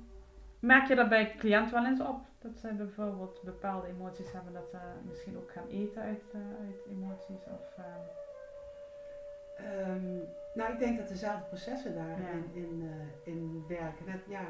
merk 0.61 0.89
je 0.89 0.95
dat 0.95 1.09
bij 1.09 1.35
cliënt 1.39 1.71
wel 1.71 1.87
eens 1.87 2.01
op? 2.01 2.21
Dat 2.39 2.59
zij 2.59 2.75
bijvoorbeeld 2.77 3.41
bepaalde 3.45 3.87
emoties 3.87 4.33
hebben, 4.33 4.53
dat 4.53 4.69
ze 4.71 4.77
misschien 5.09 5.37
ook 5.37 5.51
gaan 5.53 5.67
eten 5.69 6.03
uit, 6.03 6.23
eh, 6.33 6.41
uit 6.67 6.87
emoties? 6.91 7.45
Of, 7.45 7.77
ehm, 7.77 7.85
Ehm, 9.59 10.17
nou, 10.55 10.73
ik 10.73 10.79
denk 10.79 10.99
dat 10.99 11.09
dezelfde 11.09 11.45
processen 11.49 11.95
daarin 11.95 12.23
Ja. 12.25 12.31
in, 12.31 12.51
in, 12.55 12.91
eh, 12.91 13.33
in 13.33 13.65
werken. 13.69 14.07
Net, 14.07 14.21
ja, 14.29 14.41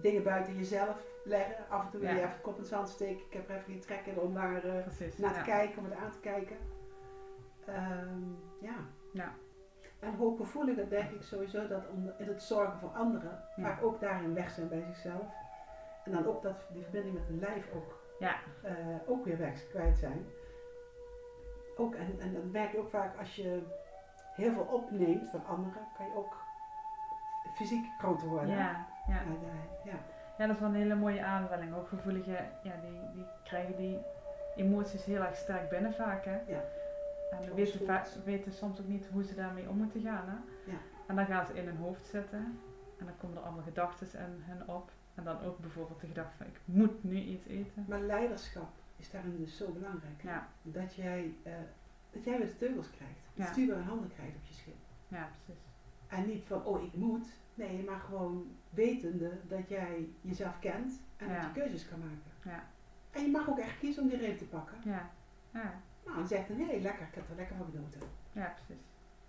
dingen 0.00 0.22
buiten 0.22 0.54
jezelf 0.56 0.96
leggen. 1.24 1.64
Af 1.68 1.84
en 1.84 1.90
toe 1.90 2.00
wil 2.00 2.08
je 2.10 2.18
even 2.18 2.40
kop 2.40 2.54
in 2.54 2.58
het 2.60 2.68
zand 2.68 2.88
steken. 2.88 3.24
Ik 3.26 3.32
heb 3.32 3.48
er 3.48 3.54
even 3.56 3.72
geen 3.72 3.80
trek 3.80 4.06
in 4.06 4.18
om 4.18 4.34
daar 4.34 4.64
eh, 4.64 4.82
precies. 4.82 5.18
naar 5.18 5.34
te 5.34 5.40
kijken, 5.44 5.78
om 5.78 5.84
het 5.84 5.94
aan 5.94 6.10
te 6.10 6.20
kijken. 6.20 6.56
Ehm, 7.66 8.20
ja. 8.60 8.74
Ja. 9.12 9.32
En 9.98 10.14
hooggevoeligen 10.14 10.88
denk 10.88 11.10
ik 11.10 11.22
sowieso 11.22 11.66
dat 11.66 11.88
om, 11.88 12.10
in 12.18 12.28
het 12.28 12.42
zorgen 12.42 12.78
voor 12.78 12.88
anderen, 12.90 13.42
Ja. 13.56 13.62
vaak 13.62 13.82
ook 13.82 14.00
daarin 14.00 14.34
weg 14.34 14.50
zijn 14.50 14.68
bij 14.68 14.80
zichzelf. 14.80 15.26
En 16.06 16.12
dan 16.12 16.26
ook 16.26 16.42
dat 16.42 16.66
die 16.72 16.82
verbinding 16.82 17.14
met 17.14 17.26
hun 17.26 17.38
lijf 17.38 17.68
ook, 17.74 17.98
Ja. 18.18 18.34
eh, 18.62 18.74
ook 19.06 19.24
weer 19.24 19.38
weg 19.38 19.68
kwijt 19.68 19.98
zijn. 19.98 20.26
Ook, 21.76 21.94
en, 21.94 22.20
en 22.20 22.32
dan 22.32 22.50
merk 22.50 22.72
je 22.72 22.78
ook 22.78 22.90
vaak 22.90 23.18
als 23.18 23.36
je 23.36 23.62
heel 24.34 24.52
veel 24.52 24.62
opneemt 24.70 25.30
van 25.30 25.46
anderen, 25.46 25.82
kan 25.96 26.06
je 26.06 26.14
ook 26.16 26.36
fysiek 27.54 27.84
groter 27.98 28.28
worden. 28.28 28.48
Ja, 28.48 28.56
ja. 28.56 28.86
Ja, 29.14 29.20
ja, 29.42 29.52
ja. 29.84 29.98
ja, 30.38 30.46
dat 30.46 30.54
is 30.56 30.60
wel 30.60 30.68
een 30.68 30.74
hele 30.74 30.94
mooie 30.94 31.24
aanvulling. 31.24 31.72
Hooggevoeligen, 31.72 32.50
ja, 32.62 32.72
die, 32.82 33.00
die 33.14 33.24
krijgen 33.44 33.76
die 33.76 33.98
emoties 34.56 35.04
heel 35.04 35.22
erg 35.22 35.36
sterk 35.36 35.68
binnen 35.68 35.94
vaak. 35.94 36.24
Hè? 36.24 36.38
Ja. 36.46 36.64
En 37.30 37.38
we 37.40 37.54
weten, 37.54 38.24
weten 38.24 38.52
soms 38.52 38.80
ook 38.80 38.86
niet 38.86 39.06
hoe 39.12 39.24
ze 39.24 39.34
daarmee 39.34 39.68
om 39.68 39.76
moeten 39.76 40.00
gaan. 40.00 40.24
Hè? 40.28 40.70
Ja. 40.70 40.78
En 41.06 41.16
dan 41.16 41.26
gaan 41.26 41.46
ze 41.46 41.52
in 41.54 41.66
hun 41.66 41.76
hoofd 41.76 42.06
zitten. 42.06 42.60
En 42.98 43.04
dan 43.06 43.16
komen 43.20 43.36
er 43.36 43.42
allemaal 43.42 43.62
gedachten 43.64 44.06
in 44.20 44.42
hen 44.42 44.68
op. 44.68 44.90
En 45.16 45.24
dan 45.24 45.40
ook 45.40 45.58
bijvoorbeeld 45.58 46.00
de 46.00 46.06
gedachte 46.06 46.36
van 46.36 46.46
ik 46.46 46.60
moet 46.64 47.04
nu 47.04 47.16
iets 47.16 47.46
eten. 47.46 47.84
Maar 47.88 48.00
leiderschap 48.00 48.68
is 48.96 49.10
daarin 49.10 49.36
dus 49.36 49.56
zo 49.56 49.72
belangrijk. 49.72 50.22
Ja, 50.22 50.48
Dat 50.62 50.94
jij, 50.94 51.34
eh, 51.42 51.52
dat 52.10 52.24
jij 52.24 52.38
weer 52.38 52.46
de 52.46 52.56
teugels 52.56 52.90
krijgt. 52.90 53.20
Ja. 53.34 53.46
Stuur 53.52 53.76
in 53.76 53.82
handen 53.82 54.08
krijgt 54.14 54.36
op 54.36 54.44
je 54.44 54.54
schip. 54.54 54.74
ja 55.08 55.28
precies. 55.44 55.62
En 56.06 56.26
niet 56.26 56.44
van, 56.46 56.64
oh 56.64 56.82
ik 56.82 56.94
moet. 56.94 57.26
Nee, 57.54 57.84
maar 57.84 57.98
gewoon 58.00 58.56
wetende 58.70 59.30
dat 59.48 59.68
jij 59.68 60.08
jezelf 60.20 60.58
kent 60.58 61.00
en 61.16 61.28
dat 61.28 61.42
je 61.42 61.52
keuzes 61.52 61.88
kan 61.88 61.98
maken. 61.98 62.32
Ja. 62.56 62.64
En 63.10 63.22
je 63.22 63.30
mag 63.30 63.48
ook 63.48 63.58
echt 63.58 63.78
kiezen 63.78 64.02
om 64.02 64.08
die 64.08 64.18
reep 64.18 64.38
te 64.38 64.44
pakken. 64.44 64.76
Ja, 64.84 65.10
ja, 65.50 65.80
Nou, 66.04 66.18
en 66.20 66.26
zeg 66.26 66.46
dan, 66.46 66.56
nee, 66.56 66.80
lekker, 66.80 67.06
ik 67.06 67.14
heb 67.14 67.30
er 67.30 67.36
lekker 67.36 67.56
van 67.56 67.66
genoten. 67.70 68.00
ja 68.32 68.54
precies. 68.54 68.84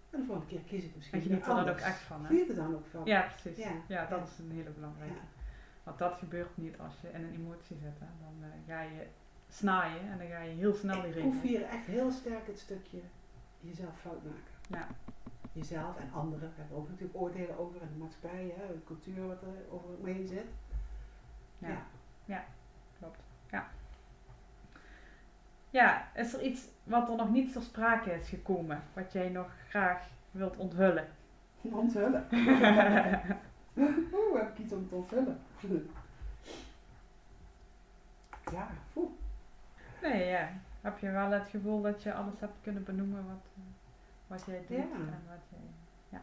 En 0.10 0.20
de 0.20 0.26
volgende 0.26 0.50
keer 0.50 0.62
kies 0.62 0.84
ik 0.84 0.96
misschien 0.96 1.18
En 1.20 1.26
geniet 1.26 1.46
weer 1.46 1.56
er 1.56 1.64
dan 1.66 1.74
ook 1.74 1.80
echt 1.80 2.00
van. 2.00 2.22
Hè? 2.22 2.28
Geniet 2.28 2.50
er 2.50 2.56
dan 2.56 2.76
ook 2.76 2.86
van. 2.86 3.06
Ja, 3.06 3.22
precies. 3.42 3.64
Ja. 3.64 3.72
Ja, 3.88 4.06
dat 4.06 4.28
is 4.28 4.40
een 4.40 4.52
hele 4.52 4.70
belangrijke. 4.70 5.14
Ja. 5.88 5.94
Want 5.98 5.98
dat 6.00 6.14
gebeurt 6.20 6.58
niet 6.58 6.80
als 6.80 6.94
je 7.02 7.12
in 7.12 7.24
een 7.24 7.34
emotie 7.34 7.78
zit. 7.78 8.00
Hè. 8.00 8.06
Dan 8.22 8.50
eh, 8.50 8.74
ga 8.76 8.82
je 8.82 9.08
snaaien 9.50 10.02
en 10.12 10.18
dan 10.18 10.28
ga 10.28 10.40
je 10.42 10.56
heel 10.56 10.74
snel 10.74 10.96
die 11.02 11.10
Ik 11.10 11.14
regelen. 11.14 11.30
proef 11.40 11.42
hier 11.50 11.64
echt 11.64 11.86
heel 11.86 12.12
sterk 12.12 12.48
het 12.48 12.60
stukje 12.60 13.00
jezelf 13.60 14.00
fout 14.00 14.24
maken. 14.24 14.42
Ja. 14.70 14.88
Jezelf 15.52 15.98
en 15.98 16.12
anderen 16.14 16.52
hebben 16.56 16.78
ook 16.78 16.90
natuurlijk 16.90 17.18
oordelen 17.20 17.58
over 17.58 17.82
en 17.82 17.90
de 17.94 18.00
maatschappij, 18.00 18.54
hè, 18.58 18.68
de 18.74 18.84
cultuur 18.86 19.28
wat 19.28 19.42
er 19.42 19.72
over 19.74 19.90
me 20.02 20.12
heen 20.12 20.28
zit. 20.28 20.46
Ja. 21.58 21.78
Ja. 22.26 22.44
Klopt. 23.00 23.20
Ja. 23.50 23.68
Ja, 25.70 26.08
is 26.16 26.34
er 26.34 26.42
iets 26.42 26.68
wat 26.84 27.10
er 27.10 27.16
nog 27.16 27.30
niet 27.30 27.54
ter 27.54 27.62
sprake 27.62 28.12
is 28.12 28.30
gekomen, 28.30 28.84
wat 28.94 29.12
jij 29.12 29.30
nog 29.30 29.52
graag 29.70 30.08
wilt 30.32 30.58
onthullen? 30.58 31.08
Onthullen. 31.62 32.28
Oeh, 34.14 34.40
heb 34.40 34.50
ik 34.52 34.58
iets 34.58 34.74
om 34.74 34.88
te 34.90 34.96
onthullen. 34.96 35.40
Ja, 38.52 38.68
oeh. 38.96 39.12
nee, 40.02 40.26
ja. 40.26 40.50
Heb 40.82 40.98
je 41.00 41.12
wel 41.12 41.32
het 41.32 41.48
gevoel 41.48 41.82
dat 41.82 42.04
je 42.04 42.14
alles 42.14 42.40
hebt 42.40 42.54
kunnen 42.62 42.84
benoemen 42.84 43.26
wat, 43.28 43.46
eh, 43.56 43.62
wat 44.28 44.46
jij 44.46 44.60
doet 44.68 44.78
Ja. 44.78 44.84
en 44.84 45.24
wat 45.28 45.44
jij... 45.50 45.60
Ja. 46.10 46.22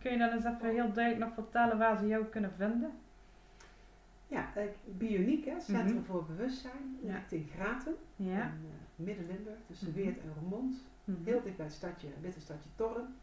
Kun 0.00 0.12
je 0.12 0.18
dan 0.18 0.28
eens 0.30 0.44
even 0.44 0.70
heel 0.70 0.92
duidelijk 0.92 1.24
nog 1.24 1.34
vertellen 1.34 1.78
waar 1.78 1.96
ze 1.98 2.06
jou 2.06 2.24
kunnen 2.24 2.52
vinden? 2.56 2.92
Ja, 4.26 4.54
eh, 4.56 4.64
Bioniek, 4.84 5.44
hè, 5.44 5.60
Centrum 5.60 5.96
Mhm. 5.96 6.04
voor 6.04 6.24
Bewustzijn, 6.24 6.98
Ja. 7.02 7.12
ligt 7.12 7.32
in 7.32 7.48
Graten, 7.54 7.94
Ja. 8.16 8.42
in 8.42 8.66
eh, 8.66 9.04
Midden-Limburg, 9.04 9.58
tussen 9.66 9.88
Mhm. 9.88 9.96
Weert 9.96 10.18
en 10.20 10.32
Roermond. 10.40 10.74
Mhm. 11.04 11.24
Heel 11.24 11.42
dicht 11.42 11.56
bij 11.56 11.66
het 11.66 11.74
stadje, 11.74 12.08
witte 12.20 12.40
stadje 12.40 12.68
Torren, 12.76 13.14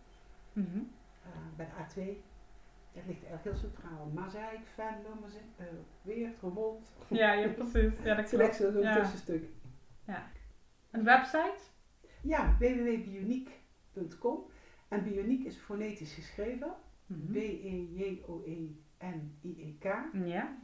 eh, 1.23 1.31
bij 1.55 1.65
de 1.65 1.71
A2. 1.83 2.23
Dat 2.99 3.07
ligt 3.07 3.25
eigenlijk 3.25 3.43
heel 3.43 3.69
centraal. 3.69 4.05
Mazeik, 4.13 4.59
Venlo, 4.73 5.17
eh, 5.57 5.65
Weert, 6.01 6.39
Roermond. 6.41 6.93
Ja, 7.07 7.31
ja, 7.33 7.47
precies. 7.47 7.93
Ja, 8.03 8.15
dat 8.15 8.17
Het 8.31 8.39
klopt. 8.39 8.55
zo'n 8.55 8.79
Ja. 8.79 8.95
tussenstuk. 8.99 9.49
Een 10.91 11.03
website? 11.03 11.57
Ja, 12.21 12.55
www.bioniek.com. 12.59 14.39
En 14.87 15.03
Bioniek 15.03 15.45
is 15.45 15.57
fonetisch 15.57 16.13
geschreven. 16.13 16.73
Mhm. 17.05 17.31
B-E-J-O-E-N-I-E-K. 18.59 19.83
Ja, 20.25 20.57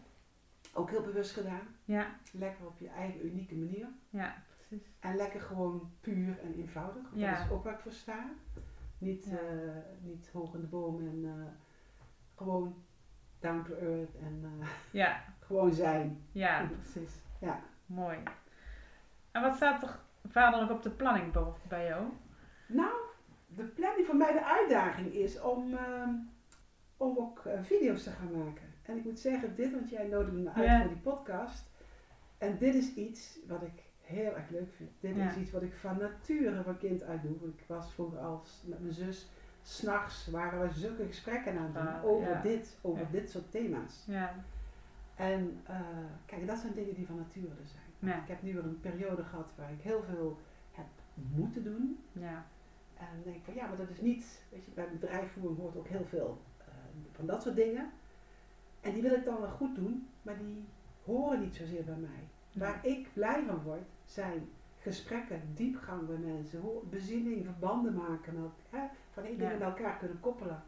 Ook 0.74 0.90
heel 0.90 1.02
bewust 1.02 1.32
gedaan. 1.32 1.68
ja, 1.86 2.20
Lekker 2.32 2.66
op 2.66 2.80
je 2.80 2.88
eigen 2.90 3.26
unieke 3.26 3.56
manier. 3.56 3.88
ja, 4.10 4.44
precies. 4.58 4.88
En 5.00 5.16
lekker 5.16 5.42
gewoon 5.42 5.92
puur 6.02 6.40
en 6.40 6.54
eenvoudig. 6.54 7.12
Ja. 7.14 7.32
Dat 7.36 7.46
is 7.46 7.52
ook 7.52 7.64
waar 7.64 7.74
ik 7.74 7.80
voor 7.80 7.92
sta. 7.92 8.30
Niet, 8.98 9.26
Ja. 9.26 9.38
eh, 9.38 9.76
niet 10.02 10.30
hoog 10.34 10.54
in 10.54 10.62
de 10.62 10.68
boom 10.68 11.00
en 11.08 11.26
eh, 11.26 11.32
gewoon 12.36 12.76
down 13.40 13.64
to 13.64 13.74
earth 13.74 14.16
en 14.16 14.44
eh, 14.62 14.68
Ja, 14.92 15.24
gewoon 15.48 15.74
zijn. 15.74 16.26
ja, 16.32 16.70
precies. 16.82 17.16
Ja. 17.40 17.60
Mooi. 17.86 18.18
En 19.32 19.42
wat 19.42 19.56
staat 19.56 19.84
er 20.54 20.60
nog 20.62 20.70
op 20.72 20.84
de 20.84 20.90
planning 20.90 21.34
bij- 21.68 21.86
jou? 21.88 22.06
Nou, 22.68 22.94
de 23.48 23.64
planning 23.64 24.06
voor 24.06 24.16
mij, 24.16 24.32
de 24.34 24.46
uitdaging 24.46 25.14
is 25.14 25.42
om, 25.42 25.74
ehm, 25.74 26.10
om 26.98 27.18
ook 27.18 27.46
eh, 27.46 27.60
video's 27.64 28.04
te 28.04 28.10
gaan 28.12 28.32
maken. 28.46 28.64
En 28.84 28.98
ik 28.98 29.04
moet 29.04 29.20
zeggen, 29.20 29.56
dit, 29.56 29.72
want 29.72 29.90
jij 29.90 30.08
nodigde 30.08 30.38
me 30.38 30.50
uit 30.54 30.66
Ja. 30.66 30.80
voor 30.80 30.88
die 30.90 30.98
podcast. 31.02 31.70
En 32.38 32.58
dit 32.58 32.76
is 32.76 32.94
iets 32.94 33.40
wat 33.48 33.62
ik 33.62 33.84
heel 34.02 34.36
erg 34.36 34.50
leuk 34.50 34.74
vind. 34.76 34.90
Dit 35.00 35.16
Ja. 35.16 35.30
is 35.30 35.36
iets 35.36 35.52
wat 35.52 35.62
ik 35.62 35.74
van 35.74 35.98
nature 35.98 36.64
van 36.64 36.78
kind 36.78 37.04
uit 37.04 37.22
doe. 37.22 37.50
Ik 37.50 37.64
was 37.68 37.94
vroeger 37.94 38.20
als 38.20 38.64
met 38.66 38.80
mijn 38.82 38.94
zus, 38.94 39.30
s'nachts 39.68 40.28
waren 40.28 40.62
we 40.62 40.74
zulke 40.74 41.06
gesprekken 41.06 41.58
aan 41.58 41.64
het 41.64 41.74
doen 41.74 41.88
Ah, 41.88 42.06
over 42.06 42.30
ja. 42.30 42.42
dit, 42.42 42.78
over 42.82 43.02
Ja. 43.04 43.08
dit 43.12 43.30
soort 43.30 43.52
thema's. 43.52 44.04
Ja, 44.08 44.36
En 45.16 45.60
eh, 45.66 45.80
kijk, 46.26 46.48
dat 46.48 46.58
zijn 46.60 46.74
dingen 46.74 46.96
die 46.96 47.06
van 47.08 47.16
nature 47.16 47.48
zijn. 47.64 48.22
Ik 48.22 48.28
heb 48.28 48.42
nu 48.42 48.54
weer 48.54 48.64
een 48.64 48.80
periode 48.80 49.24
gehad 49.24 49.52
waar 49.58 49.72
ik 49.72 49.82
heel 49.82 50.04
veel 50.04 50.40
heb 50.72 50.86
moeten 51.14 51.64
doen. 51.64 52.00
ja, 52.12 52.46
En 52.98 53.06
dan 53.14 53.24
denk 53.24 53.36
ik 53.36 53.42
van 53.44 53.54
ja, 53.54 53.68
maar 53.68 53.78
dat 53.78 53.90
is 53.90 54.02
niet, 54.02 54.42
weet 54.52 54.66
je, 54.66 54.72
bij 54.72 54.90
bedrijfsvoering 54.92 55.60
hoort 55.60 55.76
ook 55.78 55.88
heel 55.88 56.06
veel 56.06 56.42
eh, 56.58 56.66
van 57.12 57.26
dat 57.26 57.42
soort 57.42 57.56
dingen. 57.56 57.90
En 58.82 58.94
die 58.94 59.02
wil 59.02 59.12
ik 59.14 59.26
dan 59.26 59.42
wel 59.42 59.50
goed 59.50 59.76
doen, 59.76 60.08
maar 60.22 60.38
die 60.38 60.66
horen 61.04 61.40
niet 61.40 61.56
zozeer 61.56 61.84
bij 61.84 61.96
mij. 61.98 62.28
Waar 62.54 62.86
ik 62.86 63.08
blij 63.14 63.44
van 63.48 63.62
word, 63.64 63.88
zijn 64.06 64.50
gesprekken, 64.80 65.42
diepgang 65.54 66.08
bij 66.08 66.18
mensen, 66.18 66.62
bezinning, 66.90 67.44
verbanden 67.46 67.94
maken, 67.94 68.42
met, 68.42 68.52
hè, 68.70 68.88
van 69.16 69.24
dingen 69.24 69.52
Ja. 69.52 69.58
bij 69.58 69.68
elkaar 69.68 69.98
kunnen 69.98 70.20
koppelen. 70.20 70.64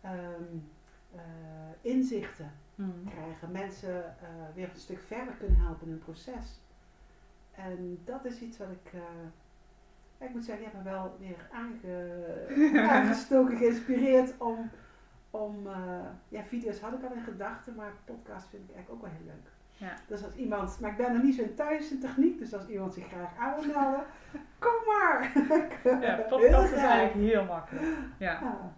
Ehm, 0.00 0.42
eh, 1.14 1.20
inzichten 1.80 2.50
Mhm. 2.74 3.04
krijgen, 3.08 3.50
mensen 3.52 4.04
eh, 4.04 4.28
weer 4.54 4.68
een 4.70 4.80
stuk 4.80 4.98
verder 5.00 5.34
kunnen 5.34 5.60
helpen 5.60 5.86
in 5.86 5.92
hun 5.92 5.98
proces. 6.02 6.60
En 7.50 8.00
dat 8.04 8.24
is 8.24 8.40
iets 8.40 8.58
wat 8.58 8.68
ik, 8.70 8.92
eh, 8.92 10.26
ik 10.26 10.34
moet 10.34 10.44
zeggen, 10.44 10.64
die 10.64 10.72
hebben 10.74 10.92
me 10.92 10.98
wel 10.98 11.16
weer 11.18 11.48
aange, 11.52 12.86
aangestoken, 12.92 13.56
geïnspireerd 13.56 14.34
om, 14.38 14.70
om 15.30 15.68
ja, 16.28 16.42
video's 16.44 16.80
had 16.80 16.92
ik 16.92 17.02
al 17.04 17.12
in 17.14 17.22
gedachten, 17.22 17.74
maar 17.74 17.92
podcast 18.04 18.46
vind 18.48 18.68
ik 18.68 18.74
eigenlijk 18.74 18.90
ook 19.04 19.10
wel 19.10 19.18
heel 19.18 19.26
leuk. 19.34 19.52
Ja. 19.76 19.94
Dus 20.06 20.24
als 20.24 20.34
iemand, 20.34 20.80
maar 20.80 20.90
ik 20.90 20.96
ben 20.96 21.12
nog 21.12 21.22
niet 21.22 21.34
zo 21.34 21.42
in 21.42 21.54
thuis 21.54 21.90
in 21.90 22.00
techniek, 22.00 22.38
dus 22.38 22.54
als 22.54 22.66
iemand 22.66 22.94
zich 22.94 23.06
graag 23.06 23.36
aan 23.38 23.54
wil 23.54 23.74
melden, 23.74 24.04
kom 24.64 24.72
maar! 24.86 25.32
Ja, 26.00 26.16
podcast 26.28 26.72
is 26.72 26.78
eigenlijk 26.78 27.30
heel 27.32 27.44
makkelijk. 27.44 27.86
Ja, 28.18 28.40
Ja. 28.40 28.72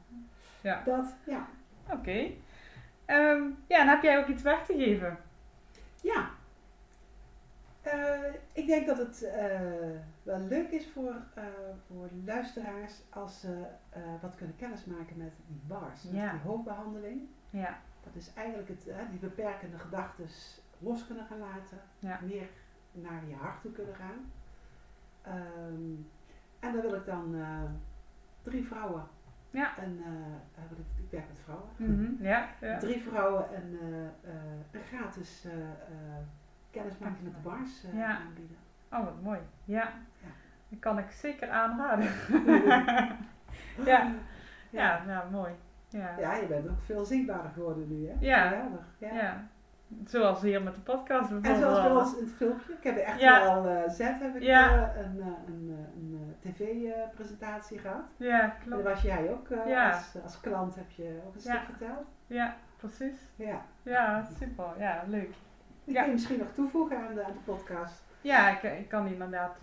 Ja. 0.60 0.82
Dat, 0.84 1.14
ja. 1.24 1.46
oké. 1.92 2.30
Ehm, 3.04 3.42
ja, 3.66 3.80
en 3.80 3.88
heb 3.88 4.02
jij 4.02 4.18
ook 4.18 4.26
iets 4.26 4.42
weg 4.42 4.64
te 4.64 4.72
geven? 4.72 5.18
Ja. 6.02 6.30
Eh, 7.82 8.34
ik 8.52 8.66
denk 8.66 8.86
dat 8.86 8.98
het 8.98 9.22
eh, 9.22 9.60
wel 10.22 10.38
leuk 10.38 10.70
is 10.70 10.88
voor, 10.92 11.14
eh, 11.34 11.44
voor 11.86 12.08
luisteraars 12.24 13.02
als 13.10 13.40
ze 13.40 13.64
wat 14.20 14.34
kunnen 14.36 14.56
kennismaken 14.56 15.16
met 15.16 15.32
die 15.46 15.60
bars. 15.66 16.02
Met 16.02 16.30
die 16.30 16.40
hoofdbehandeling. 16.44 17.28
Ja, 17.50 17.78
Dat 18.04 18.14
is 18.14 18.32
eigenlijk 18.34 18.68
het, 18.68 18.84
die 19.10 19.18
beperkende 19.18 19.78
gedachten 19.78 20.28
los 20.78 21.06
kunnen 21.06 21.26
gaan 21.26 21.38
laten. 21.38 21.78
Ja. 21.98 22.20
Meer 22.22 22.48
naar 22.92 23.26
je 23.28 23.34
hart 23.34 23.60
toe 23.60 23.72
kunnen 23.72 23.94
gaan. 23.94 24.32
Ehm, 25.22 25.94
en 26.60 26.72
dan 26.72 26.80
wil 26.80 26.94
ik 26.94 27.06
dan 27.06 27.34
eh, 27.34 27.62
drie 28.42 28.66
vrouwen. 28.66 29.04
Ja. 29.50 29.78
En, 29.78 29.98
eh, 30.04 30.62
eh, 30.64 30.78
ik, 30.96 31.10
werk 31.10 31.28
met 31.28 31.38
vrouwen. 31.44 31.68
Mhm, 31.76 32.22
ja, 32.24 32.48
ja. 32.60 32.78
Drie 32.78 33.02
vrouwen 33.02 33.54
en 33.54 33.78
een 34.72 34.82
gratis 34.82 35.46
kennismaking 36.70 37.22
met 37.22 37.34
de 37.34 37.40
bars 37.40 37.84
Ja. 37.92 38.18
aanbieden. 38.18 38.56
Oh, 38.92 39.04
wat 39.04 39.22
mooi. 39.22 39.38
Ja, 39.64 39.82
Ja. 40.20 40.28
dat 40.68 40.78
kan 40.78 40.98
ik 40.98 41.10
zeker 41.10 41.48
aanraden. 41.50 42.10
ja. 43.84 44.12
Ja, 44.70 45.02
ja, 45.06 45.28
mooi. 45.30 45.52
Ja. 45.88 46.18
Ja, 46.18 46.34
je 46.34 46.46
bent 46.46 46.68
ook 46.68 46.82
veel 46.82 47.04
zichtbaarder 47.04 47.50
geworden 47.50 47.88
nu, 47.88 48.08
hè? 48.08 48.14
Ja. 48.20 48.48
Geweldig, 48.48 48.86
ja. 48.98 49.12
Ja. 49.14 49.46
Zoals 50.04 50.42
hier 50.42 50.62
met 50.62 50.74
de 50.74 50.80
podcast 50.80 51.30
En 51.30 51.56
zoals 51.56 51.82
bij 51.82 51.90
ons 51.90 52.16
in 52.16 52.24
het 52.24 52.32
filmpje, 52.34 52.72
ik 52.72 52.82
heb 52.82 52.94
bij 52.94 53.14
Ja. 53.18 53.38
RTL 53.58 53.68
eh, 53.68 53.90
Z 53.90 53.98
heb 53.98 54.36
ik 54.36 54.42
Ja. 54.42 54.92
eh, 54.94 55.00
een, 55.04 55.20
eh, 55.20 55.26
een, 55.46 56.34
een 56.42 56.52
tv-presentatie 56.52 57.78
gehad. 57.78 58.04
Ja, 58.16 58.40
En 58.42 58.48
daar 58.48 58.56
klopt. 58.64 58.82
was 58.82 59.02
jij 59.02 59.30
ook, 59.30 59.48
Ja. 59.66 59.90
als, 59.90 60.16
als 60.22 60.40
klant 60.40 60.74
heb 60.74 60.90
je 60.90 61.20
ook 61.26 61.34
een 61.34 61.40
stuk 61.40 61.60
verteld. 61.64 62.06
Ja, 62.26 62.56
precies. 62.76 63.18
Ja. 63.36 63.62
Ja, 63.82 64.24
super. 64.38 64.66
Ja, 64.78 65.04
leuk. 65.06 65.34
Die 65.84 65.94
Ja. 65.94 66.00
kun 66.00 66.06
je 66.10 66.12
misschien 66.16 66.38
nog 66.38 66.52
toevoegen 66.52 66.96
aan 67.08 67.14
de, 67.14 67.24
aan 67.24 67.32
de 67.32 67.52
podcast. 67.52 68.04
Ja, 68.20 68.48
ik, 68.60 68.62
ik 68.78 68.88
kan 68.88 69.04
die 69.04 69.12
inderdaad 69.12 69.56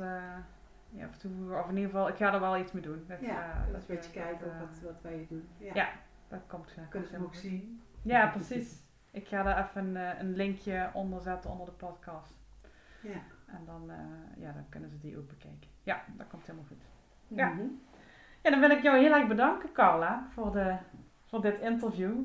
ja, 0.89 1.07
of 1.09 1.17
toevoegen. 1.17 1.59
Of 1.59 1.69
in 1.69 1.75
ieder 1.75 1.89
geval, 1.91 2.07
ik 2.07 2.15
ga 2.15 2.33
er 2.33 2.39
wel 2.39 2.57
iets 2.57 2.71
mee 2.71 2.83
doen. 2.83 3.05
Dat, 3.07 3.19
Ja, 3.21 3.53
dat 3.71 3.71
dat, 3.71 3.81
een 3.89 3.95
beetje 3.95 4.11
kijken 4.11 4.47
dat, 4.47 4.53
wat, 4.59 4.91
wat 4.91 5.01
wij 5.01 5.25
doen. 5.29 5.47
Ja. 5.57 5.71
Ja. 5.73 5.87
dat 6.27 6.39
komt 6.47 6.75
uh, 6.79 6.83
Kunnen 6.89 7.09
ze 7.09 7.15
hem 7.15 7.23
ook 7.23 7.35
zien. 7.35 7.81
Ja, 8.01 8.27
precies. 8.27 8.81
Ik 9.13 9.27
ga 9.27 9.43
daar 9.43 9.63
even 9.69 9.95
een, 9.95 10.19
een 10.19 10.35
linkje 10.35 10.89
onder 10.93 11.21
zetten 11.21 11.49
onder 11.51 11.65
de 11.65 11.71
podcast. 11.71 12.33
Ja. 13.01 13.21
En 13.45 13.61
dan, 13.65 13.89
eh, 13.91 14.41
ja, 14.43 14.51
dan 14.51 14.65
kunnen 14.69 14.89
ze 14.89 14.99
die 14.99 15.17
ook 15.17 15.27
bekijken. 15.27 15.69
Ja, 15.83 16.03
dat 16.17 16.27
komt 16.27 16.45
helemaal 16.45 16.67
goed. 16.67 16.83
Ja. 17.27 17.47
Mhm. 17.49 17.65
Ja, 18.41 18.49
dan 18.49 18.59
wil 18.59 18.69
ik 18.69 18.81
jou 18.83 18.97
heel 18.97 19.13
erg 19.13 19.27
bedanken, 19.27 19.71
Carla, 19.71 20.27
voor, 20.29 20.51
de, 20.51 20.75
voor 21.25 21.41
dit 21.41 21.59
interview. 21.59 22.19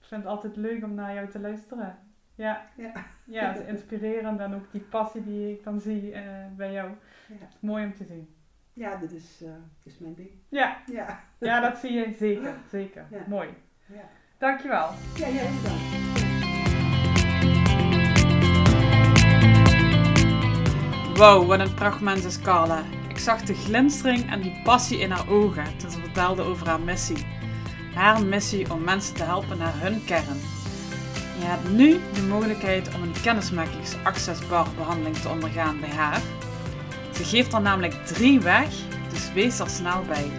Ik 0.00 0.06
vind 0.10 0.22
het 0.22 0.30
altijd 0.30 0.56
leuk 0.56 0.84
om 0.84 0.94
naar 0.94 1.14
jou 1.14 1.28
te 1.28 1.38
luisteren. 1.40 1.98
Ja, 2.34 2.66
Ja. 2.76 2.92
ja 3.24 3.46
het 3.52 3.60
is 3.60 3.66
inspirerend 3.66 4.40
en 4.40 4.54
ook 4.54 4.72
die 4.72 4.80
passie 4.80 5.22
die 5.24 5.52
ik 5.52 5.64
dan 5.64 5.80
zie 5.80 6.12
eh, 6.12 6.46
bij 6.56 6.72
jou. 6.72 6.90
Ja. 7.28 7.34
Het 7.38 7.48
is 7.54 7.60
mooi 7.60 7.84
om 7.84 7.94
te 7.94 8.04
zien. 8.04 8.34
Ja, 8.72 8.96
dit 8.96 9.12
is, 9.12 9.42
eh, 9.42 9.52
dit 9.82 9.92
is 9.92 9.98
mijn 9.98 10.14
ding. 10.14 10.30
Ja, 10.48 10.76
Ja. 10.86 11.20
ja 11.38 11.60
dat 11.60 11.78
zie 11.78 11.92
je 11.92 12.12
zeker. 12.12 12.54
Zeker. 12.70 13.06
Ja. 13.10 13.22
Mooi. 13.28 13.48
Ja, 13.86 14.02
Dankjewel. 14.44 14.94
ja 15.14 15.28
jij 15.28 15.48
bedankt. 15.62 15.82
Wow, 21.18 21.46
wat 21.46 21.60
een 21.60 21.74
prachtmens 21.74 22.24
is 22.24 22.40
Carla. 22.40 22.82
Ik 23.08 23.18
zag 23.18 23.42
de 23.42 23.54
glinstering 23.54 24.30
en 24.30 24.40
die 24.40 24.60
passie 24.64 24.98
in 24.98 25.10
haar 25.10 25.28
ogen 25.28 25.64
toen 25.76 25.90
ze 25.90 26.00
vertelde 26.00 26.42
over 26.42 26.68
haar 26.68 26.80
missie. 26.80 27.26
Haar 27.94 28.24
missie 28.24 28.72
om 28.72 28.84
mensen 28.84 29.14
te 29.14 29.22
helpen 29.22 29.58
naar 29.58 29.72
hun 29.74 30.04
kern. 30.04 30.40
Je 31.38 31.44
hebt 31.44 31.70
nu 31.70 32.00
de 32.14 32.22
mogelijkheid 32.22 32.94
om 32.94 33.02
een 33.02 33.14
kennismakingsaccessbar 33.22 34.66
behandeling 34.76 35.16
te 35.16 35.28
ondergaan 35.28 35.80
bij 35.80 35.90
haar. 35.90 36.20
Ze 37.14 37.24
geeft 37.24 37.52
er 37.52 37.60
namelijk 37.60 38.06
drie 38.06 38.40
weg, 38.40 38.68
dus 39.12 39.32
wees 39.32 39.58
er 39.58 39.70
snel 39.70 40.02
bij. 40.02 40.30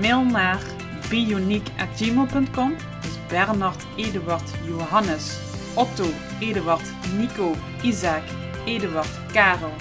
Mail 0.00 0.24
naar 0.24 0.60
bioniek.gmail.com, 1.08 2.74
dus 2.76 2.91
Bernard, 3.32 3.80
Eduard, 3.96 4.50
Johannes, 4.66 5.38
Otto, 5.74 6.04
Eduard, 6.40 6.82
Nico, 7.16 7.54
Isaac, 7.82 8.22
Eduard, 8.66 9.08
Karel, 9.32 9.72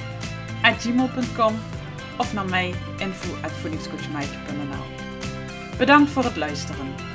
at 0.61 0.81
gmail.com 0.81 1.59
of 2.17 2.33
naar 2.33 2.45
mij 2.45 2.73
info 2.97 3.33
at. 3.41 3.51
Bedankt 5.77 6.11
voor 6.11 6.23
het 6.23 6.35
luisteren. 6.35 7.10